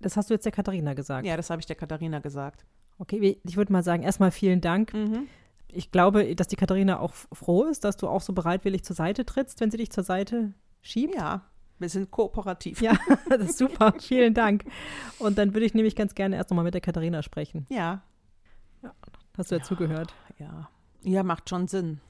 Das 0.00 0.16
hast 0.16 0.30
du 0.30 0.34
jetzt 0.34 0.44
der 0.44 0.52
Katharina 0.52 0.94
gesagt. 0.94 1.26
Ja, 1.26 1.36
das 1.36 1.50
habe 1.50 1.60
ich 1.60 1.66
der 1.66 1.76
Katharina 1.76 2.20
gesagt. 2.20 2.64
Okay, 2.98 3.40
ich 3.44 3.56
würde 3.56 3.72
mal 3.72 3.82
sagen, 3.82 4.02
erstmal 4.02 4.30
vielen 4.30 4.60
Dank. 4.60 4.92
Mhm. 4.92 5.28
Ich 5.68 5.90
glaube, 5.90 6.34
dass 6.34 6.48
die 6.48 6.56
Katharina 6.56 6.98
auch 6.98 7.12
froh 7.12 7.64
ist, 7.64 7.84
dass 7.84 7.96
du 7.96 8.08
auch 8.08 8.22
so 8.22 8.32
bereitwillig 8.32 8.84
zur 8.84 8.96
Seite 8.96 9.24
trittst, 9.24 9.60
wenn 9.60 9.70
sie 9.70 9.76
dich 9.76 9.90
zur 9.90 10.04
Seite 10.04 10.54
schiebt. 10.82 11.14
Ja, 11.14 11.42
wir 11.78 11.88
sind 11.88 12.10
kooperativ. 12.10 12.80
Ja, 12.82 12.96
das 13.28 13.50
ist 13.50 13.58
super. 13.58 13.94
vielen 13.98 14.34
Dank. 14.34 14.64
Und 15.18 15.38
dann 15.38 15.54
würde 15.54 15.66
ich 15.66 15.74
nämlich 15.74 15.96
ganz 15.96 16.14
gerne 16.14 16.36
erst 16.36 16.50
nochmal 16.50 16.64
mit 16.64 16.74
der 16.74 16.80
Katharina 16.80 17.22
sprechen. 17.22 17.66
Ja. 17.68 18.02
ja 18.82 18.94
hast 19.36 19.50
du 19.50 19.56
ja, 19.56 19.62
zugehört? 19.62 20.14
Ja. 20.38 20.68
Ja, 21.02 21.22
macht 21.22 21.48
schon 21.48 21.68
Sinn. 21.68 22.00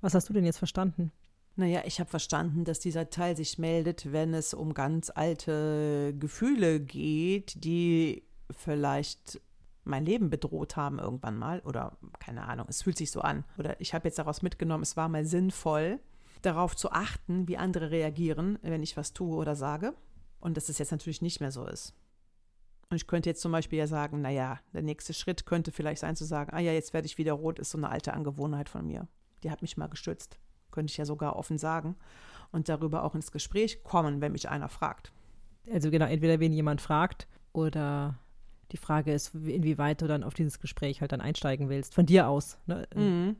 Was 0.00 0.14
hast 0.14 0.28
du 0.28 0.32
denn 0.32 0.44
jetzt 0.44 0.58
verstanden? 0.58 1.12
Naja, 1.56 1.82
ich 1.84 1.98
habe 1.98 2.08
verstanden, 2.08 2.64
dass 2.64 2.78
dieser 2.78 3.10
Teil 3.10 3.36
sich 3.36 3.58
meldet, 3.58 4.12
wenn 4.12 4.32
es 4.32 4.54
um 4.54 4.74
ganz 4.74 5.10
alte 5.12 6.14
Gefühle 6.16 6.78
geht, 6.78 7.64
die 7.64 8.22
vielleicht 8.50 9.40
mein 9.82 10.04
Leben 10.04 10.30
bedroht 10.30 10.76
haben 10.76 11.00
irgendwann 11.00 11.36
mal. 11.36 11.60
Oder 11.64 11.98
keine 12.20 12.46
Ahnung, 12.46 12.66
es 12.68 12.82
fühlt 12.82 12.96
sich 12.96 13.10
so 13.10 13.22
an. 13.22 13.44
Oder 13.58 13.80
ich 13.80 13.92
habe 13.92 14.06
jetzt 14.06 14.20
daraus 14.20 14.42
mitgenommen, 14.42 14.84
es 14.84 14.96
war 14.96 15.08
mal 15.08 15.24
sinnvoll, 15.24 15.98
darauf 16.42 16.76
zu 16.76 16.92
achten, 16.92 17.48
wie 17.48 17.56
andere 17.56 17.90
reagieren, 17.90 18.58
wenn 18.62 18.82
ich 18.82 18.96
was 18.96 19.12
tue 19.12 19.36
oder 19.36 19.56
sage. 19.56 19.94
Und 20.40 20.56
dass 20.56 20.68
es 20.68 20.78
jetzt 20.78 20.92
natürlich 20.92 21.22
nicht 21.22 21.40
mehr 21.40 21.50
so 21.50 21.66
ist. 21.66 21.94
Und 22.90 22.96
ich 22.96 23.06
könnte 23.06 23.28
jetzt 23.28 23.42
zum 23.42 23.52
Beispiel 23.52 23.78
ja 23.78 23.86
sagen, 23.86 24.20
naja, 24.20 24.60
der 24.72 24.82
nächste 24.82 25.12
Schritt 25.12 25.46
könnte 25.46 25.72
vielleicht 25.72 26.00
sein 26.00 26.16
zu 26.16 26.24
sagen, 26.24 26.52
ah 26.54 26.60
ja, 26.60 26.72
jetzt 26.72 26.94
werde 26.94 27.06
ich 27.06 27.18
wieder 27.18 27.32
rot, 27.32 27.58
ist 27.58 27.70
so 27.70 27.78
eine 27.78 27.90
alte 27.90 28.14
Angewohnheit 28.14 28.68
von 28.68 28.86
mir. 28.86 29.08
Die 29.42 29.50
hat 29.50 29.62
mich 29.62 29.76
mal 29.76 29.88
gestützt 29.88 30.38
könnte 30.70 30.90
ich 30.92 30.96
ja 30.96 31.04
sogar 31.04 31.36
offen 31.36 31.58
sagen, 31.58 31.96
und 32.50 32.68
darüber 32.68 33.02
auch 33.02 33.14
ins 33.14 33.32
Gespräch 33.32 33.82
kommen, 33.82 34.20
wenn 34.20 34.32
mich 34.32 34.48
einer 34.48 34.68
fragt. 34.68 35.12
Also 35.70 35.90
genau, 35.90 36.06
entweder 36.06 36.40
wenn 36.40 36.52
jemand 36.52 36.80
fragt 36.80 37.28
oder 37.52 38.18
die 38.72 38.76
Frage 38.76 39.12
ist, 39.12 39.34
inwieweit 39.34 40.00
du 40.00 40.06
dann 40.06 40.22
auf 40.22 40.34
dieses 40.34 40.60
Gespräch 40.60 41.00
halt 41.00 41.12
dann 41.12 41.20
einsteigen 41.20 41.68
willst, 41.68 41.94
von 41.94 42.06
dir 42.06 42.28
aus. 42.28 42.58
Ne? 42.66 42.86
Mhm. 42.94 43.36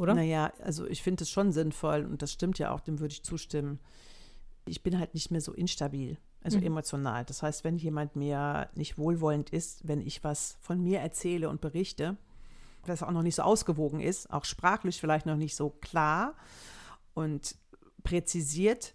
Oder? 0.00 0.14
Naja, 0.14 0.50
also 0.60 0.86
ich 0.86 1.02
finde 1.02 1.24
es 1.24 1.30
schon 1.30 1.52
sinnvoll 1.52 2.06
und 2.06 2.22
das 2.22 2.32
stimmt 2.32 2.58
ja 2.58 2.72
auch, 2.72 2.80
dem 2.80 3.00
würde 3.00 3.12
ich 3.12 3.22
zustimmen. 3.22 3.78
Ich 4.64 4.82
bin 4.82 4.98
halt 4.98 5.12
nicht 5.12 5.30
mehr 5.30 5.42
so 5.42 5.52
instabil, 5.52 6.16
also 6.42 6.56
mhm. 6.56 6.64
emotional. 6.64 7.26
Das 7.26 7.42
heißt, 7.42 7.64
wenn 7.64 7.76
jemand 7.76 8.16
mir 8.16 8.70
nicht 8.74 8.96
wohlwollend 8.96 9.50
ist, 9.50 9.86
wenn 9.86 10.00
ich 10.00 10.24
was 10.24 10.56
von 10.62 10.82
mir 10.82 11.00
erzähle 11.00 11.50
und 11.50 11.60
berichte, 11.60 12.16
das 12.86 13.02
auch 13.02 13.10
noch 13.10 13.22
nicht 13.22 13.34
so 13.34 13.42
ausgewogen 13.42 14.00
ist, 14.00 14.30
auch 14.30 14.46
sprachlich 14.46 14.98
vielleicht 14.98 15.26
noch 15.26 15.36
nicht 15.36 15.54
so 15.54 15.68
klar 15.68 16.34
und 17.12 17.56
präzisiert, 18.02 18.94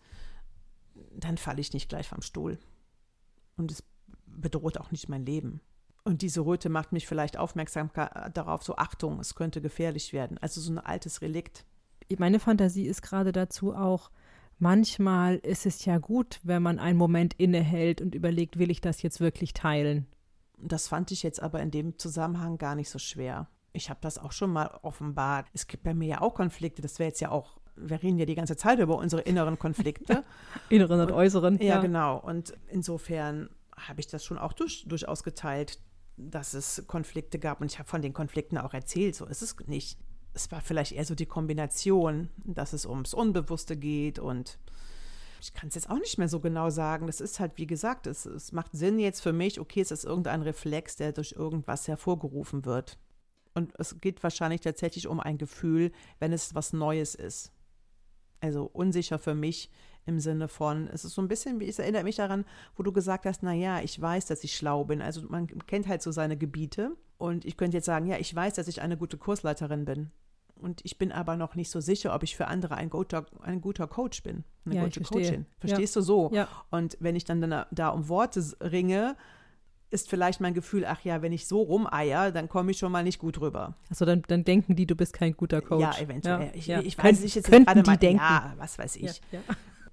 dann 1.15 1.37
falle 1.37 1.61
ich 1.61 1.71
nicht 1.71 1.87
gleich 1.87 2.09
vom 2.09 2.23
Stuhl. 2.23 2.57
Und 3.57 3.71
es 3.71 3.83
bedroht 4.25 4.79
auch 4.79 4.89
nicht 4.89 5.07
mein 5.07 5.23
Leben. 5.23 5.61
Und 6.05 6.21
diese 6.21 6.45
Röte 6.45 6.69
macht 6.69 6.93
mich 6.93 7.07
vielleicht 7.07 7.37
aufmerksam 7.37 7.89
darauf, 8.33 8.63
so 8.63 8.77
Achtung, 8.77 9.19
es 9.19 9.35
könnte 9.35 9.59
gefährlich 9.59 10.13
werden. 10.13 10.37
Also 10.37 10.61
so 10.61 10.71
ein 10.71 10.79
altes 10.79 11.21
Relikt. 11.21 11.65
Meine 12.17 12.39
Fantasie 12.39 12.85
ist 12.85 13.01
gerade 13.01 13.31
dazu 13.31 13.75
auch, 13.75 14.11
manchmal 14.57 15.37
ist 15.37 15.65
es 15.65 15.83
ja 15.83 15.97
gut, 15.97 16.39
wenn 16.43 16.61
man 16.61 16.79
einen 16.79 16.97
Moment 16.97 17.33
innehält 17.33 18.01
und 18.01 18.15
überlegt, 18.15 18.59
will 18.59 18.71
ich 18.71 18.81
das 18.81 19.01
jetzt 19.01 19.19
wirklich 19.19 19.53
teilen? 19.53 20.05
Das 20.57 20.87
fand 20.87 21.11
ich 21.11 21.23
jetzt 21.23 21.41
aber 21.41 21.59
in 21.61 21.71
dem 21.71 21.97
Zusammenhang 21.97 22.57
gar 22.57 22.75
nicht 22.75 22.89
so 22.89 22.99
schwer 22.99 23.49
ich 23.75 23.89
habe 23.89 23.99
das 24.01 24.17
auch 24.17 24.31
schon 24.31 24.51
mal 24.51 24.79
offenbart. 24.81 25.47
Es 25.53 25.67
gibt 25.67 25.83
bei 25.83 25.93
mir 25.93 26.07
ja 26.07 26.21
auch 26.21 26.33
Konflikte. 26.33 26.81
Das 26.81 26.97
wäre 26.97 27.09
jetzt 27.09 27.19
ja 27.19 27.29
auch, 27.29 27.57
wir 27.75 28.01
reden 28.01 28.17
ja 28.17 28.25
die 28.25 28.35
ganze 28.35 28.55
Zeit 28.55 28.79
über 28.79 28.97
unsere 28.97 29.21
inneren 29.21 29.59
Konflikte. 29.59 30.23
inneren 30.69 31.01
und, 31.01 31.11
und 31.11 31.13
äußeren. 31.13 31.59
Ja, 31.59 31.75
ja, 31.75 31.81
genau. 31.81 32.17
Und 32.17 32.53
insofern 32.67 33.49
habe 33.75 33.99
ich 33.99 34.07
das 34.07 34.23
schon 34.23 34.37
auch 34.37 34.53
durch, 34.53 34.85
durchaus 34.87 35.23
geteilt, 35.23 35.79
dass 36.17 36.53
es 36.53 36.83
Konflikte 36.87 37.39
gab. 37.39 37.61
Und 37.61 37.71
ich 37.71 37.79
habe 37.79 37.89
von 37.89 38.01
den 38.01 38.13
Konflikten 38.13 38.57
auch 38.57 38.73
erzählt. 38.73 39.15
So 39.15 39.25
ist 39.25 39.41
es 39.41 39.55
nicht. 39.67 39.97
Es 40.33 40.51
war 40.51 40.61
vielleicht 40.61 40.91
eher 40.91 41.05
so 41.05 41.15
die 41.15 41.25
Kombination, 41.25 42.29
dass 42.43 42.73
es 42.73 42.85
ums 42.85 43.13
Unbewusste 43.13 43.77
geht 43.77 44.19
und 44.19 44.59
ich 45.41 45.53
kann 45.53 45.69
es 45.69 45.75
jetzt 45.75 45.89
auch 45.89 45.99
nicht 45.99 46.17
mehr 46.17 46.27
so 46.27 46.39
genau 46.39 46.69
sagen. 46.69 47.07
Das 47.07 47.21
ist 47.21 47.39
halt, 47.39 47.53
wie 47.57 47.67
gesagt, 47.67 48.07
es, 48.07 48.25
es 48.25 48.51
macht 48.51 48.71
Sinn 48.71 48.99
jetzt 48.99 49.21
für 49.21 49.31
mich, 49.31 49.59
okay, 49.59 49.81
es 49.81 49.91
ist 49.91 50.03
irgendein 50.03 50.41
Reflex, 50.41 50.95
der 50.95 51.11
durch 51.11 51.33
irgendwas 51.33 51.87
hervorgerufen 51.87 52.65
wird. 52.65 52.97
Und 53.53 53.73
es 53.77 54.01
geht 54.01 54.23
wahrscheinlich 54.23 54.61
tatsächlich 54.61 55.07
um 55.07 55.19
ein 55.19 55.37
Gefühl, 55.37 55.91
wenn 56.19 56.33
es 56.33 56.55
was 56.55 56.73
Neues 56.73 57.15
ist. 57.15 57.51
Also 58.41 58.69
unsicher 58.71 59.19
für 59.19 59.35
mich 59.35 59.69
im 60.05 60.19
Sinne 60.19 60.47
von, 60.47 60.87
es 60.87 61.03
ist 61.03 61.15
so 61.15 61.21
ein 61.21 61.27
bisschen, 61.27 61.59
wie 61.59 61.67
es 61.67 61.79
erinnert 61.79 62.03
mich 62.03 62.17
daran, 62.17 62.45
wo 62.75 62.83
du 62.83 62.91
gesagt 62.91 63.25
hast, 63.25 63.41
naja, 63.41 63.81
ich 63.81 63.99
weiß, 63.99 64.27
dass 64.27 64.43
ich 64.43 64.55
schlau 64.55 64.83
bin. 64.83 65.01
Also 65.01 65.23
man 65.27 65.47
kennt 65.65 65.87
halt 65.87 66.01
so 66.01 66.11
seine 66.11 66.37
Gebiete. 66.37 66.91
Und 67.17 67.45
ich 67.45 67.57
könnte 67.57 67.77
jetzt 67.77 67.85
sagen, 67.85 68.07
ja, 68.07 68.17
ich 68.17 68.33
weiß, 68.35 68.53
dass 68.55 68.67
ich 68.67 68.81
eine 68.81 68.97
gute 68.97 69.17
Kursleiterin 69.17 69.85
bin. 69.85 70.11
Und 70.61 70.81
ich 70.85 70.97
bin 70.97 71.11
aber 71.11 71.35
noch 71.35 71.55
nicht 71.55 71.69
so 71.69 71.81
sicher, 71.81 72.13
ob 72.13 72.23
ich 72.23 72.35
für 72.35 72.47
andere 72.47 72.75
ein 72.75 72.89
guter, 72.89 73.25
ein 73.41 73.61
guter 73.61 73.87
Coach 73.87 74.23
bin, 74.23 74.43
eine 74.65 74.75
ja, 74.75 74.83
gute 74.83 75.01
Coachin. 75.01 75.45
Verstehst 75.59 75.95
ja. 75.95 76.01
du 76.01 76.05
so? 76.05 76.29
Ja. 76.33 76.47
Und 76.71 76.97
wenn 76.99 77.15
ich 77.15 77.25
dann 77.25 77.41
da, 77.41 77.67
da 77.71 77.89
um 77.89 78.07
Worte 78.07 78.41
ringe, 78.61 79.17
ist 79.91 80.09
vielleicht 80.09 80.41
mein 80.41 80.53
Gefühl, 80.53 80.85
ach 80.85 81.01
ja, 81.03 81.21
wenn 81.21 81.31
ich 81.31 81.47
so 81.47 81.61
rumeier, 81.61 82.31
dann 82.31 82.49
komme 82.49 82.71
ich 82.71 82.77
schon 82.77 82.91
mal 82.91 83.03
nicht 83.03 83.19
gut 83.19 83.39
rüber. 83.39 83.75
Also 83.89 84.05
dann, 84.05 84.23
dann 84.27 84.43
denken 84.43 84.75
die, 84.75 84.85
du 84.85 84.95
bist 84.95 85.13
kein 85.13 85.35
guter 85.35 85.61
Coach. 85.61 85.81
Ja, 85.81 85.97
eventuell. 85.99 86.47
Ja, 86.47 86.51
ich, 86.53 86.67
ja. 86.67 86.81
ich 86.81 86.97
weiß 86.97 87.21
nicht 87.21 87.35
jetzt 87.35 87.49
gerade 87.49 87.83
mal, 87.83 87.97
denken. 87.97 88.21
ja, 88.21 88.53
was 88.57 88.77
weiß 88.77 88.97
ich. 88.97 89.21
Ja, 89.31 89.39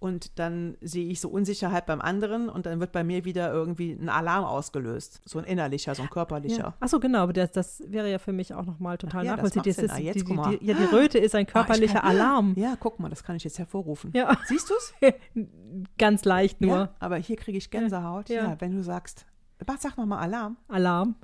und 0.02 0.40
dann 0.40 0.76
sehe 0.80 1.08
ich 1.08 1.20
so 1.20 1.28
Unsicherheit 1.28 1.86
beim 1.86 2.00
anderen 2.00 2.48
und 2.48 2.66
dann 2.66 2.80
wird 2.80 2.90
bei 2.90 3.04
mir 3.04 3.24
wieder 3.24 3.52
irgendwie 3.52 3.92
ein 3.92 4.08
Alarm 4.08 4.44
ausgelöst. 4.44 5.20
So 5.24 5.38
ein 5.38 5.44
innerlicher, 5.44 5.94
so 5.94 6.02
ein 6.02 6.10
körperlicher. 6.10 6.58
Ja. 6.58 6.74
Ach 6.80 6.88
so, 6.88 6.98
genau, 6.98 7.20
aber 7.20 7.32
das, 7.32 7.52
das 7.52 7.84
wäre 7.86 8.10
ja 8.10 8.18
für 8.18 8.32
mich 8.32 8.52
auch 8.52 8.64
nochmal 8.64 8.98
total 8.98 9.24
ja, 9.24 9.36
nachvollziehbar. 9.36 9.96
Die, 10.00 10.66
ja, 10.66 10.74
die 10.74 10.84
Röte 10.92 11.18
ist 11.18 11.36
ein 11.36 11.46
ah, 11.46 11.52
körperlicher 11.52 12.02
ah, 12.02 12.08
kann, 12.08 12.16
Alarm. 12.16 12.54
Ja, 12.56 12.74
guck 12.80 12.98
mal, 12.98 13.10
das 13.10 13.22
kann 13.22 13.36
ich 13.36 13.44
jetzt 13.44 13.60
hervorrufen. 13.60 14.10
Ja. 14.12 14.36
Siehst 14.46 14.70
du 14.70 14.74
es? 14.74 15.14
Ganz 15.98 16.24
leicht 16.24 16.60
nur. 16.60 16.76
Ja, 16.76 16.94
aber 16.98 17.18
hier 17.18 17.36
kriege 17.36 17.56
ich 17.56 17.70
Gänsehaut. 17.70 18.28
Ja. 18.28 18.56
wenn 18.58 18.74
du 18.74 18.82
sagst, 18.82 19.24
Bart, 19.64 19.82
sag 19.82 19.96
nochmal 19.96 20.20
Alarm. 20.20 20.56
Alarm. 20.68 21.16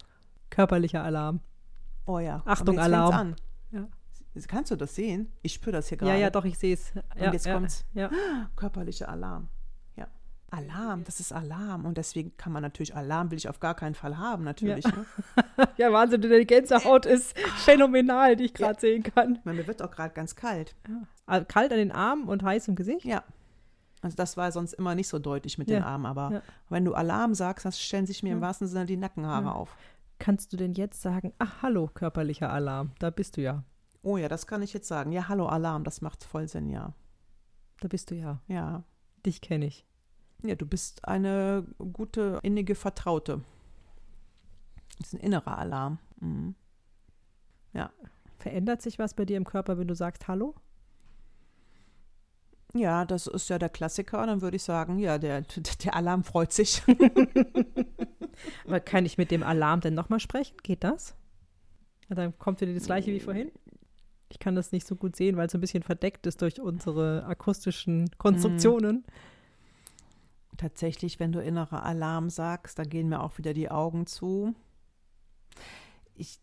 Körperlicher 0.50 1.02
Alarm. 1.02 1.40
Oh 2.06 2.18
ja. 2.18 2.42
Achtung, 2.44 2.78
Alarm. 2.78 3.14
An. 3.14 3.36
Ja. 3.70 3.86
Kannst 4.46 4.70
du 4.70 4.76
das 4.76 4.94
sehen? 4.94 5.32
Ich 5.42 5.54
spüre 5.54 5.72
das 5.72 5.88
hier 5.88 5.98
gerade. 5.98 6.12
Ja, 6.12 6.18
ja, 6.18 6.30
doch, 6.30 6.44
ich 6.44 6.58
sehe 6.58 6.74
es. 6.74 6.92
Ja, 6.94 7.26
Und 7.26 7.32
jetzt 7.32 7.46
ja, 7.46 7.54
kommt's. 7.54 7.84
Ja. 7.92 8.10
Körperlicher 8.56 9.08
Alarm. 9.08 9.48
Ja. 9.96 10.06
Alarm, 10.50 11.04
das 11.04 11.20
ist 11.20 11.32
Alarm. 11.32 11.84
Und 11.84 11.98
deswegen 11.98 12.36
kann 12.36 12.52
man 12.52 12.62
natürlich 12.62 12.94
Alarm 12.94 13.30
will 13.30 13.38
ich 13.38 13.48
auf 13.48 13.60
gar 13.60 13.74
keinen 13.74 13.94
Fall 13.94 14.16
haben, 14.16 14.44
natürlich. 14.44 14.84
Ja, 14.84 14.92
ne? 14.92 15.68
ja 15.76 15.92
Wahnsinn, 15.92 16.22
die 16.22 16.46
Gänsehaut 16.46 17.04
ist 17.04 17.38
phänomenal, 17.38 18.36
die 18.36 18.44
ich 18.44 18.54
gerade 18.54 18.80
sehen 18.80 19.02
kann. 19.02 19.38
Mir 19.44 19.66
wird 19.66 19.82
auch 19.82 19.90
gerade 19.90 20.14
ganz 20.14 20.34
kalt. 20.34 20.74
Ja. 21.28 21.44
Kalt 21.44 21.72
an 21.72 21.78
den 21.78 21.92
Armen 21.92 22.28
und 22.28 22.42
heiß 22.42 22.68
im 22.68 22.76
Gesicht? 22.76 23.04
Ja. 23.04 23.24
Also 24.00 24.16
das 24.16 24.36
war 24.36 24.52
sonst 24.52 24.74
immer 24.74 24.94
nicht 24.94 25.08
so 25.08 25.18
deutlich 25.18 25.58
mit 25.58 25.68
ja. 25.68 25.78
den 25.78 25.84
Armen, 25.84 26.06
aber 26.06 26.30
ja. 26.32 26.42
wenn 26.68 26.84
du 26.84 26.94
Alarm 26.94 27.34
sagst, 27.34 27.64
dann 27.64 27.72
stellen 27.72 28.06
sich 28.06 28.22
mir 28.22 28.32
im 28.32 28.40
wahrsten 28.40 28.68
Sinne 28.68 28.86
die 28.86 28.96
Nackenhaare 28.96 29.52
auf. 29.52 29.76
Kannst 30.18 30.52
du 30.52 30.56
denn 30.56 30.74
jetzt 30.74 31.02
sagen, 31.02 31.32
ach 31.38 31.62
hallo, 31.62 31.88
körperlicher 31.92 32.52
Alarm, 32.52 32.92
da 32.98 33.10
bist 33.10 33.36
du 33.36 33.42
ja. 33.42 33.64
Oh 34.02 34.16
ja, 34.16 34.28
das 34.28 34.46
kann 34.46 34.62
ich 34.62 34.72
jetzt 34.72 34.88
sagen. 34.88 35.12
Ja, 35.12 35.28
hallo 35.28 35.46
Alarm, 35.46 35.84
das 35.84 36.00
macht 36.00 36.24
voll 36.24 36.48
Sinn, 36.48 36.68
ja. 36.68 36.92
Da 37.80 37.88
bist 37.88 38.10
du 38.10 38.14
ja. 38.14 38.40
Ja. 38.46 38.84
Dich 39.24 39.40
kenne 39.40 39.66
ich. 39.66 39.84
Ja, 40.42 40.54
du 40.54 40.66
bist 40.66 41.04
eine 41.06 41.66
gute, 41.92 42.38
innige 42.42 42.74
Vertraute. 42.74 43.42
Das 44.98 45.08
ist 45.08 45.14
ein 45.14 45.20
innerer 45.20 45.58
Alarm. 45.58 45.98
Mhm. 46.20 46.54
Ja. 47.72 47.90
Verändert 48.38 48.82
sich 48.82 48.98
was 48.98 49.14
bei 49.14 49.24
dir 49.24 49.36
im 49.36 49.44
Körper, 49.44 49.78
wenn 49.78 49.88
du 49.88 49.94
sagst 49.94 50.28
Hallo? 50.28 50.54
Ja, 52.74 53.04
das 53.04 53.26
ist 53.26 53.48
ja 53.48 53.58
der 53.58 53.68
Klassiker. 53.68 54.26
Dann 54.26 54.42
würde 54.42 54.56
ich 54.56 54.62
sagen, 54.62 54.98
ja, 54.98 55.18
der, 55.18 55.42
der 55.84 55.94
Alarm 55.94 56.24
freut 56.24 56.52
sich. 56.52 56.82
Aber 58.66 58.80
kann 58.80 59.06
ich 59.06 59.18
mit 59.18 59.30
dem 59.30 59.42
Alarm 59.42 59.80
denn 59.80 59.94
nochmal 59.94 60.20
sprechen? 60.20 60.56
Geht 60.62 60.84
das? 60.84 61.14
dann 62.08 62.38
kommt 62.38 62.62
wieder 62.62 62.72
das 62.72 62.86
gleiche 62.86 63.12
wie 63.12 63.20
vorhin. 63.20 63.52
Ich 64.30 64.38
kann 64.38 64.54
das 64.54 64.72
nicht 64.72 64.86
so 64.86 64.96
gut 64.96 65.14
sehen, 65.14 65.36
weil 65.36 65.46
es 65.46 65.54
ein 65.54 65.60
bisschen 65.60 65.82
verdeckt 65.82 66.26
ist 66.26 66.40
durch 66.40 66.58
unsere 66.60 67.24
akustischen 67.26 68.10
Konstruktionen. 68.16 68.96
Mhm. 68.96 70.56
Tatsächlich, 70.56 71.20
wenn 71.20 71.32
du 71.32 71.42
innerer 71.42 71.84
Alarm 71.84 72.30
sagst, 72.30 72.78
da 72.78 72.84
gehen 72.84 73.08
mir 73.08 73.22
auch 73.22 73.36
wieder 73.38 73.52
die 73.52 73.70
Augen 73.70 74.06
zu. 74.06 74.54
Ich 76.14 76.40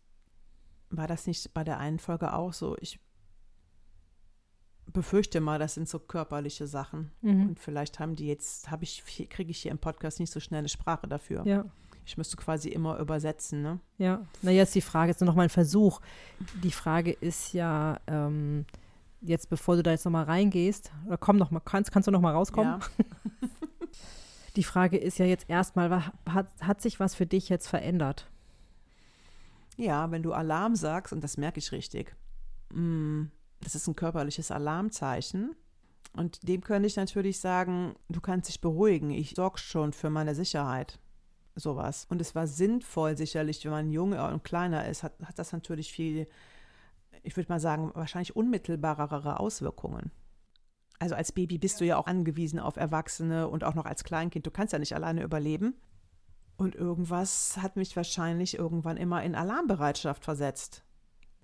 war 0.90 1.06
das 1.06 1.26
nicht 1.26 1.52
bei 1.52 1.64
der 1.64 1.78
einen 1.78 1.98
Folge 1.98 2.32
auch 2.32 2.52
so. 2.52 2.76
Ich 2.80 3.00
befürchte 4.92 5.40
mal, 5.40 5.58
das 5.58 5.74
sind 5.74 5.88
so 5.88 5.98
körperliche 5.98 6.66
Sachen. 6.66 7.10
Mhm. 7.22 7.48
Und 7.48 7.60
vielleicht 7.60 7.98
haben 7.98 8.16
die 8.16 8.26
jetzt, 8.26 8.70
habe 8.70 8.84
ich, 8.84 9.02
kriege 9.30 9.50
ich 9.50 9.58
hier 9.58 9.70
im 9.70 9.78
Podcast 9.78 10.20
nicht 10.20 10.32
so 10.32 10.40
schnell 10.40 10.60
eine 10.60 10.68
Sprache 10.68 11.06
dafür. 11.06 11.46
Ja. 11.46 11.64
Ich 12.04 12.16
müsste 12.16 12.36
quasi 12.36 12.68
immer 12.68 12.98
übersetzen, 12.98 13.62
ne? 13.62 13.80
Ja, 13.98 14.24
na 14.42 14.52
jetzt 14.52 14.76
die 14.76 14.80
Frage, 14.80 15.10
jetzt 15.10 15.20
noch 15.22 15.34
mal 15.34 15.42
ein 15.42 15.48
Versuch. 15.48 16.00
Die 16.62 16.70
Frage 16.70 17.10
ist 17.10 17.52
ja, 17.52 17.98
ähm, 18.06 18.64
jetzt 19.20 19.50
bevor 19.50 19.74
du 19.74 19.82
da 19.82 19.90
jetzt 19.90 20.04
noch 20.04 20.12
mal 20.12 20.22
reingehst, 20.22 20.92
oder 21.06 21.18
komm 21.18 21.36
noch 21.36 21.50
mal, 21.50 21.60
kannst, 21.60 21.90
kannst 21.90 22.06
du 22.06 22.12
noch 22.12 22.20
mal 22.20 22.32
rauskommen? 22.32 22.80
Ja. 22.80 23.48
die 24.56 24.62
Frage 24.62 24.98
ist 24.98 25.18
ja 25.18 25.26
jetzt 25.26 25.50
erstmal, 25.50 26.04
hat, 26.26 26.46
hat 26.60 26.80
sich 26.80 27.00
was 27.00 27.16
für 27.16 27.26
dich 27.26 27.48
jetzt 27.48 27.66
verändert? 27.66 28.30
Ja, 29.76 30.10
wenn 30.12 30.22
du 30.22 30.32
Alarm 30.32 30.76
sagst, 30.76 31.12
und 31.12 31.22
das 31.24 31.36
merke 31.36 31.58
ich 31.58 31.72
richtig, 31.72 32.14
mm, 32.72 33.24
das 33.66 33.74
ist 33.74 33.88
ein 33.88 33.96
körperliches 33.96 34.52
Alarmzeichen. 34.52 35.56
Und 36.12 36.48
dem 36.48 36.62
könnte 36.62 36.86
ich 36.86 36.94
natürlich 36.94 37.40
sagen, 37.40 37.96
du 38.08 38.20
kannst 38.20 38.48
dich 38.48 38.60
beruhigen, 38.60 39.10
ich 39.10 39.34
sorge 39.34 39.58
schon 39.58 39.92
für 39.92 40.08
meine 40.08 40.36
Sicherheit 40.36 41.00
sowas. 41.56 42.06
Und 42.08 42.20
es 42.20 42.36
war 42.36 42.46
sinnvoll 42.46 43.16
sicherlich, 43.16 43.64
wenn 43.64 43.72
man 43.72 43.90
jung 43.90 44.12
und 44.12 44.44
kleiner 44.44 44.86
ist, 44.86 45.02
hat, 45.02 45.14
hat 45.24 45.38
das 45.38 45.52
natürlich 45.52 45.90
viel, 45.90 46.28
ich 47.24 47.36
würde 47.36 47.50
mal 47.50 47.58
sagen, 47.58 47.90
wahrscheinlich 47.94 48.36
unmittelbarere 48.36 49.40
Auswirkungen. 49.40 50.12
Also 51.00 51.16
als 51.16 51.32
Baby 51.32 51.58
bist 51.58 51.80
du 51.80 51.84
ja 51.84 51.96
auch 51.96 52.06
angewiesen 52.06 52.60
auf 52.60 52.76
Erwachsene 52.76 53.48
und 53.48 53.64
auch 53.64 53.74
noch 53.74 53.84
als 53.84 54.04
Kleinkind. 54.04 54.46
Du 54.46 54.52
kannst 54.52 54.72
ja 54.72 54.78
nicht 54.78 54.94
alleine 54.94 55.24
überleben. 55.24 55.74
Und 56.56 56.76
irgendwas 56.76 57.58
hat 57.60 57.76
mich 57.76 57.96
wahrscheinlich 57.96 58.56
irgendwann 58.56 58.96
immer 58.96 59.24
in 59.24 59.34
Alarmbereitschaft 59.34 60.24
versetzt. 60.24 60.84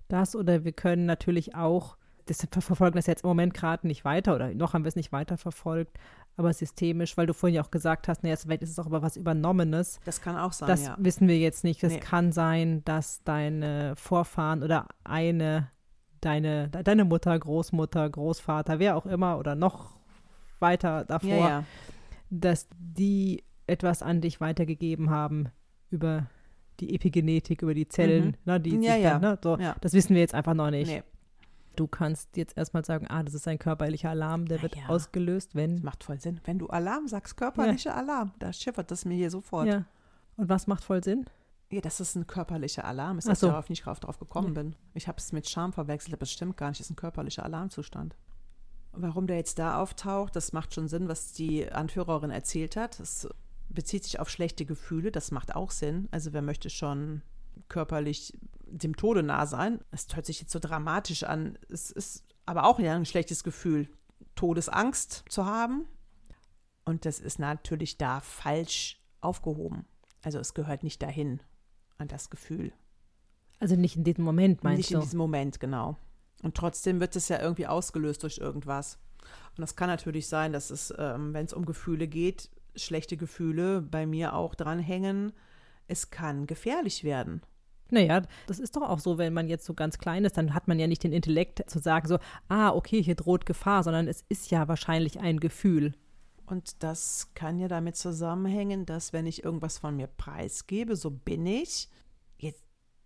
Das 0.07 0.35
oder 0.35 0.63
wir 0.63 0.71
können 0.71 1.05
natürlich 1.05 1.53
auch, 1.53 1.97
das 2.25 2.47
verfolgen 2.59 2.95
das 2.95 3.07
jetzt 3.07 3.23
im 3.23 3.27
Moment 3.27 3.53
gerade 3.53 3.87
nicht 3.87 4.05
weiter 4.05 4.35
oder 4.35 4.53
noch 4.53 4.73
haben 4.73 4.83
wir 4.83 4.89
es 4.89 4.95
nicht 4.95 5.11
weiter 5.11 5.37
verfolgt, 5.37 5.97
aber 6.37 6.53
systemisch, 6.53 7.17
weil 7.17 7.27
du 7.27 7.33
vorhin 7.33 7.55
ja 7.55 7.63
auch 7.63 7.71
gesagt 7.71 8.07
hast, 8.07 8.23
naja, 8.23 8.35
vielleicht 8.35 8.63
ist 8.63 8.71
es 8.71 8.79
auch 8.79 8.85
aber 8.85 9.01
was 9.01 9.17
Übernommenes. 9.17 9.99
Das 10.05 10.21
kann 10.21 10.37
auch 10.37 10.53
sein, 10.53 10.67
Das 10.67 10.85
ja. 10.85 10.95
wissen 10.99 11.27
wir 11.27 11.37
jetzt 11.37 11.63
nicht. 11.63 11.83
Es 11.83 11.93
nee. 11.93 11.99
kann 11.99 12.31
sein, 12.31 12.83
dass 12.85 13.23
deine 13.23 13.95
Vorfahren 13.95 14.63
oder 14.63 14.87
eine, 15.03 15.69
deine, 16.21 16.69
deine 16.69 17.05
Mutter, 17.05 17.37
Großmutter, 17.37 18.09
Großvater, 18.09 18.79
wer 18.79 18.95
auch 18.95 19.05
immer 19.05 19.37
oder 19.37 19.55
noch 19.55 19.97
weiter 20.59 21.05
davor, 21.05 21.29
ja, 21.29 21.49
ja. 21.49 21.63
dass 22.29 22.67
die 22.77 23.43
etwas 23.67 24.01
an 24.01 24.21
dich 24.21 24.41
weitergegeben 24.41 25.09
haben 25.09 25.49
über 25.89 26.27
die 26.79 26.95
Epigenetik, 26.95 27.61
über 27.61 27.73
die 27.73 27.87
Zellen, 27.87 28.25
mhm. 28.25 28.33
ne, 28.45 28.59
die 28.59 28.77
ja, 28.77 29.19
dann, 29.19 29.21
ne, 29.21 29.39
so, 29.41 29.57
Das 29.81 29.93
wissen 29.93 30.15
wir 30.15 30.21
jetzt 30.21 30.33
einfach 30.33 30.53
noch 30.53 30.71
nicht. 30.71 30.89
Nee. 30.89 31.03
Du 31.75 31.87
kannst 31.87 32.37
jetzt 32.37 32.55
erstmal 32.55 32.85
sagen, 32.85 33.07
ah, 33.07 33.23
das 33.23 33.33
ist 33.33 33.47
ein 33.47 33.57
körperlicher 33.57 34.11
Alarm, 34.11 34.45
der 34.45 34.57
Na 34.57 34.63
wird 34.63 34.75
ja. 34.75 34.87
ausgelöst, 34.87 35.55
wenn. 35.55 35.77
Das 35.77 35.83
macht 35.83 36.03
voll 36.03 36.19
Sinn. 36.19 36.39
Wenn 36.43 36.59
du 36.59 36.67
Alarm 36.67 37.07
sagst, 37.07 37.35
körperlicher 37.35 37.91
ja. 37.91 37.97
Alarm, 37.97 38.31
da 38.39 38.53
schiffert 38.53 38.91
das 38.91 39.05
mir 39.05 39.15
hier 39.15 39.31
sofort. 39.31 39.67
Ja. 39.67 39.85
Und 40.37 40.49
was 40.49 40.67
macht 40.67 40.83
voll 40.83 41.03
Sinn? 41.03 41.25
Ja, 41.71 41.81
das 41.81 41.99
ist 41.99 42.15
ein 42.15 42.27
körperlicher 42.27 42.85
Alarm. 42.85 43.17
Ist, 43.17 43.27
dass 43.27 43.39
so. 43.39 43.47
ich 43.47 43.51
darauf 43.51 43.69
nicht 43.69 43.83
drauf, 43.83 44.19
gekommen 44.19 44.55
ja. 44.55 44.61
bin. 44.61 44.75
Ich 44.93 45.07
habe 45.07 45.17
es 45.17 45.31
mit 45.31 45.49
Scham 45.49 45.73
verwechselt, 45.73 46.13
aber 46.13 46.19
das 46.19 46.31
stimmt 46.31 46.57
gar 46.57 46.69
nicht. 46.69 46.79
Das 46.79 46.87
ist 46.87 46.91
ein 46.91 46.95
körperlicher 46.95 47.43
Alarmzustand. 47.43 48.15
Warum 48.91 49.25
der 49.25 49.37
jetzt 49.37 49.57
da 49.57 49.81
auftaucht, 49.81 50.35
das 50.35 50.53
macht 50.53 50.75
schon 50.75 50.87
Sinn, 50.87 51.07
was 51.07 51.33
die 51.33 51.71
Anführerin 51.71 52.29
erzählt 52.29 52.75
hat. 52.75 52.99
Das 52.99 53.27
bezieht 53.69 54.03
sich 54.03 54.19
auf 54.19 54.29
schlechte 54.29 54.65
Gefühle, 54.65 55.11
das 55.11 55.31
macht 55.31 55.55
auch 55.55 55.71
Sinn. 55.71 56.07
Also 56.11 56.31
wer 56.31 56.43
möchte 56.43 56.69
schon 56.69 57.23
körperlich 57.69 58.37
dem 58.65 58.95
Tode 58.95 59.23
nah 59.23 59.45
sein. 59.45 59.79
Es 59.91 60.07
hört 60.15 60.25
sich 60.25 60.39
jetzt 60.41 60.51
so 60.51 60.59
dramatisch 60.59 61.23
an. 61.23 61.57
Es 61.69 61.91
ist 61.91 62.23
aber 62.45 62.65
auch 62.65 62.79
ja 62.79 62.95
ein 62.95 63.05
schlechtes 63.05 63.43
Gefühl, 63.43 63.87
Todesangst 64.35 65.25
zu 65.29 65.45
haben. 65.45 65.87
Und 66.85 67.05
das 67.05 67.19
ist 67.19 67.39
natürlich 67.39 67.97
da 67.97 68.19
falsch 68.19 69.01
aufgehoben. 69.21 69.85
Also 70.21 70.39
es 70.39 70.53
gehört 70.53 70.83
nicht 70.83 71.01
dahin, 71.01 71.41
an 71.97 72.07
das 72.07 72.29
Gefühl. 72.29 72.73
Also 73.59 73.75
nicht 73.75 73.95
in 73.95 74.03
diesem 74.03 74.23
Moment, 74.23 74.63
meinst 74.63 74.77
nicht 74.77 74.91
du? 74.91 74.95
Nicht 74.95 75.03
in 75.03 75.07
diesem 75.07 75.17
Moment, 75.19 75.59
genau. 75.59 75.97
Und 76.41 76.55
trotzdem 76.55 76.99
wird 76.99 77.15
es 77.15 77.29
ja 77.29 77.39
irgendwie 77.39 77.67
ausgelöst 77.67 78.23
durch 78.23 78.39
irgendwas. 78.39 78.97
Und 79.55 79.61
das 79.61 79.75
kann 79.75 79.87
natürlich 79.87 80.27
sein, 80.27 80.51
dass 80.51 80.69
es, 80.69 80.93
ähm, 80.97 81.33
wenn 81.33 81.45
es 81.45 81.53
um 81.53 81.65
Gefühle 81.65 82.07
geht, 82.07 82.49
schlechte 82.75 83.15
Gefühle 83.17 83.81
bei 83.81 84.05
mir 84.05 84.33
auch 84.33 84.55
dranhängen. 84.55 85.31
Es 85.87 86.09
kann 86.09 86.47
gefährlich 86.47 87.03
werden. 87.03 87.41
Naja, 87.89 88.23
das 88.47 88.59
ist 88.59 88.75
doch 88.75 88.81
auch 88.81 88.99
so, 88.99 89.17
wenn 89.17 89.33
man 89.33 89.47
jetzt 89.47 89.65
so 89.65 89.73
ganz 89.73 89.99
klein 89.99 90.25
ist, 90.25 90.37
dann 90.37 90.53
hat 90.53 90.67
man 90.67 90.79
ja 90.79 90.87
nicht 90.87 91.03
den 91.03 91.13
Intellekt 91.13 91.69
zu 91.69 91.79
sagen, 91.79 92.07
so, 92.07 92.17
ah, 92.47 92.69
okay, 92.69 93.03
hier 93.03 93.15
droht 93.15 93.45
Gefahr, 93.45 93.83
sondern 93.83 94.07
es 94.07 94.23
ist 94.29 94.49
ja 94.49 94.67
wahrscheinlich 94.67 95.19
ein 95.19 95.39
Gefühl. 95.39 95.93
Und 96.45 96.81
das 96.83 97.29
kann 97.35 97.59
ja 97.59 97.67
damit 97.67 97.95
zusammenhängen, 97.95 98.85
dass 98.85 99.13
wenn 99.13 99.27
ich 99.27 99.43
irgendwas 99.43 99.77
von 99.77 99.95
mir 99.95 100.07
preisgebe, 100.07 100.95
so 100.95 101.11
bin 101.11 101.45
ich, 101.45 101.89
jetzt 102.37 102.63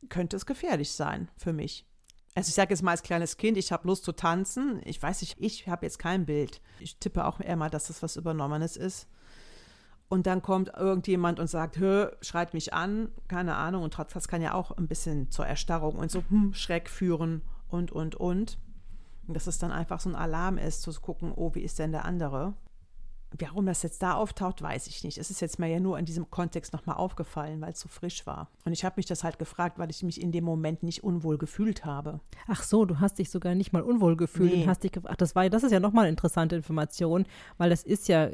könnte 0.10 0.38
es 0.38 0.46
gefährlich 0.46 0.92
sein 0.92 1.30
für 1.38 1.54
mich. 1.54 1.86
Also 2.34 2.50
ich 2.50 2.56
sage 2.56 2.72
jetzt 2.72 2.84
mal 2.84 2.92
als 2.92 3.04
kleines 3.04 3.38
Kind, 3.38 3.58
ich 3.58 3.72
habe 3.72 3.88
Lust 3.88 4.04
zu 4.06 4.12
tanzen. 4.12 4.80
Ich 4.86 5.02
weiß 5.02 5.22
nicht, 5.22 5.38
ich 5.40 5.68
habe 5.68 5.86
jetzt 5.86 5.98
kein 5.98 6.26
Bild. 6.26 6.62
Ich 6.80 6.98
tippe 6.98 7.26
auch 7.26 7.40
eher 7.40 7.56
mal, 7.56 7.70
dass 7.70 7.88
das 7.88 8.04
was 8.04 8.16
Übernommenes 8.16 8.78
ist. 8.78 9.08
Und 10.10 10.26
dann 10.26 10.42
kommt 10.42 10.72
irgendjemand 10.78 11.40
und 11.40 11.48
sagt, 11.48 11.80
schreit 12.22 12.54
mich 12.54 12.74
an, 12.74 13.10
keine 13.28 13.56
Ahnung. 13.56 13.84
Und 13.84 13.98
das 14.14 14.28
kann 14.28 14.42
ja 14.42 14.54
auch 14.54 14.72
ein 14.72 14.88
bisschen 14.88 15.30
zur 15.32 15.46
Erstarrung 15.46 15.96
und 15.96 16.10
so 16.10 16.24
hm, 16.30 16.54
Schreck 16.54 16.90
führen 16.90 17.42
und, 17.70 17.92
und, 17.92 18.16
und. 18.16 18.58
Und 19.28 19.34
dass 19.34 19.48
es 19.48 19.58
dann 19.60 19.74
einfach 19.74 20.00
so 20.00 20.10
ein 20.10 20.16
Alarm 20.16 20.58
ist, 20.58 20.82
zu 20.82 20.92
gucken, 20.94 21.34
oh, 21.36 21.54
wie 21.56 21.62
ist 21.62 21.80
denn 21.80 21.92
der 21.92 22.06
andere? 22.06 22.54
Warum 23.38 23.66
das 23.66 23.84
jetzt 23.84 24.02
da 24.02 24.14
auftaucht, 24.14 24.62
weiß 24.62 24.88
ich 24.88 25.04
nicht. 25.04 25.18
Es 25.18 25.30
ist 25.30 25.42
jetzt 25.42 25.60
mir 25.60 25.68
ja 25.68 25.80
nur 25.80 26.00
in 26.00 26.06
diesem 26.06 26.30
Kontext 26.30 26.72
nochmal 26.72 26.96
aufgefallen, 26.96 27.60
weil 27.60 27.74
es 27.74 27.80
so 27.82 27.90
frisch 27.90 28.26
war. 28.26 28.50
Und 28.64 28.72
ich 28.72 28.86
habe 28.86 28.96
mich 28.98 29.06
das 29.06 29.24
halt 29.24 29.38
gefragt, 29.38 29.78
weil 29.78 29.90
ich 29.90 30.02
mich 30.02 30.22
in 30.22 30.32
dem 30.32 30.46
Moment 30.46 30.82
nicht 30.82 31.04
unwohl 31.04 31.38
gefühlt 31.38 31.84
habe. 31.84 32.22
Ach 32.48 32.64
so, 32.64 32.86
du 32.86 33.00
hast 33.00 33.20
dich 33.20 33.30
sogar 33.30 33.54
nicht 33.54 33.74
mal 33.74 33.82
unwohl 33.82 34.16
gefühlt 34.16 34.54
nee. 34.54 34.64
und 34.64 34.70
hast 34.70 34.84
dich 34.84 34.94
gefragt. 34.94 35.22
Das 35.22 35.36
war, 35.36 35.50
das 35.50 35.64
ist 35.64 35.72
ja 35.72 35.80
nochmal 35.80 36.06
eine 36.06 36.12
interessante 36.12 36.56
Information, 36.56 37.26
weil 37.58 37.70
das 37.70 37.84
ist 37.84 38.08
ja, 38.08 38.30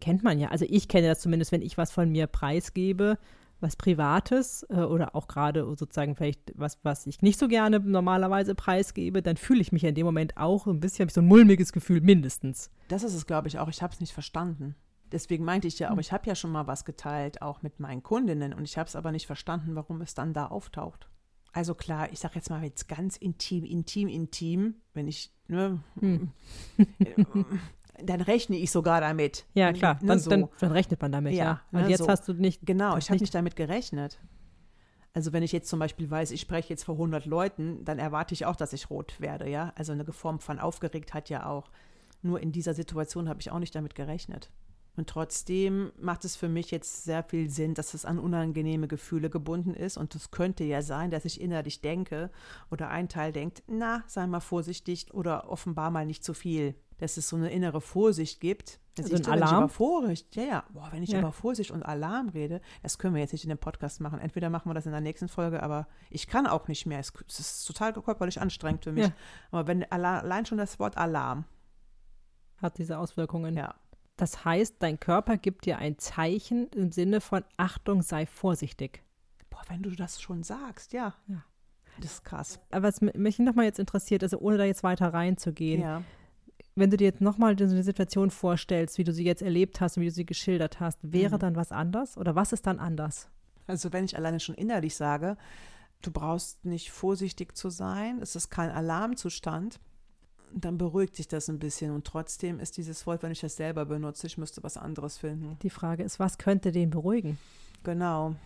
kennt 0.00 0.22
man 0.22 0.38
ja. 0.38 0.48
Also 0.48 0.64
ich 0.68 0.86
kenne 0.86 1.08
das 1.08 1.20
zumindest, 1.20 1.50
wenn 1.50 1.62
ich 1.62 1.76
was 1.76 1.90
von 1.90 2.10
mir 2.10 2.28
preisgebe, 2.28 3.18
was 3.64 3.74
Privates 3.74 4.64
äh, 4.68 4.76
oder 4.76 5.16
auch 5.16 5.26
gerade 5.26 5.64
sozusagen 5.76 6.14
vielleicht 6.14 6.52
was, 6.54 6.78
was 6.84 7.06
ich 7.06 7.22
nicht 7.22 7.38
so 7.38 7.48
gerne 7.48 7.80
normalerweise 7.80 8.54
preisgebe, 8.54 9.22
dann 9.22 9.36
fühle 9.36 9.60
ich 9.60 9.72
mich 9.72 9.82
in 9.82 9.96
dem 9.96 10.06
Moment 10.06 10.36
auch 10.36 10.66
ein 10.68 10.78
bisschen, 10.78 11.04
habe 11.04 11.08
ich 11.08 11.14
so 11.14 11.22
ein 11.22 11.26
mulmiges 11.26 11.72
Gefühl 11.72 12.00
mindestens. 12.00 12.70
Das 12.88 13.02
ist 13.02 13.14
es, 13.14 13.26
glaube 13.26 13.48
ich, 13.48 13.58
auch. 13.58 13.68
Ich 13.68 13.82
habe 13.82 13.92
es 13.92 14.00
nicht 14.00 14.12
verstanden. 14.12 14.76
Deswegen 15.10 15.44
meinte 15.44 15.66
ich 15.68 15.78
ja 15.78 15.88
auch, 15.88 15.94
hm. 15.94 16.00
ich 16.00 16.12
habe 16.12 16.26
ja 16.26 16.34
schon 16.34 16.52
mal 16.52 16.66
was 16.66 16.84
geteilt, 16.84 17.42
auch 17.42 17.62
mit 17.62 17.80
meinen 17.80 18.02
Kundinnen, 18.02 18.52
und 18.52 18.64
ich 18.64 18.78
habe 18.78 18.88
es 18.88 18.96
aber 18.96 19.12
nicht 19.12 19.26
verstanden, 19.26 19.74
warum 19.74 20.00
es 20.00 20.14
dann 20.14 20.32
da 20.32 20.46
auftaucht. 20.46 21.08
Also 21.52 21.74
klar, 21.74 22.12
ich 22.12 22.18
sage 22.18 22.34
jetzt 22.34 22.50
mal 22.50 22.64
jetzt 22.64 22.88
ganz 22.88 23.16
intim, 23.16 23.64
intim, 23.64 24.08
intim, 24.08 24.74
wenn 24.92 25.06
ich, 25.06 25.32
ne, 25.46 25.80
hm. 26.00 26.32
Dann 28.04 28.20
rechne 28.20 28.56
ich 28.56 28.70
sogar 28.70 29.00
damit. 29.00 29.44
Ja, 29.54 29.72
klar, 29.72 29.98
ne, 30.00 30.08
dann, 30.08 30.18
so. 30.18 30.30
dann, 30.30 30.48
dann, 30.58 30.72
rechnet 30.72 31.00
man 31.00 31.12
damit, 31.12 31.34
ja. 31.34 31.44
ja. 31.44 31.60
Und 31.72 31.82
ne, 31.82 31.90
jetzt 31.90 32.00
so. 32.00 32.08
hast 32.08 32.28
du 32.28 32.32
nicht. 32.34 32.66
Genau, 32.66 32.96
ich 32.96 33.10
habe 33.10 33.20
nicht 33.20 33.34
damit 33.34 33.56
gerechnet. 33.56 34.18
Also 35.12 35.32
wenn 35.32 35.44
ich 35.44 35.52
jetzt 35.52 35.68
zum 35.68 35.78
Beispiel 35.78 36.10
weiß, 36.10 36.32
ich 36.32 36.40
spreche 36.40 36.70
jetzt 36.70 36.84
vor 36.84 36.96
100 36.96 37.24
Leuten, 37.26 37.84
dann 37.84 38.00
erwarte 38.00 38.34
ich 38.34 38.46
auch, 38.46 38.56
dass 38.56 38.72
ich 38.72 38.90
rot 38.90 39.20
werde, 39.20 39.48
ja. 39.48 39.72
Also 39.76 39.92
eine 39.92 40.04
Form 40.12 40.40
von 40.40 40.58
Aufgeregtheit 40.58 41.30
ja 41.30 41.46
auch. 41.46 41.70
Nur 42.22 42.40
in 42.40 42.52
dieser 42.52 42.74
Situation 42.74 43.28
habe 43.28 43.40
ich 43.40 43.50
auch 43.50 43.58
nicht 43.58 43.74
damit 43.74 43.94
gerechnet. 43.94 44.50
Und 44.96 45.08
trotzdem 45.08 45.92
macht 45.98 46.24
es 46.24 46.36
für 46.36 46.48
mich 46.48 46.70
jetzt 46.70 47.04
sehr 47.04 47.24
viel 47.24 47.50
Sinn, 47.50 47.74
dass 47.74 47.94
es 47.94 48.04
an 48.04 48.18
unangenehme 48.18 48.86
Gefühle 48.86 49.28
gebunden 49.28 49.74
ist. 49.74 49.96
Und 49.96 50.14
es 50.14 50.30
könnte 50.30 50.64
ja 50.64 50.82
sein, 50.82 51.10
dass 51.10 51.24
ich 51.24 51.40
innerlich 51.40 51.80
denke 51.80 52.30
oder 52.70 52.90
ein 52.90 53.08
Teil 53.08 53.32
denkt, 53.32 53.62
na, 53.66 54.04
sei 54.06 54.26
mal 54.26 54.40
vorsichtig 54.40 55.12
oder 55.12 55.50
offenbar 55.50 55.90
mal 55.90 56.06
nicht 56.06 56.22
zu 56.22 56.32
viel 56.32 56.74
dass 56.98 57.16
es 57.16 57.28
so 57.28 57.36
eine 57.36 57.50
innere 57.50 57.80
Vorsicht 57.80 58.40
gibt. 58.40 58.80
Dass 58.96 59.10
also 59.10 59.22
ich, 59.22 59.28
Alarm? 59.28 59.64
über 59.64 59.68
Vorsicht, 59.68 60.36
ja, 60.36 60.42
ja, 60.44 60.64
boah, 60.72 60.88
wenn 60.92 61.02
ich 61.02 61.10
ja. 61.10 61.18
über 61.18 61.32
Vorsicht 61.32 61.72
und 61.72 61.82
Alarm 61.82 62.28
rede, 62.28 62.60
das 62.82 62.98
können 62.98 63.14
wir 63.14 63.20
jetzt 63.20 63.32
nicht 63.32 63.44
in 63.44 63.48
dem 63.48 63.58
Podcast 63.58 64.00
machen. 64.00 64.20
Entweder 64.20 64.50
machen 64.50 64.70
wir 64.70 64.74
das 64.74 64.86
in 64.86 64.92
der 64.92 65.00
nächsten 65.00 65.28
Folge, 65.28 65.62
aber 65.62 65.88
ich 66.10 66.28
kann 66.28 66.46
auch 66.46 66.68
nicht 66.68 66.86
mehr. 66.86 67.00
Es, 67.00 67.12
es 67.28 67.40
ist 67.40 67.64
total 67.64 67.92
körperlich 67.94 68.40
anstrengend 68.40 68.84
für 68.84 68.92
mich. 68.92 69.06
Ja. 69.06 69.12
Aber 69.50 69.66
wenn 69.66 69.90
allein 69.90 70.46
schon 70.46 70.58
das 70.58 70.78
Wort 70.78 70.96
Alarm 70.96 71.44
hat 72.58 72.78
diese 72.78 72.98
Auswirkungen. 72.98 73.56
Ja. 73.56 73.74
Das 74.16 74.44
heißt, 74.44 74.76
dein 74.78 75.00
Körper 75.00 75.36
gibt 75.36 75.66
dir 75.66 75.78
ein 75.78 75.98
Zeichen 75.98 76.68
im 76.68 76.92
Sinne 76.92 77.20
von 77.20 77.44
Achtung, 77.56 78.02
sei 78.02 78.26
vorsichtig. 78.26 79.02
Boah, 79.50 79.62
wenn 79.68 79.82
du 79.82 79.90
das 79.90 80.20
schon 80.20 80.42
sagst, 80.42 80.92
ja. 80.92 81.14
ja. 81.26 81.44
Das 82.00 82.12
ist 82.12 82.24
krass. 82.24 82.60
Aber 82.70 82.88
was 82.88 83.00
mich 83.00 83.38
nochmal 83.38 83.66
jetzt 83.66 83.78
interessiert, 83.78 84.22
also 84.22 84.38
ohne 84.38 84.56
da 84.56 84.64
jetzt 84.64 84.82
weiter 84.82 85.12
reinzugehen, 85.12 85.82
ja. 85.82 86.02
Wenn 86.76 86.90
du 86.90 86.96
dir 86.96 87.04
jetzt 87.04 87.20
nochmal 87.20 87.56
so 87.58 87.64
eine 87.64 87.82
Situation 87.82 88.30
vorstellst, 88.30 88.98
wie 88.98 89.04
du 89.04 89.12
sie 89.12 89.24
jetzt 89.24 89.42
erlebt 89.42 89.80
hast 89.80 89.96
und 89.96 90.02
wie 90.02 90.08
du 90.08 90.14
sie 90.14 90.26
geschildert 90.26 90.80
hast, 90.80 90.98
wäre 91.02 91.36
mhm. 91.36 91.40
dann 91.40 91.56
was 91.56 91.72
anders 91.72 92.16
oder 92.16 92.34
was 92.34 92.52
ist 92.52 92.66
dann 92.66 92.78
anders? 92.78 93.28
Also 93.66 93.92
wenn 93.92 94.04
ich 94.04 94.16
alleine 94.16 94.40
schon 94.40 94.54
innerlich 94.54 94.96
sage, 94.96 95.36
du 96.02 96.10
brauchst 96.10 96.64
nicht 96.64 96.90
vorsichtig 96.90 97.56
zu 97.56 97.70
sein, 97.70 98.20
es 98.20 98.36
ist 98.36 98.50
kein 98.50 98.70
Alarmzustand, 98.70 99.80
dann 100.52 100.78
beruhigt 100.78 101.16
sich 101.16 101.28
das 101.28 101.48
ein 101.48 101.58
bisschen. 101.58 101.90
Und 101.90 102.06
trotzdem 102.06 102.60
ist 102.60 102.76
dieses 102.76 103.06
Wort, 103.06 103.22
wenn 103.22 103.32
ich 103.32 103.40
das 103.40 103.56
selber 103.56 103.84
benutze, 103.86 104.26
ich 104.26 104.38
müsste 104.38 104.62
was 104.62 104.76
anderes 104.76 105.18
finden. 105.18 105.58
Die 105.62 105.70
Frage 105.70 106.02
ist, 106.02 106.20
was 106.20 106.38
könnte 106.38 106.72
den 106.72 106.90
beruhigen? 106.90 107.38
Genau. 107.82 108.36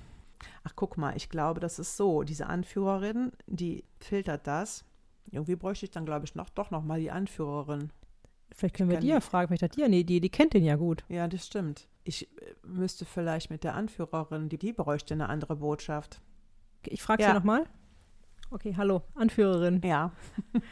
Ach, 0.65 0.73
guck 0.75 0.97
mal, 0.97 1.17
ich 1.17 1.29
glaube, 1.29 1.61
das 1.61 1.79
ist 1.79 1.97
so. 1.97 2.23
Diese 2.23 2.47
Anführerin, 2.47 3.33
die 3.47 3.85
filtert 3.99 4.47
das. 4.47 4.85
Irgendwie 5.31 5.57
bräuchte 5.57 5.85
ich 5.85 5.91
dann, 5.91 6.07
glaube 6.07 6.25
ich, 6.25 6.35
noch, 6.35 6.49
doch 6.49 6.71
noch 6.71 6.83
mal 6.83 7.01
die 7.01 7.11
Anführerin. 7.11 7.91
Vielleicht 8.53 8.77
können 8.77 8.91
wir 8.91 8.99
die 8.99 9.09
ja 9.09 9.21
fragen, 9.21 9.49
vielleicht 9.49 9.63
hat 9.63 9.77
die 9.77 9.85
eine 9.85 9.97
Idee, 9.97 10.21
die 10.21 10.31
kennt 10.31 10.55
den 10.55 10.65
ja 10.65 10.77
gut. 10.77 11.05
Ja, 11.09 11.29
das 11.29 11.47
stimmt. 11.47 11.89
Ich 12.05 12.29
äh, 12.41 12.55
müsste 12.67 13.05
vielleicht 13.05 13.51
mit 13.51 13.65
der 13.65 13.75
Anführerin, 13.75 14.49
die, 14.49 14.59
die 14.59 14.73
bräuchte 14.73 15.15
eine 15.15 15.29
andere 15.29 15.57
Botschaft. 15.57 16.21
Ich 16.87 17.03
frage 17.03 17.23
ja. 17.23 17.31
sie 17.31 17.35
nochmal. 17.35 17.67
Okay, 18.51 18.75
hallo, 18.77 19.03
Anführerin. 19.15 19.81
Ja. 19.85 20.13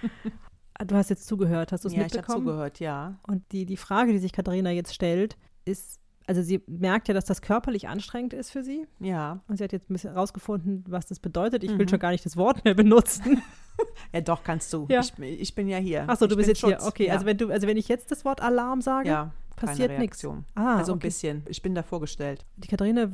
Ah, 0.78 0.84
du 0.84 0.94
hast 0.94 1.08
jetzt 1.08 1.26
zugehört, 1.26 1.72
hast 1.72 1.84
du 1.84 1.88
es 1.88 1.94
ja, 1.94 2.02
mitbekommen? 2.02 2.26
Ich 2.26 2.34
habe 2.34 2.44
zugehört, 2.44 2.80
ja. 2.80 3.18
Und 3.26 3.50
die, 3.52 3.64
die 3.64 3.78
Frage, 3.78 4.12
die 4.12 4.18
sich 4.18 4.32
Katharina 4.32 4.70
jetzt 4.70 4.94
stellt, 4.94 5.38
ist, 5.64 6.00
also 6.26 6.42
sie 6.42 6.62
merkt 6.66 7.08
ja, 7.08 7.14
dass 7.14 7.24
das 7.24 7.40
körperlich 7.40 7.88
anstrengend 7.88 8.32
ist 8.32 8.50
für 8.50 8.64
sie. 8.64 8.86
Ja. 8.98 9.40
Und 9.48 9.58
sie 9.58 9.64
hat 9.64 9.72
jetzt 9.72 9.88
ein 9.88 9.92
bisschen 9.92 10.12
herausgefunden, 10.12 10.84
was 10.88 11.06
das 11.06 11.20
bedeutet. 11.20 11.62
Ich 11.62 11.70
mhm. 11.70 11.78
will 11.78 11.88
schon 11.88 12.00
gar 12.00 12.10
nicht 12.10 12.24
das 12.24 12.36
Wort 12.36 12.64
mehr 12.64 12.74
benutzen. 12.74 13.42
ja, 14.12 14.20
doch, 14.20 14.42
kannst 14.42 14.72
du. 14.72 14.86
Ja. 14.88 15.00
Ich, 15.00 15.12
ich 15.18 15.54
bin 15.54 15.68
ja 15.68 15.78
hier. 15.78 16.08
Achso, 16.08 16.26
du 16.26 16.36
bist 16.36 16.48
jetzt 16.48 16.60
Schutz. 16.60 16.82
hier. 16.82 16.88
Okay, 16.88 17.06
ja. 17.06 17.14
also 17.14 17.26
wenn 17.26 17.38
du, 17.38 17.50
also 17.50 17.66
wenn 17.66 17.76
ich 17.76 17.88
jetzt 17.88 18.10
das 18.10 18.24
Wort 18.24 18.42
Alarm 18.42 18.80
sage, 18.80 19.08
ja, 19.08 19.32
passiert 19.54 19.98
nichts. 19.98 20.24
Ah, 20.54 20.78
also 20.78 20.92
okay. 20.92 20.98
ein 20.98 20.98
bisschen. 20.98 21.42
Ich 21.48 21.62
bin 21.62 21.74
da 21.74 21.82
vorgestellt. 21.82 22.44
Die 22.56 22.68
Katharina 22.68 23.08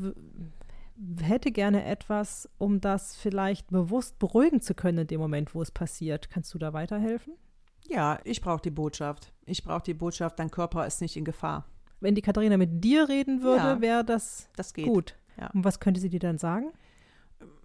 hätte 1.20 1.52
gerne 1.52 1.84
etwas, 1.84 2.48
um 2.58 2.80
das 2.80 3.16
vielleicht 3.16 3.68
bewusst 3.70 4.18
beruhigen 4.18 4.60
zu 4.60 4.74
können 4.74 4.98
in 4.98 5.06
dem 5.06 5.20
Moment, 5.20 5.54
wo 5.54 5.62
es 5.62 5.70
passiert. 5.70 6.30
Kannst 6.30 6.54
du 6.54 6.58
da 6.58 6.72
weiterhelfen? 6.72 7.34
Ja, 7.88 8.20
ich 8.24 8.40
brauche 8.40 8.62
die 8.62 8.70
Botschaft. 8.70 9.32
Ich 9.44 9.64
brauche 9.64 9.82
die 9.82 9.94
Botschaft, 9.94 10.38
dein 10.38 10.50
Körper 10.50 10.86
ist 10.86 11.00
nicht 11.00 11.16
in 11.16 11.24
Gefahr. 11.24 11.66
Wenn 12.02 12.14
die 12.14 12.22
Katharina 12.22 12.56
mit 12.56 12.82
dir 12.82 13.08
reden 13.08 13.42
würde, 13.42 13.64
ja, 13.64 13.80
wäre 13.80 14.04
das, 14.04 14.48
das 14.56 14.74
geht. 14.74 14.86
gut. 14.86 15.14
Ja. 15.38 15.50
Und 15.54 15.64
was 15.64 15.80
könnte 15.80 16.00
sie 16.00 16.10
dir 16.10 16.20
dann 16.20 16.38
sagen? 16.38 16.72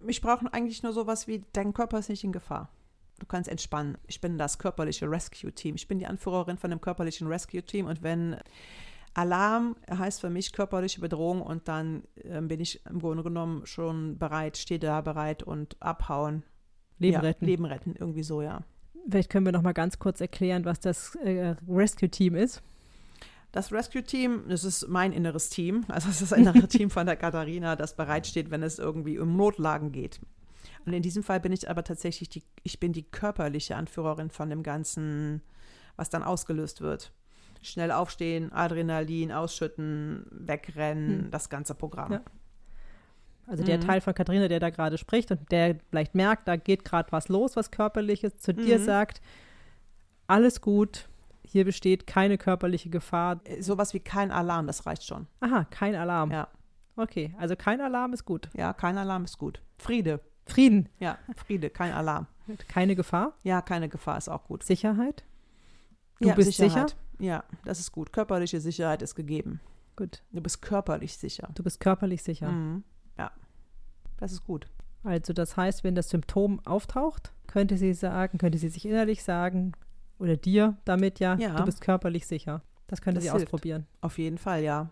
Ich 0.06 0.20
brauche 0.20 0.52
eigentlich 0.52 0.82
nur 0.82 0.92
sowas 0.92 1.26
wie, 1.26 1.44
dein 1.52 1.74
Körper 1.74 1.98
ist 1.98 2.08
nicht 2.08 2.24
in 2.24 2.32
Gefahr. 2.32 2.70
Du 3.18 3.26
kannst 3.26 3.48
entspannen. 3.48 3.98
Ich 4.06 4.20
bin 4.20 4.38
das 4.38 4.58
körperliche 4.58 5.10
Rescue-Team. 5.10 5.74
Ich 5.74 5.88
bin 5.88 5.98
die 5.98 6.06
Anführerin 6.06 6.56
von 6.56 6.70
dem 6.70 6.80
körperlichen 6.80 7.26
Rescue-Team. 7.26 7.86
Und 7.86 8.02
wenn 8.02 8.36
Alarm 9.14 9.74
heißt 9.90 10.20
für 10.20 10.30
mich 10.30 10.52
körperliche 10.52 11.00
Bedrohung 11.00 11.42
und 11.42 11.66
dann 11.66 12.04
äh, 12.16 12.40
bin 12.40 12.60
ich 12.60 12.84
im 12.86 13.00
Grunde 13.00 13.24
genommen 13.24 13.66
schon 13.66 14.18
bereit, 14.18 14.56
stehe 14.56 14.78
da 14.78 15.00
bereit 15.00 15.42
und 15.42 15.76
abhauen. 15.80 16.44
Leben 16.98 17.14
ja, 17.14 17.20
retten. 17.20 17.44
Leben 17.44 17.64
retten, 17.64 17.96
irgendwie 17.98 18.22
so, 18.22 18.42
ja. 18.42 18.62
Vielleicht 19.08 19.30
können 19.30 19.46
wir 19.46 19.52
noch 19.52 19.62
mal 19.62 19.72
ganz 19.72 19.98
kurz 19.98 20.20
erklären, 20.20 20.64
was 20.64 20.80
das 20.80 21.14
äh, 21.16 21.56
Rescue-Team 21.68 22.34
ist. 22.36 22.62
Das 23.52 23.72
Rescue-Team, 23.72 24.44
das 24.48 24.64
ist 24.64 24.88
mein 24.88 25.12
inneres 25.12 25.48
Team. 25.48 25.84
Also 25.88 26.08
es 26.08 26.20
ist 26.20 26.32
das 26.32 26.38
innere 26.38 26.68
Team 26.68 26.90
von 26.90 27.06
der 27.06 27.16
Katharina, 27.16 27.76
das 27.76 27.96
bereitsteht, 27.96 28.50
wenn 28.50 28.62
es 28.62 28.78
irgendwie 28.78 29.18
um 29.18 29.36
Notlagen 29.36 29.92
geht. 29.92 30.20
Und 30.84 30.92
in 30.92 31.02
diesem 31.02 31.22
Fall 31.22 31.40
bin 31.40 31.52
ich 31.52 31.68
aber 31.68 31.84
tatsächlich 31.84 32.28
die, 32.28 32.42
ich 32.62 32.80
bin 32.80 32.92
die 32.92 33.02
körperliche 33.02 33.76
Anführerin 33.76 34.30
von 34.30 34.48
dem 34.50 34.62
Ganzen, 34.62 35.42
was 35.96 36.10
dann 36.10 36.22
ausgelöst 36.22 36.80
wird. 36.80 37.12
Schnell 37.62 37.90
aufstehen, 37.90 38.52
Adrenalin 38.52 39.32
ausschütten, 39.32 40.26
wegrennen, 40.30 41.24
hm. 41.24 41.30
das 41.30 41.48
ganze 41.48 41.74
Programm. 41.74 42.12
Ja. 42.12 42.20
Also 43.48 43.64
der 43.64 43.78
mhm. 43.78 43.82
Teil 43.82 44.00
von 44.02 44.14
Katharina, 44.14 44.46
der 44.46 44.60
da 44.60 44.68
gerade 44.68 44.98
spricht 44.98 45.30
und 45.30 45.50
der 45.50 45.76
vielleicht 45.88 46.14
merkt, 46.14 46.46
da 46.46 46.56
geht 46.56 46.84
gerade 46.84 47.10
was 47.12 47.28
los, 47.28 47.56
was 47.56 47.70
körperliches, 47.70 48.36
zu 48.36 48.52
mhm. 48.52 48.58
dir 48.58 48.78
sagt, 48.78 49.22
alles 50.26 50.60
gut, 50.60 51.08
hier 51.50 51.64
besteht 51.64 52.06
keine 52.06 52.38
körperliche 52.38 52.90
Gefahr. 52.90 53.40
Äh, 53.44 53.62
sowas 53.62 53.94
wie 53.94 54.00
kein 54.00 54.30
Alarm, 54.30 54.66
das 54.66 54.86
reicht 54.86 55.04
schon. 55.04 55.26
Aha, 55.40 55.64
kein 55.70 55.94
Alarm. 55.94 56.30
Ja. 56.30 56.48
Okay, 56.96 57.34
also 57.38 57.56
kein 57.56 57.80
Alarm 57.80 58.12
ist 58.12 58.24
gut. 58.24 58.50
Ja, 58.54 58.72
kein 58.72 58.98
Alarm 58.98 59.24
ist 59.24 59.38
gut. 59.38 59.62
Friede. 59.78 60.20
Frieden. 60.46 60.88
Ja, 60.98 61.18
Friede, 61.36 61.70
kein 61.70 61.92
Alarm. 61.92 62.26
Keine 62.68 62.96
Gefahr? 62.96 63.34
Ja, 63.42 63.62
keine 63.62 63.88
Gefahr 63.88 64.18
ist 64.18 64.28
auch 64.28 64.44
gut. 64.44 64.62
Sicherheit? 64.62 65.24
Du 66.20 66.28
ja, 66.28 66.34
bist 66.34 66.52
Sicherheit. 66.52 66.90
sicher? 66.90 67.24
Ja, 67.24 67.44
das 67.64 67.80
ist 67.80 67.92
gut. 67.92 68.12
Körperliche 68.12 68.60
Sicherheit 68.60 69.02
ist 69.02 69.14
gegeben. 69.14 69.60
Gut. 69.96 70.22
Du 70.32 70.40
bist 70.40 70.62
körperlich 70.62 71.16
sicher. 71.16 71.48
Du 71.54 71.62
bist 71.62 71.80
körperlich 71.80 72.22
sicher. 72.22 72.50
Mhm. 72.50 72.84
Ja, 73.18 73.30
das 74.18 74.32
ist 74.32 74.44
gut. 74.44 74.66
Also 75.04 75.32
das 75.32 75.56
heißt, 75.56 75.84
wenn 75.84 75.94
das 75.94 76.08
Symptom 76.08 76.60
auftaucht, 76.64 77.32
könnte 77.46 77.76
sie 77.76 77.94
sagen, 77.94 78.38
könnte 78.38 78.58
sie 78.58 78.68
sich 78.68 78.86
innerlich 78.86 79.22
sagen, 79.22 79.72
oder 80.18 80.36
dir 80.36 80.76
damit 80.84 81.20
ja, 81.20 81.36
ja. 81.36 81.54
du 81.54 81.64
bist 81.64 81.80
körperlich 81.80 82.26
sicher. 82.26 82.62
Das 82.86 83.02
könnte 83.02 83.16
das 83.16 83.24
sie 83.24 83.30
hilft. 83.30 83.46
ausprobieren. 83.46 83.86
Auf 84.00 84.18
jeden 84.18 84.38
Fall, 84.38 84.62
ja. 84.62 84.90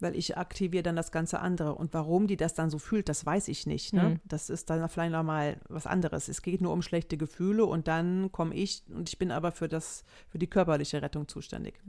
Weil 0.00 0.16
ich 0.16 0.36
aktiviere 0.36 0.82
dann 0.82 0.96
das 0.96 1.12
ganze 1.12 1.38
andere. 1.38 1.76
Und 1.76 1.94
warum 1.94 2.26
die 2.26 2.36
das 2.36 2.54
dann 2.54 2.68
so 2.68 2.78
fühlt, 2.78 3.08
das 3.08 3.24
weiß 3.24 3.48
ich 3.48 3.66
nicht. 3.66 3.92
Ne? 3.92 4.02
Mhm. 4.02 4.20
Das 4.24 4.50
ist 4.50 4.68
dann 4.68 4.86
vielleicht 4.88 5.12
nochmal 5.12 5.56
was 5.68 5.86
anderes. 5.86 6.28
Es 6.28 6.42
geht 6.42 6.60
nur 6.60 6.72
um 6.72 6.82
schlechte 6.82 7.16
Gefühle 7.16 7.64
und 7.64 7.86
dann 7.86 8.32
komme 8.32 8.54
ich 8.54 8.82
und 8.88 9.08
ich 9.08 9.18
bin 9.18 9.30
aber 9.30 9.52
für 9.52 9.68
das, 9.68 10.04
für 10.28 10.38
die 10.38 10.48
körperliche 10.48 11.00
Rettung 11.00 11.28
zuständig. 11.28 11.80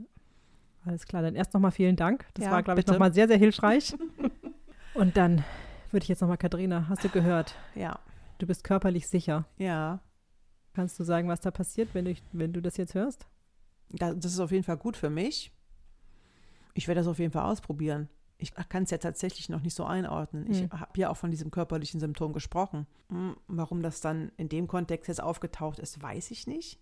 Alles 0.84 1.04
klar, 1.04 1.22
dann 1.22 1.34
erst 1.34 1.52
nochmal 1.52 1.72
vielen 1.72 1.96
Dank. 1.96 2.26
Das 2.34 2.44
ja, 2.44 2.52
war, 2.52 2.62
glaube 2.62 2.78
ich, 2.80 2.86
nochmal 2.86 3.12
sehr, 3.12 3.26
sehr 3.26 3.38
hilfreich. 3.38 3.94
und 4.94 5.16
dann 5.16 5.44
würde 5.90 6.04
ich 6.04 6.08
jetzt 6.08 6.20
nochmal, 6.20 6.38
Katharina, 6.38 6.86
hast 6.88 7.02
du 7.02 7.08
gehört? 7.08 7.56
Ja. 7.74 7.98
Du 8.38 8.46
bist 8.46 8.62
körperlich 8.62 9.08
sicher. 9.08 9.46
Ja. 9.58 9.98
Kannst 10.76 11.00
du 11.00 11.04
sagen, 11.04 11.26
was 11.26 11.40
da 11.40 11.50
passiert, 11.50 11.94
wenn 11.94 12.04
du, 12.04 12.14
wenn 12.32 12.52
du 12.52 12.60
das 12.60 12.76
jetzt 12.76 12.92
hörst? 12.92 13.26
Das 13.88 14.26
ist 14.26 14.40
auf 14.40 14.52
jeden 14.52 14.62
Fall 14.62 14.76
gut 14.76 14.94
für 14.94 15.08
mich. 15.08 15.50
Ich 16.74 16.86
werde 16.86 17.00
das 17.00 17.08
auf 17.08 17.18
jeden 17.18 17.32
Fall 17.32 17.50
ausprobieren. 17.50 18.10
Ich 18.36 18.52
kann 18.68 18.82
es 18.82 18.90
ja 18.90 18.98
tatsächlich 18.98 19.48
noch 19.48 19.62
nicht 19.62 19.74
so 19.74 19.86
einordnen. 19.86 20.44
Hm. 20.44 20.52
Ich 20.52 20.70
habe 20.70 21.00
ja 21.00 21.08
auch 21.08 21.16
von 21.16 21.30
diesem 21.30 21.50
körperlichen 21.50 21.98
Symptom 21.98 22.34
gesprochen. 22.34 22.86
Hm, 23.08 23.38
warum 23.46 23.82
das 23.82 24.02
dann 24.02 24.30
in 24.36 24.50
dem 24.50 24.66
Kontext 24.66 25.08
jetzt 25.08 25.22
aufgetaucht 25.22 25.78
ist, 25.78 26.02
weiß 26.02 26.30
ich 26.30 26.46
nicht. 26.46 26.78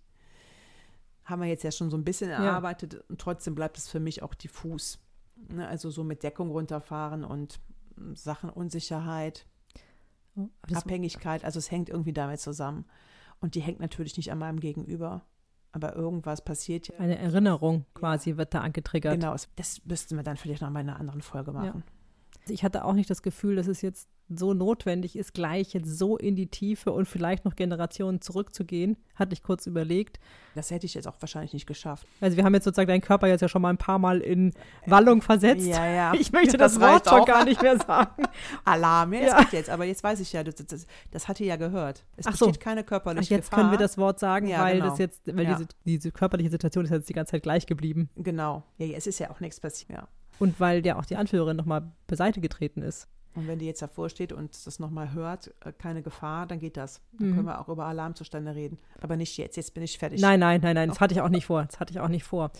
Haben 1.24 1.42
wir 1.42 1.48
jetzt 1.48 1.62
ja 1.62 1.70
schon 1.70 1.88
so 1.88 1.96
ein 1.96 2.04
bisschen 2.04 2.30
erarbeitet 2.30 2.94
ja. 2.94 3.00
und 3.08 3.20
trotzdem 3.20 3.54
bleibt 3.54 3.78
es 3.78 3.88
für 3.88 4.00
mich 4.00 4.24
auch 4.24 4.34
diffus. 4.34 4.98
Ne, 5.36 5.68
also 5.68 5.88
so 5.90 6.02
mit 6.02 6.24
Deckung 6.24 6.50
runterfahren 6.50 7.22
und 7.22 7.60
Sachen 8.14 8.50
Unsicherheit, 8.50 9.46
oh, 10.34 10.48
Abhängigkeit, 10.72 11.44
also 11.44 11.60
es 11.60 11.70
hängt 11.70 11.90
irgendwie 11.90 12.12
damit 12.12 12.40
zusammen. 12.40 12.86
Und 13.40 13.54
die 13.54 13.60
hängt 13.60 13.80
natürlich 13.80 14.16
nicht 14.16 14.32
an 14.32 14.38
meinem 14.38 14.60
Gegenüber. 14.60 15.26
Aber 15.72 15.96
irgendwas 15.96 16.44
passiert 16.44 16.88
ja. 16.88 16.98
Eine 16.98 17.18
Erinnerung 17.18 17.84
quasi 17.94 18.30
ja. 18.30 18.36
wird 18.36 18.54
da 18.54 18.60
angetriggert. 18.60 19.14
Genau, 19.14 19.34
das 19.56 19.84
müssten 19.84 20.16
wir 20.16 20.22
dann 20.22 20.36
vielleicht 20.36 20.62
noch 20.62 20.70
mal 20.70 20.80
in 20.80 20.88
einer 20.88 21.00
anderen 21.00 21.20
Folge 21.20 21.52
machen. 21.52 21.82
Ja. 21.84 21.93
Ich 22.48 22.64
hatte 22.64 22.84
auch 22.84 22.92
nicht 22.92 23.10
das 23.10 23.22
Gefühl, 23.22 23.56
dass 23.56 23.66
es 23.66 23.82
jetzt 23.82 24.08
so 24.28 24.54
notwendig 24.54 25.16
ist, 25.16 25.34
gleich 25.34 25.74
jetzt 25.74 25.98
so 25.98 26.16
in 26.16 26.34
die 26.34 26.46
Tiefe 26.46 26.92
und 26.92 27.06
vielleicht 27.06 27.44
noch 27.44 27.56
Generationen 27.56 28.20
zurückzugehen, 28.20 28.96
hatte 29.14 29.34
ich 29.34 29.42
kurz 29.42 29.66
überlegt. 29.66 30.18
Das 30.54 30.70
hätte 30.70 30.86
ich 30.86 30.94
jetzt 30.94 31.06
auch 31.06 31.16
wahrscheinlich 31.20 31.52
nicht 31.52 31.66
geschafft. 31.66 32.06
Also 32.20 32.36
wir 32.36 32.44
haben 32.44 32.54
jetzt 32.54 32.64
sozusagen 32.64 32.88
deinen 32.88 33.02
Körper 33.02 33.26
jetzt 33.26 33.42
ja 33.42 33.48
schon 33.48 33.60
mal 33.60 33.70
ein 33.70 33.76
paar 33.76 33.98
Mal 33.98 34.20
in 34.20 34.52
Wallung 34.86 35.20
versetzt. 35.20 35.66
Ja, 35.66 35.86
ja. 35.86 36.14
Ich 36.14 36.32
möchte 36.32 36.56
das, 36.56 36.74
das 36.74 36.80
Wort 36.80 37.08
schon 37.08 37.24
gar 37.24 37.44
nicht 37.44 37.60
mehr 37.60 37.78
sagen. 37.78 38.24
Alarm, 38.64 39.12
ja, 39.12 39.20
ja. 39.20 39.46
jetzt, 39.52 39.68
aber 39.68 39.84
jetzt 39.84 40.02
weiß 40.02 40.20
ich 40.20 40.32
ja, 40.32 40.42
das, 40.42 40.54
das, 40.54 40.86
das 41.10 41.28
hat 41.28 41.40
ihr 41.40 41.46
ja 41.46 41.56
gehört. 41.56 42.04
Es 42.16 42.26
Ach 42.26 42.32
besteht 42.32 42.54
so. 42.54 42.60
keine 42.60 42.82
körperliche 42.82 43.34
Ach, 43.34 43.38
jetzt 43.38 43.50
Gefahr. 43.50 43.60
können 43.60 43.72
wir 43.72 43.78
das 43.78 43.98
Wort 43.98 44.18
sagen, 44.20 44.46
ja, 44.46 44.60
weil 44.62 44.76
genau. 44.76 44.90
das 44.90 44.98
jetzt, 44.98 45.26
weil 45.26 45.44
ja. 45.44 45.54
diese, 45.54 45.68
diese 45.84 46.12
körperliche 46.12 46.50
Situation 46.50 46.84
ist 46.84 46.90
jetzt 46.90 47.08
die 47.08 47.14
ganze 47.14 47.32
Zeit 47.32 47.42
gleich 47.42 47.66
geblieben. 47.66 48.08
Genau. 48.16 48.62
Ja, 48.78 48.86
es 48.96 49.06
ist 49.06 49.18
ja 49.18 49.30
auch 49.30 49.40
nichts 49.40 49.60
passiert. 49.60 49.90
Ja. 49.90 50.08
Und 50.38 50.58
weil 50.60 50.84
ja 50.84 50.98
auch 50.98 51.04
die 51.04 51.16
Anführerin 51.16 51.56
nochmal 51.56 51.92
beiseite 52.06 52.40
getreten 52.40 52.82
ist. 52.82 53.08
Und 53.34 53.48
wenn 53.48 53.58
die 53.58 53.66
jetzt 53.66 53.82
davor 53.82 54.08
steht 54.08 54.32
und 54.32 54.66
das 54.66 54.78
nochmal 54.78 55.12
hört, 55.12 55.52
äh, 55.64 55.72
keine 55.72 56.02
Gefahr, 56.02 56.46
dann 56.46 56.60
geht 56.60 56.76
das. 56.76 57.00
Dann 57.18 57.30
mhm. 57.30 57.34
können 57.34 57.46
wir 57.46 57.60
auch 57.60 57.68
über 57.68 57.86
Alarmzustände 57.86 58.54
reden. 58.54 58.78
Aber 59.00 59.16
nicht 59.16 59.36
jetzt, 59.36 59.56
jetzt 59.56 59.74
bin 59.74 59.82
ich 59.82 59.98
fertig. 59.98 60.20
Nein, 60.20 60.40
nein, 60.40 60.60
nein, 60.60 60.74
nein, 60.74 60.88
das 60.88 61.00
hatte 61.00 61.14
ich 61.14 61.20
auch 61.20 61.28
nicht 61.28 61.46
vor. 61.46 61.64
Das 61.64 61.80
hatte 61.80 61.92
ich 61.92 62.00
auch 62.00 62.08
nicht 62.08 62.24
vor. 62.24 62.52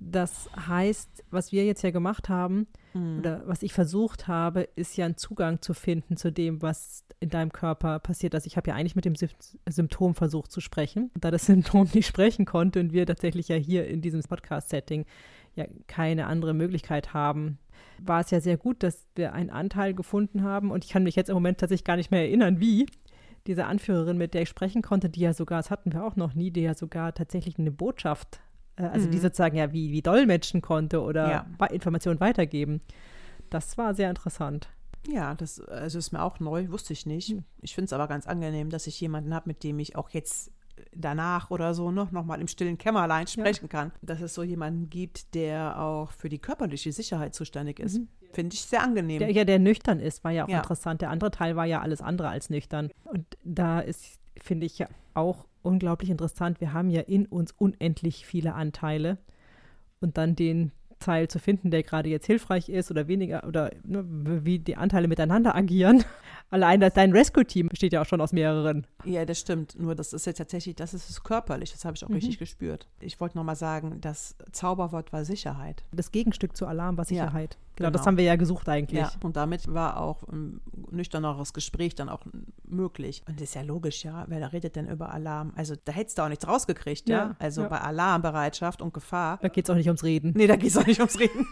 Das 0.00 0.48
heißt, 0.54 1.24
was 1.30 1.50
wir 1.50 1.66
jetzt 1.66 1.82
ja 1.82 1.90
gemacht 1.90 2.28
haben, 2.28 2.68
mhm. 2.94 3.18
oder 3.18 3.42
was 3.46 3.62
ich 3.62 3.72
versucht 3.72 4.28
habe, 4.28 4.62
ist 4.76 4.96
ja 4.96 5.04
einen 5.04 5.16
Zugang 5.16 5.60
zu 5.60 5.74
finden 5.74 6.16
zu 6.16 6.30
dem, 6.30 6.62
was 6.62 7.04
in 7.20 7.30
deinem 7.30 7.52
Körper 7.52 7.98
passiert. 7.98 8.34
Also 8.34 8.46
ich 8.46 8.56
habe 8.56 8.70
ja 8.70 8.76
eigentlich 8.76 8.94
mit 8.94 9.04
dem 9.04 9.14
Symptom 9.68 10.14
versucht 10.14 10.52
zu 10.52 10.60
sprechen. 10.60 11.10
Und 11.14 11.24
da 11.24 11.30
das 11.30 11.46
Symptom 11.46 11.88
nicht 11.92 12.06
sprechen 12.06 12.46
konnte 12.46 12.80
und 12.80 12.92
wir 12.92 13.06
tatsächlich 13.06 13.48
ja 13.48 13.56
hier 13.56 13.88
in 13.88 14.00
diesem 14.00 14.22
Podcast-Setting 14.22 15.04
ja 15.58 15.66
keine 15.86 16.26
andere 16.26 16.54
Möglichkeit 16.54 17.12
haben, 17.14 17.58
war 18.00 18.20
es 18.20 18.30
ja 18.30 18.40
sehr 18.40 18.56
gut, 18.56 18.82
dass 18.82 19.06
wir 19.14 19.32
einen 19.32 19.50
Anteil 19.50 19.94
gefunden 19.94 20.42
haben. 20.42 20.70
Und 20.70 20.84
ich 20.84 20.90
kann 20.90 21.02
mich 21.02 21.16
jetzt 21.16 21.28
im 21.28 21.34
Moment 21.34 21.58
tatsächlich 21.58 21.84
gar 21.84 21.96
nicht 21.96 22.10
mehr 22.10 22.22
erinnern, 22.22 22.60
wie. 22.60 22.86
Diese 23.46 23.64
Anführerin, 23.64 24.18
mit 24.18 24.34
der 24.34 24.42
ich 24.42 24.48
sprechen 24.48 24.82
konnte, 24.82 25.08
die 25.08 25.20
ja 25.20 25.32
sogar, 25.32 25.60
das 25.60 25.70
hatten 25.70 25.92
wir 25.92 26.04
auch 26.04 26.16
noch 26.16 26.34
nie, 26.34 26.50
die 26.50 26.60
ja 26.60 26.74
sogar 26.74 27.14
tatsächlich 27.14 27.58
eine 27.58 27.70
Botschaft, 27.70 28.40
äh, 28.76 28.82
also 28.82 29.06
mhm. 29.06 29.12
die 29.12 29.18
sozusagen 29.18 29.56
ja 29.56 29.72
wie, 29.72 29.90
wie 29.90 30.02
dolmetschen 30.02 30.60
konnte 30.60 31.00
oder 31.00 31.46
ja. 31.58 31.66
Informationen 31.68 32.20
weitergeben. 32.20 32.82
Das 33.48 33.78
war 33.78 33.94
sehr 33.94 34.10
interessant. 34.10 34.68
Ja, 35.06 35.34
das 35.34 35.60
also 35.60 35.98
ist 35.98 36.12
mir 36.12 36.22
auch 36.22 36.40
neu, 36.40 36.68
wusste 36.70 36.92
ich 36.92 37.06
nicht. 37.06 37.30
Hm. 37.30 37.44
Ich 37.62 37.74
finde 37.74 37.86
es 37.86 37.92
aber 37.94 38.08
ganz 38.08 38.26
angenehm, 38.26 38.68
dass 38.68 38.86
ich 38.86 39.00
jemanden 39.00 39.32
habe, 39.32 39.48
mit 39.48 39.64
dem 39.64 39.78
ich 39.78 39.96
auch 39.96 40.10
jetzt 40.10 40.52
danach 40.94 41.50
oder 41.50 41.74
so 41.74 41.90
noch, 41.90 42.10
noch 42.12 42.24
mal 42.24 42.40
im 42.40 42.48
stillen 42.48 42.78
Kämmerlein 42.78 43.26
sprechen 43.26 43.64
ja. 43.64 43.68
kann. 43.68 43.92
Dass 44.02 44.20
es 44.20 44.34
so 44.34 44.42
jemanden 44.42 44.90
gibt, 44.90 45.34
der 45.34 45.80
auch 45.80 46.10
für 46.10 46.28
die 46.28 46.38
körperliche 46.38 46.92
Sicherheit 46.92 47.34
zuständig 47.34 47.80
ist. 47.80 47.98
Mhm. 47.98 48.08
Finde 48.32 48.54
ich 48.54 48.62
sehr 48.62 48.82
angenehm. 48.82 49.18
Der 49.20 49.30
ja, 49.30 49.44
der 49.44 49.58
nüchtern 49.58 50.00
ist, 50.00 50.22
war 50.24 50.30
ja 50.30 50.44
auch 50.44 50.48
ja. 50.48 50.58
interessant. 50.58 51.00
Der 51.00 51.10
andere 51.10 51.30
Teil 51.30 51.56
war 51.56 51.64
ja 51.64 51.80
alles 51.80 52.00
andere 52.00 52.28
als 52.28 52.50
nüchtern. 52.50 52.90
Und 53.04 53.24
da 53.42 53.80
ist, 53.80 54.20
finde 54.36 54.66
ich 54.66 54.78
ja 54.78 54.88
auch 55.14 55.46
unglaublich 55.62 56.10
interessant. 56.10 56.60
Wir 56.60 56.72
haben 56.72 56.90
ja 56.90 57.00
in 57.00 57.26
uns 57.26 57.52
unendlich 57.52 58.26
viele 58.26 58.54
Anteile. 58.54 59.18
Und 60.00 60.16
dann 60.18 60.36
den 60.36 60.72
Teil 60.98 61.28
zu 61.28 61.38
finden, 61.38 61.70
der 61.70 61.82
gerade 61.82 62.08
jetzt 62.08 62.26
hilfreich 62.26 62.68
ist 62.68 62.90
oder 62.90 63.08
weniger 63.08 63.46
oder 63.46 63.70
ne, 63.84 64.04
wie 64.44 64.58
die 64.58 64.76
Anteile 64.76 65.08
miteinander 65.08 65.54
agieren. 65.54 66.04
Allein 66.50 66.80
das, 66.80 66.94
dein 66.94 67.12
Rescue-Team 67.12 67.68
besteht 67.68 67.92
ja 67.92 68.00
auch 68.00 68.06
schon 68.06 68.20
aus 68.20 68.32
mehreren. 68.32 68.86
Ja, 69.04 69.24
das 69.26 69.38
stimmt. 69.38 69.78
Nur 69.78 69.94
das 69.94 70.12
ist 70.12 70.26
ja 70.26 70.32
tatsächlich, 70.32 70.76
das 70.76 70.94
ist 70.94 71.22
körperlich. 71.22 71.72
Das 71.72 71.84
habe 71.84 71.94
ich 71.94 72.04
auch 72.04 72.08
mhm. 72.08 72.16
richtig 72.16 72.38
gespürt. 72.38 72.88
Ich 73.00 73.20
wollte 73.20 73.36
nochmal 73.36 73.56
sagen, 73.56 74.00
das 74.00 74.34
Zauberwort 74.52 75.12
war 75.12 75.24
Sicherheit. 75.24 75.84
Das 75.92 76.10
Gegenstück 76.10 76.56
zu 76.56 76.66
Alarm 76.66 76.96
war 76.96 77.04
Sicherheit. 77.04 77.58
Ja, 77.60 77.67
genau, 77.78 77.88
genau, 77.88 77.98
das 77.98 78.06
haben 78.06 78.16
wir 78.16 78.24
ja 78.24 78.36
gesucht 78.36 78.68
eigentlich. 78.68 79.00
Ja, 79.00 79.10
und 79.22 79.36
damit 79.36 79.72
war 79.72 80.00
auch 80.00 80.22
ein 80.28 80.60
nüchterneres 80.90 81.52
Gespräch 81.52 81.94
dann 81.94 82.08
auch 82.08 82.20
möglich. 82.64 83.22
Und 83.26 83.40
das 83.40 83.48
ist 83.48 83.54
ja 83.54 83.62
logisch, 83.62 84.04
ja. 84.04 84.24
Wer 84.28 84.52
redet 84.52 84.76
denn 84.76 84.88
über 84.88 85.12
Alarm? 85.12 85.52
Also 85.56 85.74
da 85.84 85.92
hättest 85.92 86.18
du 86.18 86.22
auch 86.22 86.28
nichts 86.28 86.46
rausgekriegt, 86.46 87.08
ja. 87.08 87.16
ja? 87.16 87.36
Also 87.38 87.62
ja. 87.62 87.68
bei 87.68 87.80
Alarmbereitschaft 87.80 88.82
und 88.82 88.92
Gefahr. 88.92 89.38
Da 89.40 89.48
geht 89.48 89.64
es 89.64 89.70
auch 89.70 89.76
nicht 89.76 89.88
ums 89.88 90.04
Reden. 90.04 90.32
Nee, 90.36 90.46
da 90.46 90.56
geht 90.56 90.70
es 90.70 90.76
auch 90.76 90.86
nicht 90.86 91.00
ums 91.00 91.18
Reden. 91.20 91.46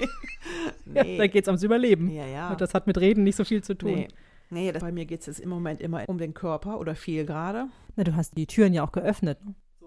nee. 0.85 1.17
da 1.17 1.27
geht 1.27 1.45
es 1.45 1.49
ums 1.49 1.63
Überleben. 1.63 2.11
Ja, 2.11 2.27
ja. 2.27 2.51
Und 2.51 2.61
das 2.61 2.75
hat 2.75 2.87
mit 2.87 2.99
Reden 2.99 3.25
nicht 3.25 3.37
so 3.37 3.45
viel 3.45 3.63
zu 3.63 3.75
tun. 3.75 3.93
Nee. 3.93 4.09
Nee, 4.49 4.71
das, 4.71 4.81
bei 4.81 4.93
mir 4.93 5.07
geht 5.07 5.21
es 5.21 5.27
jetzt 5.27 5.41
im 5.41 5.49
Moment 5.49 5.81
immer 5.81 6.05
um 6.09 6.19
den 6.19 6.35
Körper 6.35 6.79
oder 6.79 6.95
viel 6.95 7.27
gerade. 7.27 7.67
Na, 7.97 8.05
du 8.05 8.15
hast 8.15 8.37
die 8.37 8.47
Türen 8.47 8.73
ja 8.73 8.85
auch 8.85 8.93
geöffnet. 8.93 9.39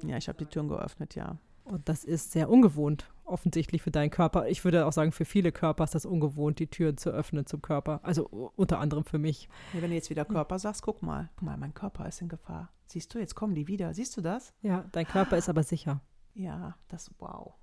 Ja, 0.06 0.18
ich 0.18 0.28
habe 0.28 0.38
die 0.38 0.46
Türen 0.46 0.68
geöffnet, 0.68 1.16
ja. 1.16 1.38
Und 1.64 1.88
das 1.88 2.04
ist 2.04 2.32
sehr 2.32 2.50
ungewohnt, 2.50 3.06
offensichtlich 3.30 3.82
für 3.82 3.92
deinen 3.92 4.10
Körper. 4.10 4.48
Ich 4.48 4.64
würde 4.64 4.86
auch 4.86 4.94
sagen, 4.94 5.12
für 5.12 5.26
viele 5.26 5.52
Körper 5.52 5.84
ist 5.84 5.96
das 5.96 6.06
ungewohnt, 6.06 6.60
die 6.60 6.68
Türen 6.68 6.98
zu 6.98 7.10
öffnen 7.10 7.46
zum 7.46 7.62
Körper. 7.62 8.00
Also 8.04 8.26
unter 8.56 8.80
anderem 8.80 9.06
für 9.06 9.20
mich. 9.20 9.50
Ja, 9.74 9.82
wenn 9.82 9.90
du 9.90 9.96
jetzt 9.96 10.10
wieder 10.10 10.26
Körper 10.26 10.60
sagst, 10.60 10.82
guck 10.82 11.02
mal, 11.02 11.30
guck 11.36 11.44
mal, 11.46 11.58
mein 11.58 11.74
Körper 11.74 12.08
ist 12.08 12.22
in 12.22 12.30
Gefahr. 12.30 12.72
Siehst 12.88 13.14
du, 13.14 13.20
jetzt 13.20 13.36
kommen 13.36 13.56
die 13.56 13.68
wieder. 13.68 13.94
Siehst 13.94 14.18
du 14.18 14.22
das? 14.22 14.54
Ja, 14.62 14.86
dein 14.92 15.08
Körper 15.08 15.38
ist 15.38 15.50
aber 15.50 15.64
sicher. 15.64 16.02
Ja, 16.34 16.76
das, 16.88 17.12
wow. 17.20 17.54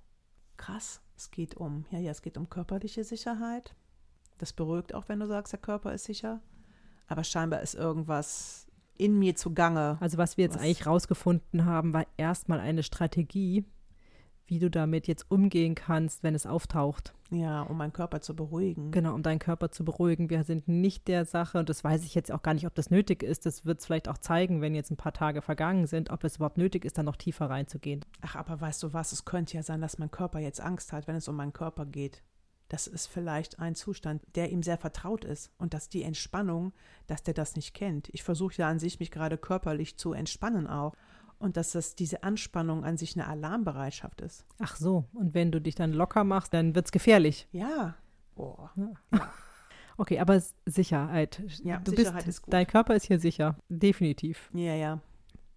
Krass. 0.55 1.01
Es 1.15 1.31
geht 1.31 1.55
um, 1.57 1.85
ja, 1.89 1.99
ja, 1.99 2.11
es 2.11 2.21
geht 2.21 2.37
um 2.37 2.49
körperliche 2.49 3.03
Sicherheit. 3.03 3.75
Das 4.37 4.53
beruhigt 4.53 4.93
auch, 4.93 5.09
wenn 5.09 5.19
du 5.19 5.27
sagst, 5.27 5.51
der 5.53 5.59
Körper 5.59 5.93
ist 5.93 6.05
sicher. 6.05 6.41
Aber 7.07 7.23
scheinbar 7.23 7.61
ist 7.61 7.73
irgendwas 7.73 8.67
in 8.97 9.17
mir 9.17 9.35
zugange. 9.35 9.97
Also 9.99 10.17
was 10.17 10.37
wir 10.37 10.45
jetzt 10.45 10.55
was 10.55 10.61
eigentlich 10.61 10.85
rausgefunden 10.85 11.65
haben, 11.65 11.93
war 11.93 12.05
erstmal 12.17 12.59
eine 12.59 12.83
Strategie, 12.83 13.65
wie 14.47 14.59
du 14.59 14.69
damit 14.69 15.07
jetzt 15.07 15.29
umgehen 15.29 15.75
kannst, 15.75 16.23
wenn 16.23 16.35
es 16.35 16.45
auftaucht. 16.45 17.13
Ja, 17.29 17.61
um 17.63 17.77
meinen 17.77 17.93
Körper 17.93 18.21
zu 18.21 18.35
beruhigen. 18.35 18.91
Genau, 18.91 19.13
um 19.13 19.21
deinen 19.21 19.39
Körper 19.39 19.69
zu 19.69 19.83
beruhigen. 19.83 20.29
Wir 20.29 20.43
sind 20.43 20.67
nicht 20.67 21.07
der 21.07 21.25
Sache, 21.25 21.59
und 21.59 21.69
das 21.69 21.83
weiß 21.83 22.05
ich 22.05 22.15
jetzt 22.15 22.31
auch 22.31 22.41
gar 22.41 22.53
nicht, 22.53 22.65
ob 22.65 22.73
das 22.73 22.89
nötig 22.89 23.21
ist. 23.21 23.45
Das 23.45 23.65
wird 23.65 23.79
es 23.79 23.85
vielleicht 23.85 24.07
auch 24.07 24.17
zeigen, 24.17 24.61
wenn 24.61 24.75
jetzt 24.75 24.91
ein 24.91 24.97
paar 24.97 25.13
Tage 25.13 25.41
vergangen 25.41 25.87
sind, 25.87 26.09
ob 26.09 26.23
es 26.23 26.37
überhaupt 26.37 26.57
nötig 26.57 26.85
ist, 26.85 26.97
da 26.97 27.03
noch 27.03 27.17
tiefer 27.17 27.49
reinzugehen. 27.49 28.05
Ach, 28.21 28.35
aber 28.35 28.61
weißt 28.61 28.81
du 28.83 28.93
was, 28.93 29.11
es 29.11 29.25
könnte 29.25 29.55
ja 29.55 29.63
sein, 29.63 29.81
dass 29.81 29.97
mein 29.97 30.11
Körper 30.11 30.39
jetzt 30.39 30.61
Angst 30.61 30.93
hat, 30.93 31.07
wenn 31.07 31.17
es 31.17 31.27
um 31.27 31.35
meinen 31.35 31.53
Körper 31.53 31.85
geht 31.85 32.23
das 32.69 32.87
ist 32.87 33.07
vielleicht 33.07 33.59
ein 33.59 33.75
Zustand, 33.75 34.23
der 34.35 34.51
ihm 34.51 34.61
sehr 34.61 34.77
vertraut 34.77 35.23
ist 35.23 35.51
und 35.57 35.73
dass 35.73 35.89
die 35.89 36.03
Entspannung, 36.03 36.73
dass 37.07 37.23
der 37.23 37.33
das 37.33 37.55
nicht 37.55 37.73
kennt. 37.73 38.09
Ich 38.11 38.23
versuche 38.23 38.55
ja 38.57 38.69
an 38.69 38.79
sich, 38.79 38.99
mich 38.99 39.11
gerade 39.11 39.37
körperlich 39.37 39.97
zu 39.97 40.13
entspannen 40.13 40.67
auch 40.67 40.93
und 41.39 41.57
dass 41.57 41.71
das 41.71 41.95
diese 41.95 42.23
Anspannung 42.23 42.83
an 42.83 42.97
sich 42.97 43.15
eine 43.15 43.27
Alarmbereitschaft 43.27 44.21
ist. 44.21 44.45
Ach 44.59 44.75
so, 44.75 45.05
und 45.13 45.33
wenn 45.33 45.51
du 45.51 45.61
dich 45.61 45.75
dann 45.75 45.93
locker 45.93 46.23
machst, 46.23 46.53
dann 46.53 46.75
wird 46.75 46.85
es 46.85 46.91
gefährlich. 46.91 47.47
Ja. 47.51 47.95
Oh. 48.35 48.69
Ja. 48.75 49.19
Okay, 49.99 50.19
aber 50.19 50.39
Sicherheit. 50.67 51.41
Ja, 51.63 51.79
du 51.79 51.89
Sicherheit 51.89 52.17
bist, 52.17 52.27
ist 52.27 52.41
gut. 52.43 52.53
Dein 52.53 52.67
Körper 52.67 52.93
ist 52.95 53.07
hier 53.07 53.19
sicher, 53.19 53.57
definitiv. 53.67 54.51
Ja, 54.53 54.75
ja 54.75 55.01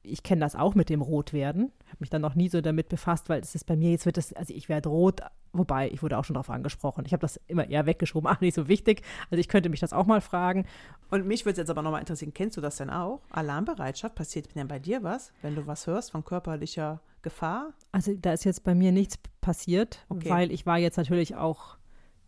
ich 0.03 0.23
kenne 0.23 0.41
das 0.41 0.57
auch 0.57 0.75
mit 0.75 0.89
dem 0.89 1.03
Rotwerden. 1.03 1.73
Ich 1.85 1.89
habe 1.89 1.97
mich 2.01 2.11
dann 2.11 2.23
noch 2.23 2.35
nie 2.35 2.49
so 2.49 2.61
damit 2.61 2.89
befasst, 2.89 3.29
weil 3.29 3.41
es 3.41 3.55
ist 3.55 3.65
bei 3.65 3.77
mir, 3.77 3.91
jetzt 3.91 4.07
wird 4.07 4.17
das, 4.17 4.33
also 4.33 4.55
ich 4.55 4.69
werde 4.69 4.89
rot, 4.89 5.21
wobei 5.53 5.91
ich 5.91 6.03
wurde 6.03 6.19
auch 6.19 6.25
schon 6.25 6.35
darauf 6.35 6.51
angesprochen. 6.51 7.05
Ich 7.07 7.13
habe 7.13 7.21
das 7.21 7.39
immer 7.47 7.69
eher 7.69 7.87
weggeschoben, 7.87 8.31
ach, 8.33 8.41
nicht 8.41 8.55
so 8.55 8.69
wichtig. 8.69 9.03
Also 9.31 9.41
ich 9.41 9.49
könnte 9.49 9.69
mich 9.69 9.81
das 9.81 9.93
auch 9.93 10.07
mal 10.07 10.21
fragen. 10.21 10.67
Und 11.11 11.27
mich 11.27 11.45
würde 11.45 11.53
es 11.53 11.59
jetzt 11.59 11.71
aber 11.71 11.83
nochmal 11.83 12.01
interessieren, 12.01 12.33
kennst 12.35 12.57
du 12.57 12.61
das 12.61 12.77
denn 12.77 12.91
auch? 12.91 13.21
Alarmbereitschaft, 13.31 14.15
passiert 14.15 14.55
denn 14.55 14.69
bei 14.69 14.79
dir 14.79 15.03
was, 15.03 15.33
wenn 15.43 15.55
du 15.55 15.67
was 15.67 15.87
hörst 15.87 16.13
von 16.13 16.25
körperlicher 16.25 17.01
Gefahr? 17.23 17.75
Also 17.93 18.15
da 18.15 18.33
ist 18.33 18.45
jetzt 18.45 18.65
bei 18.65 18.75
mir 18.75 18.93
nichts 18.93 19.19
passiert, 19.41 20.05
okay. 20.09 20.31
weil 20.31 20.53
ich 20.53 20.65
war 20.67 20.79
jetzt 20.79 20.97
natürlich 20.97 21.37
auch 21.37 21.77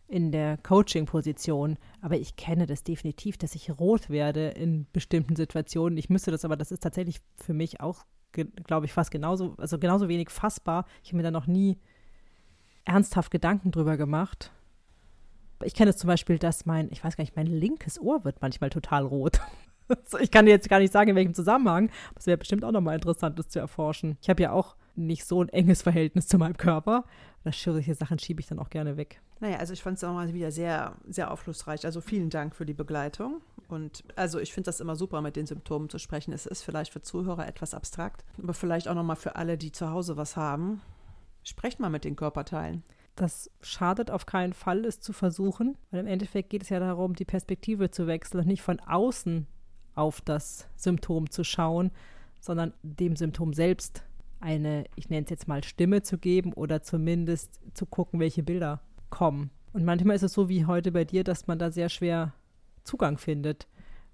in 0.07 0.31
der 0.31 0.57
Coaching-Position, 0.57 1.77
aber 2.01 2.17
ich 2.17 2.35
kenne 2.35 2.65
das 2.65 2.83
definitiv, 2.83 3.37
dass 3.37 3.55
ich 3.55 3.79
rot 3.79 4.09
werde 4.09 4.49
in 4.49 4.85
bestimmten 4.93 5.35
Situationen. 5.35 5.97
Ich 5.97 6.09
müsste 6.09 6.31
das 6.31 6.45
aber, 6.45 6.55
das 6.55 6.71
ist 6.71 6.83
tatsächlich 6.83 7.21
für 7.37 7.53
mich 7.53 7.81
auch, 7.81 8.05
glaube 8.31 8.85
ich, 8.85 8.93
fast 8.93 9.11
genauso, 9.11 9.55
also 9.57 9.79
genauso 9.79 10.09
wenig 10.09 10.29
fassbar. 10.29 10.85
Ich 11.03 11.09
habe 11.09 11.17
mir 11.17 11.23
da 11.23 11.31
noch 11.31 11.47
nie 11.47 11.77
ernsthaft 12.85 13.31
Gedanken 13.31 13.71
drüber 13.71 13.97
gemacht. 13.97 14.51
Ich 15.63 15.73
kenne 15.73 15.91
es 15.91 15.97
zum 15.97 16.07
Beispiel, 16.07 16.37
dass 16.37 16.65
mein, 16.65 16.91
ich 16.91 17.03
weiß 17.03 17.15
gar 17.15 17.23
nicht, 17.23 17.35
mein 17.35 17.47
linkes 17.47 17.99
Ohr 17.99 18.25
wird 18.25 18.41
manchmal 18.41 18.69
total 18.69 19.05
rot. 19.05 19.39
ich 20.19 20.31
kann 20.31 20.47
jetzt 20.47 20.69
gar 20.69 20.79
nicht 20.79 20.91
sagen, 20.91 21.11
in 21.11 21.15
welchem 21.15 21.33
Zusammenhang. 21.33 21.89
Das 22.15 22.27
wäre 22.27 22.37
bestimmt 22.37 22.65
auch 22.65 22.71
nochmal 22.71 22.95
interessant, 22.95 23.39
das 23.39 23.49
zu 23.49 23.59
erforschen. 23.59 24.17
Ich 24.21 24.29
habe 24.29 24.43
ja 24.43 24.51
auch 24.51 24.75
nicht 24.95 25.25
so 25.25 25.41
ein 25.41 25.49
enges 25.49 25.81
Verhältnis 25.81 26.27
zu 26.27 26.37
meinem 26.37 26.57
Körper. 26.57 27.05
Das 27.43 27.61
solche 27.61 27.95
Sachen 27.95 28.19
schiebe 28.19 28.41
ich 28.41 28.47
dann 28.47 28.59
auch 28.59 28.69
gerne 28.69 28.97
weg. 28.97 29.21
Naja, 29.43 29.57
also 29.57 29.73
ich 29.73 29.83
fand 29.83 29.97
es 29.97 30.03
auch 30.05 30.13
mal 30.13 30.33
wieder 30.33 30.53
sehr, 30.53 30.95
sehr 31.05 31.29
aufschlussreich. 31.29 31.83
Also 31.83 31.99
vielen 31.99 32.29
Dank 32.29 32.55
für 32.55 32.65
die 32.65 32.73
Begleitung. 32.73 33.41
Und 33.67 34.05
also 34.15 34.39
ich 34.39 34.53
finde 34.53 34.67
das 34.67 34.79
immer 34.79 34.95
super, 34.95 35.19
mit 35.19 35.35
den 35.35 35.47
Symptomen 35.47 35.89
zu 35.89 35.97
sprechen. 35.97 36.31
Es 36.31 36.45
ist 36.45 36.61
vielleicht 36.61 36.93
für 36.93 37.01
Zuhörer 37.01 37.45
etwas 37.45 37.73
abstrakt, 37.73 38.23
aber 38.41 38.53
vielleicht 38.53 38.87
auch 38.87 38.95
nochmal 38.95 39.17
für 39.17 39.35
alle, 39.35 39.57
die 39.57 39.73
zu 39.73 39.89
Hause 39.89 40.15
was 40.15 40.37
haben. 40.37 40.79
Sprecht 41.43 41.81
mal 41.81 41.89
mit 41.89 42.05
den 42.05 42.15
Körperteilen. 42.15 42.83
Das 43.17 43.51
schadet 43.59 44.11
auf 44.11 44.25
keinen 44.25 44.53
Fall, 44.53 44.85
es 44.85 45.01
zu 45.01 45.11
versuchen, 45.11 45.77
weil 45.91 45.99
im 45.99 46.07
Endeffekt 46.07 46.49
geht 46.49 46.63
es 46.63 46.69
ja 46.69 46.79
darum, 46.79 47.13
die 47.13 47.25
Perspektive 47.25 47.91
zu 47.91 48.07
wechseln 48.07 48.39
und 48.39 48.47
nicht 48.47 48.61
von 48.61 48.79
außen 48.79 49.45
auf 49.93 50.21
das 50.21 50.69
Symptom 50.77 51.29
zu 51.29 51.43
schauen, 51.43 51.91
sondern 52.39 52.71
dem 52.81 53.17
Symptom 53.17 53.51
selbst 53.51 54.05
eine, 54.39 54.85
ich 54.95 55.09
nenne 55.09 55.25
es 55.25 55.31
jetzt 55.31 55.49
mal 55.49 55.65
Stimme 55.65 56.01
zu 56.01 56.17
geben 56.17 56.53
oder 56.53 56.81
zumindest 56.81 57.59
zu 57.73 57.85
gucken, 57.85 58.21
welche 58.21 58.41
Bilder 58.41 58.79
kommen. 59.13 59.51
Und 59.73 59.85
manchmal 59.85 60.15
ist 60.15 60.23
es 60.23 60.33
so 60.33 60.49
wie 60.49 60.65
heute 60.65 60.91
bei 60.91 61.05
dir, 61.05 61.23
dass 61.23 61.45
man 61.45 61.59
da 61.59 61.69
sehr 61.69 61.89
schwer 61.89 62.33
Zugang 62.83 63.19
findet, 63.19 63.67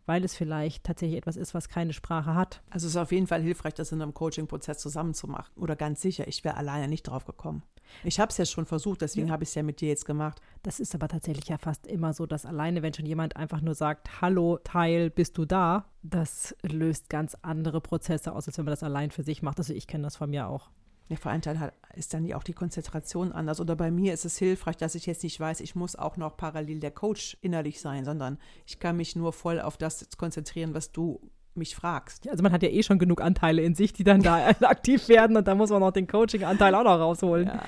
weil 0.05 0.25
es 0.25 0.35
vielleicht 0.35 0.83
tatsächlich 0.83 1.17
etwas 1.17 1.37
ist, 1.37 1.53
was 1.53 1.69
keine 1.69 1.93
Sprache 1.93 2.35
hat. 2.35 2.61
Also 2.69 2.85
es 2.85 2.93
ist 2.93 2.97
auf 2.97 3.13
jeden 3.13 3.27
Fall 3.27 3.41
hilfreich, 3.41 3.73
das 3.73 3.93
in 3.93 4.01
einem 4.01 4.13
Coaching-Prozess 4.13 4.77
zusammenzumachen. 4.79 5.55
Oder 5.55 5.77
ganz 5.77 6.01
sicher, 6.01 6.27
ich 6.27 6.43
wäre 6.43 6.57
alleine 6.57 6.89
nicht 6.89 7.03
drauf 7.03 7.23
gekommen. 7.23 7.63
Ich 8.03 8.19
habe 8.19 8.29
es 8.29 8.37
ja 8.37 8.45
schon 8.45 8.65
versucht, 8.65 9.01
deswegen 9.01 9.27
ja. 9.27 9.33
habe 9.33 9.43
ich 9.43 9.49
es 9.49 9.55
ja 9.55 9.63
mit 9.63 9.79
dir 9.79 9.87
jetzt 9.87 10.05
gemacht. 10.05 10.41
Das 10.63 10.81
ist 10.81 10.93
aber 10.93 11.07
tatsächlich 11.07 11.47
ja 11.47 11.57
fast 11.57 11.87
immer 11.87 12.13
so, 12.13 12.25
dass 12.25 12.45
alleine, 12.45 12.81
wenn 12.81 12.93
schon 12.93 13.05
jemand 13.05 13.37
einfach 13.37 13.61
nur 13.61 13.75
sagt, 13.75 14.21
hallo 14.21 14.59
Teil, 14.63 15.09
bist 15.09 15.37
du 15.37 15.45
da, 15.45 15.85
das 16.03 16.55
löst 16.61 17.09
ganz 17.09 17.35
andere 17.41 17.79
Prozesse 17.79 18.33
aus, 18.33 18.47
als 18.47 18.57
wenn 18.57 18.65
man 18.65 18.73
das 18.73 18.83
allein 18.83 19.11
für 19.11 19.23
sich 19.23 19.41
macht. 19.41 19.59
Also 19.59 19.73
ich 19.73 19.87
kenne 19.87 20.03
das 20.03 20.17
von 20.17 20.29
mir 20.29 20.47
auch. 20.47 20.69
Ja, 21.09 21.17
vor 21.17 21.31
allem 21.31 21.41
Teil 21.41 21.71
ist 21.95 22.13
dann 22.13 22.23
ja 22.23 22.37
auch 22.37 22.43
die 22.43 22.53
Konzentration 22.53 23.31
anders. 23.31 23.59
Oder 23.59 23.75
bei 23.75 23.89
mir 23.89 24.13
ist 24.13 24.25
es 24.25 24.37
hilfreich, 24.37 24.77
dass 24.77 24.93
ich 24.93 25.07
jetzt 25.07 25.23
nicht 25.23 25.39
weiß, 25.39 25.59
ich 25.59 25.75
muss 25.75 25.95
auch 25.95 26.17
noch 26.17 26.37
parallel 26.37 26.79
der 26.79 26.91
Coach 26.91 27.35
innerlich 27.41 27.81
sein, 27.81 28.05
sondern 28.05 28.37
ich 28.67 28.79
kann 28.79 28.95
mich 28.95 29.15
nur 29.15 29.33
voll 29.33 29.59
auf 29.59 29.75
das 29.75 30.07
konzentrieren, 30.17 30.75
was 30.75 30.91
du 30.91 31.19
mich 31.55 31.75
fragst. 31.75 32.29
Also 32.29 32.43
man 32.43 32.51
hat 32.51 32.61
ja 32.61 32.69
eh 32.69 32.83
schon 32.83 32.99
genug 32.99 33.21
Anteile 33.21 33.63
in 33.63 33.73
sich, 33.73 33.91
die 33.91 34.03
dann 34.03 34.21
da 34.21 34.47
aktiv 34.61 35.09
werden 35.09 35.35
und 35.35 35.47
da 35.47 35.55
muss 35.55 35.71
man 35.71 35.79
noch 35.79 35.91
den 35.91 36.07
Coaching-Anteil 36.07 36.75
auch 36.75 36.83
noch 36.83 36.99
rausholen. 36.99 37.47
Ja. 37.47 37.63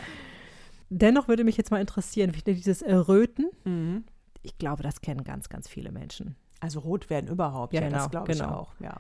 Dennoch 0.89 1.27
würde 1.27 1.43
mich 1.43 1.57
jetzt 1.57 1.71
mal 1.71 1.81
interessieren, 1.81 2.31
dieses 2.45 2.83
Erröten. 2.83 3.49
Mhm. 3.63 4.03
Ich 4.43 4.57
glaube, 4.59 4.83
das 4.83 5.01
kennen 5.01 5.23
ganz, 5.23 5.49
ganz 5.49 5.67
viele 5.67 5.91
Menschen. 5.91 6.35
Also 6.59 6.79
rot 6.79 7.09
werden 7.09 7.27
überhaupt, 7.27 7.73
ja, 7.73 7.81
ja 7.81 7.87
genau, 7.87 7.99
das 7.99 8.11
glaube 8.11 8.31
genau. 8.31 8.45
ich 8.45 8.51
auch, 8.51 8.73
ja. 8.79 8.97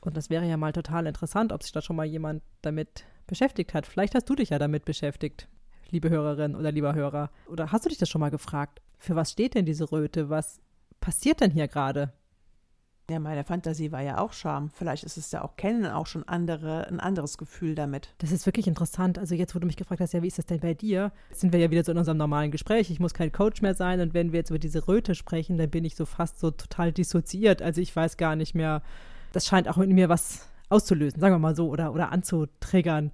Und 0.00 0.16
das 0.16 0.30
wäre 0.30 0.46
ja 0.46 0.56
mal 0.56 0.72
total 0.72 1.06
interessant, 1.06 1.52
ob 1.52 1.62
sich 1.62 1.72
da 1.72 1.82
schon 1.82 1.96
mal 1.96 2.06
jemand 2.06 2.42
damit 2.62 3.04
beschäftigt 3.26 3.74
hat. 3.74 3.86
Vielleicht 3.86 4.14
hast 4.14 4.28
du 4.28 4.34
dich 4.34 4.50
ja 4.50 4.58
damit 4.58 4.84
beschäftigt. 4.84 5.48
liebe 5.90 6.10
Hörerin 6.10 6.54
oder 6.54 6.72
lieber 6.72 6.94
Hörer. 6.94 7.30
Oder 7.46 7.72
hast 7.72 7.84
du 7.84 7.88
dich 7.88 7.98
das 7.98 8.08
schon 8.08 8.20
mal 8.20 8.30
gefragt? 8.30 8.80
Für 8.98 9.16
was 9.16 9.32
steht 9.32 9.54
denn 9.54 9.64
diese 9.64 9.90
Röte? 9.90 10.28
Was 10.28 10.60
passiert 11.00 11.40
denn 11.40 11.50
hier 11.50 11.68
gerade? 11.68 12.12
Ja, 13.10 13.18
meine 13.20 13.42
Fantasie 13.42 13.90
war 13.90 14.02
ja 14.02 14.18
auch 14.18 14.34
Scham. 14.34 14.68
Vielleicht 14.68 15.02
ist 15.02 15.16
es 15.16 15.32
ja 15.32 15.42
auch 15.42 15.56
Kennen 15.56 15.86
auch 15.86 16.06
schon 16.06 16.28
andere, 16.28 16.86
ein 16.88 17.00
anderes 17.00 17.38
Gefühl 17.38 17.74
damit. 17.74 18.14
Das 18.18 18.32
ist 18.32 18.44
wirklich 18.44 18.66
interessant. 18.66 19.18
Also 19.18 19.34
jetzt, 19.34 19.54
wo 19.54 19.58
du 19.58 19.66
mich 19.66 19.76
gefragt 19.76 20.02
hast, 20.02 20.12
ja, 20.12 20.22
wie 20.22 20.26
ist 20.26 20.36
das 20.36 20.44
denn 20.44 20.60
bei 20.60 20.74
dir? 20.74 21.10
Jetzt 21.30 21.40
sind 21.40 21.54
wir 21.54 21.60
ja 21.60 21.70
wieder 21.70 21.84
so 21.84 21.92
in 21.92 21.98
unserem 21.98 22.18
normalen 22.18 22.50
Gespräch. 22.50 22.90
Ich 22.90 23.00
muss 23.00 23.14
kein 23.14 23.32
Coach 23.32 23.62
mehr 23.62 23.74
sein. 23.74 24.00
Und 24.00 24.12
wenn 24.12 24.32
wir 24.32 24.40
jetzt 24.40 24.50
über 24.50 24.58
diese 24.58 24.86
Röte 24.86 25.14
sprechen, 25.14 25.56
dann 25.56 25.70
bin 25.70 25.86
ich 25.86 25.96
so 25.96 26.04
fast 26.04 26.38
so 26.38 26.50
total 26.50 26.92
dissoziiert. 26.92 27.62
Also 27.62 27.80
ich 27.80 27.96
weiß 27.96 28.18
gar 28.18 28.36
nicht 28.36 28.54
mehr. 28.54 28.82
Das 29.32 29.46
scheint 29.46 29.68
auch 29.68 29.78
in 29.78 29.94
mir 29.94 30.08
was 30.08 30.48
auszulösen, 30.68 31.20
sagen 31.20 31.34
wir 31.34 31.38
mal 31.38 31.56
so, 31.56 31.68
oder, 31.68 31.92
oder 31.92 32.12
anzutriggern. 32.12 33.12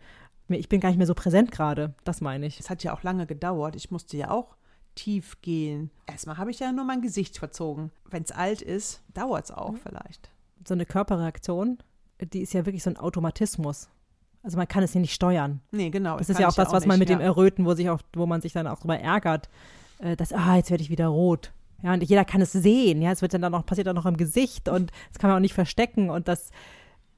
Ich 0.49 0.69
bin 0.69 0.81
gar 0.81 0.91
nicht 0.91 0.99
mehr 0.99 1.07
so 1.07 1.15
präsent 1.15 1.51
gerade. 1.53 1.95
Das 2.05 2.21
meine 2.21 2.47
ich. 2.47 2.61
Es 2.61 2.69
hat 2.69 2.83
ja 2.85 2.95
auch 2.95 3.03
lange 3.03 3.27
gedauert. 3.27 3.77
Ich 3.77 3.91
musste 3.91 4.17
ja 4.17 4.31
auch 4.31 4.57
tief 4.95 5.41
gehen. 5.43 5.91
Erstmal 6.07 6.37
habe 6.37 6.51
ich 6.51 6.61
ja 6.61 6.73
nur 6.73 6.85
mein 6.85 7.01
Gesicht 7.01 7.39
verzogen. 7.39 7.91
Wenn 8.11 8.23
es 8.23 8.33
alt 8.33 8.63
ist, 8.63 9.03
dauert 9.15 9.45
es 9.45 9.51
auch 9.51 9.73
mhm. 9.73 9.79
vielleicht. 9.79 10.31
So 10.67 10.75
eine 10.75 10.87
Körperreaktion, 10.87 11.79
die 12.21 12.41
ist 12.41 12.53
ja 12.53 12.67
wirklich 12.67 12.83
so 12.83 12.91
ein 12.91 12.97
Automatismus. 12.97 13.89
Also 14.43 14.59
man 14.59 14.69
kann 14.69 14.83
es 14.83 14.93
ja 14.93 15.01
nicht 15.01 15.15
steuern. 15.15 15.61
Nee, 15.71 15.91
genau. 15.91 16.19
Das 16.19 16.29
ist 16.29 16.39
ja 16.39 16.49
auch 16.49 16.55
das, 16.55 16.71
was 16.71 16.85
man 16.87 16.99
mit 16.99 17.09
ja. 17.09 17.17
dem 17.17 17.23
Erröten, 17.23 17.65
wo, 17.65 17.75
sich 17.75 17.89
auch, 17.89 18.01
wo 18.13 18.27
man 18.27 18.43
sich 18.43 18.53
dann 18.53 18.67
auch 18.67 18.79
drüber 18.79 18.99
ärgert, 18.99 19.49
äh, 19.99 20.17
dass, 20.17 20.33
ah, 20.33 20.57
jetzt 20.57 20.71
werde 20.71 20.83
ich 20.83 20.91
wieder 20.91 21.07
rot. 21.09 21.53
Ja, 21.83 21.93
und 21.93 22.03
jeder 22.03 22.25
kann 22.25 22.41
es 22.41 22.53
sehen. 22.53 23.03
Ja, 23.03 23.13
es 23.13 23.23
wird 23.23 23.35
dann, 23.35 23.43
dann 23.43 23.53
noch, 23.53 23.67
passiert 23.67 23.87
dann 23.87 23.97
noch 23.97 24.07
im 24.07 24.17
Gesicht 24.17 24.69
und 24.69 24.91
das 25.13 25.19
kann 25.19 25.29
man 25.29 25.37
auch 25.37 25.43
nicht 25.43 25.55
verstecken 25.55 26.11
und 26.11 26.29
das, 26.29 26.51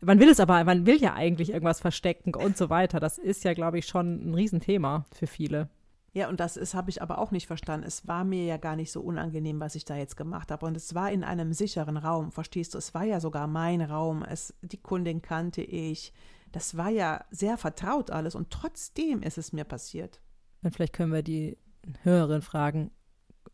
man 0.00 0.20
will 0.20 0.28
es 0.28 0.40
aber, 0.40 0.62
man 0.64 0.86
will 0.86 1.00
ja 1.00 1.14
eigentlich 1.14 1.50
irgendwas 1.50 1.80
verstecken 1.80 2.34
und 2.34 2.56
so 2.56 2.70
weiter. 2.70 3.00
Das 3.00 3.18
ist 3.18 3.44
ja, 3.44 3.54
glaube 3.54 3.78
ich, 3.78 3.86
schon 3.86 4.30
ein 4.30 4.34
Riesenthema 4.34 5.04
für 5.12 5.26
viele. 5.26 5.68
Ja, 6.16 6.30
und 6.30 6.40
das 6.40 6.56
ist, 6.56 6.74
habe 6.74 6.88
ich 6.88 7.02
aber 7.02 7.18
auch 7.18 7.30
nicht 7.30 7.46
verstanden. 7.46 7.86
Es 7.86 8.08
war 8.08 8.24
mir 8.24 8.44
ja 8.44 8.56
gar 8.56 8.74
nicht 8.74 8.90
so 8.90 9.02
unangenehm, 9.02 9.60
was 9.60 9.74
ich 9.74 9.84
da 9.84 9.96
jetzt 9.96 10.16
gemacht 10.16 10.50
habe. 10.50 10.64
Und 10.64 10.74
es 10.74 10.94
war 10.94 11.12
in 11.12 11.22
einem 11.22 11.52
sicheren 11.52 11.98
Raum, 11.98 12.32
verstehst 12.32 12.72
du? 12.72 12.78
Es 12.78 12.94
war 12.94 13.04
ja 13.04 13.20
sogar 13.20 13.46
mein 13.46 13.82
Raum. 13.82 14.22
Es, 14.22 14.54
die 14.62 14.78
Kundin 14.78 15.20
kannte 15.20 15.60
ich. 15.60 16.14
Das 16.52 16.78
war 16.78 16.88
ja 16.88 17.22
sehr 17.30 17.58
vertraut 17.58 18.10
alles. 18.10 18.34
Und 18.34 18.50
trotzdem 18.50 19.20
ist 19.20 19.36
es 19.36 19.52
mir 19.52 19.64
passiert. 19.64 20.22
Und 20.62 20.74
vielleicht 20.74 20.94
können 20.94 21.12
wir 21.12 21.22
die 21.22 21.58
Hörerin 22.02 22.40
fragen, 22.40 22.90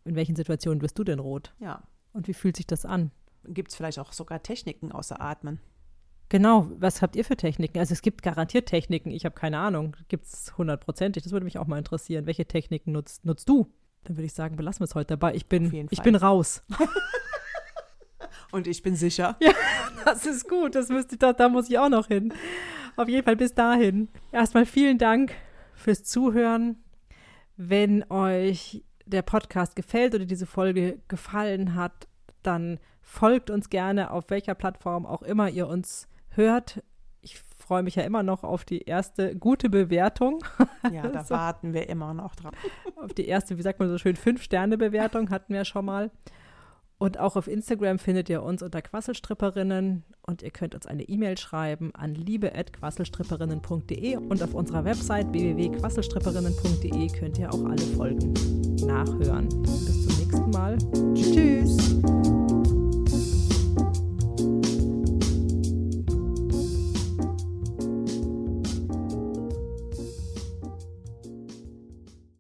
in 0.04 0.14
welchen 0.16 0.36
Situationen 0.36 0.82
wirst 0.82 0.98
du 0.98 1.04
denn 1.04 1.18
rot? 1.18 1.54
Ja. 1.60 1.82
Und 2.12 2.28
wie 2.28 2.34
fühlt 2.34 2.56
sich 2.56 2.66
das 2.66 2.84
an? 2.84 3.10
Gibt 3.44 3.70
es 3.70 3.76
vielleicht 3.76 3.98
auch 3.98 4.12
sogar 4.12 4.42
Techniken 4.42 4.92
außer 4.92 5.20
Atmen? 5.20 5.60
Genau, 6.28 6.70
was 6.78 7.02
habt 7.02 7.14
ihr 7.16 7.24
für 7.24 7.36
Techniken? 7.36 7.78
Also 7.78 7.92
es 7.92 8.00
gibt 8.00 8.22
garantiert 8.22 8.66
Techniken, 8.66 9.10
ich 9.10 9.24
habe 9.24 9.34
keine 9.34 9.58
Ahnung. 9.58 9.96
Gibt 10.08 10.26
es 10.26 10.56
hundertprozentig? 10.56 11.22
Das 11.22 11.32
würde 11.32 11.44
mich 11.44 11.58
auch 11.58 11.66
mal 11.66 11.78
interessieren. 11.78 12.26
Welche 12.26 12.46
Techniken 12.46 12.92
nutzt, 12.92 13.24
nutzt 13.24 13.48
du? 13.48 13.70
Dann 14.04 14.16
würde 14.16 14.26
ich 14.26 14.32
sagen, 14.32 14.56
belassen 14.56 14.80
wir 14.80 14.84
es 14.84 14.94
heute 14.94 15.08
dabei. 15.08 15.34
Ich 15.34 15.46
bin, 15.46 15.88
ich 15.90 16.02
bin 16.02 16.16
raus. 16.16 16.62
Und 18.52 18.66
ich 18.66 18.82
bin 18.82 18.94
sicher. 18.94 19.36
Ja, 19.40 19.52
das 20.04 20.26
ist 20.26 20.48
gut. 20.48 20.74
Das 20.74 20.88
müsste, 20.88 21.16
da, 21.16 21.32
da 21.32 21.48
muss 21.48 21.68
ich 21.68 21.78
auch 21.78 21.88
noch 21.88 22.08
hin. 22.08 22.32
Auf 22.96 23.08
jeden 23.08 23.24
Fall 23.24 23.36
bis 23.36 23.54
dahin. 23.54 24.08
Erstmal 24.32 24.66
vielen 24.66 24.98
Dank 24.98 25.32
fürs 25.74 26.02
Zuhören. 26.04 26.82
Wenn 27.56 28.10
euch 28.10 28.84
der 29.06 29.22
Podcast 29.22 29.76
gefällt 29.76 30.14
oder 30.14 30.24
diese 30.24 30.46
Folge 30.46 30.98
gefallen 31.08 31.74
hat, 31.74 32.08
dann 32.42 32.78
folgt 33.00 33.50
uns 33.50 33.70
gerne 33.70 34.10
auf 34.10 34.30
welcher 34.30 34.54
Plattform 34.54 35.06
auch 35.06 35.22
immer 35.22 35.48
ihr 35.48 35.68
uns 35.68 36.08
hört. 36.30 36.82
Ich 37.20 37.40
freue 37.58 37.82
mich 37.82 37.94
ja 37.94 38.02
immer 38.02 38.22
noch 38.22 38.42
auf 38.42 38.64
die 38.64 38.82
erste 38.82 39.36
gute 39.36 39.70
Bewertung. 39.70 40.44
Ja, 40.92 41.02
da 41.08 41.24
so. 41.24 41.34
warten 41.34 41.72
wir 41.72 41.88
immer 41.88 42.14
noch 42.14 42.34
drauf. 42.34 42.52
Auf 42.96 43.12
die 43.12 43.26
erste, 43.26 43.58
wie 43.58 43.62
sagt 43.62 43.78
man 43.78 43.88
so 43.88 43.98
schön, 43.98 44.16
Fünf-Sterne-Bewertung 44.16 45.30
hatten 45.30 45.54
wir 45.54 45.64
schon 45.64 45.84
mal. 45.84 46.10
Und 46.98 47.18
auch 47.18 47.36
auf 47.36 47.48
Instagram 47.48 47.98
findet 47.98 48.28
ihr 48.28 48.42
uns 48.42 48.62
unter 48.62 48.80
Quasselstripperinnen 48.80 50.04
und 50.24 50.42
ihr 50.42 50.50
könnt 50.50 50.74
uns 50.74 50.86
eine 50.86 51.02
E-Mail 51.02 51.36
schreiben 51.36 51.94
an 51.94 52.14
liebe.quasselstripperinnen.de 52.14 54.16
und 54.16 54.42
auf 54.42 54.54
unserer 54.54 54.84
Website 54.84 55.32
www.quasselstripperinnen.de 55.32 57.08
könnt 57.18 57.38
ihr 57.38 57.52
auch 57.52 57.64
alle 57.64 57.82
Folgen 57.96 58.32
nachhören. 58.86 59.48
Bis 59.62 60.06
zum 60.06 60.18
nächsten 60.18 60.50
Mal. 60.50 60.78
Tschüss. 61.14 62.01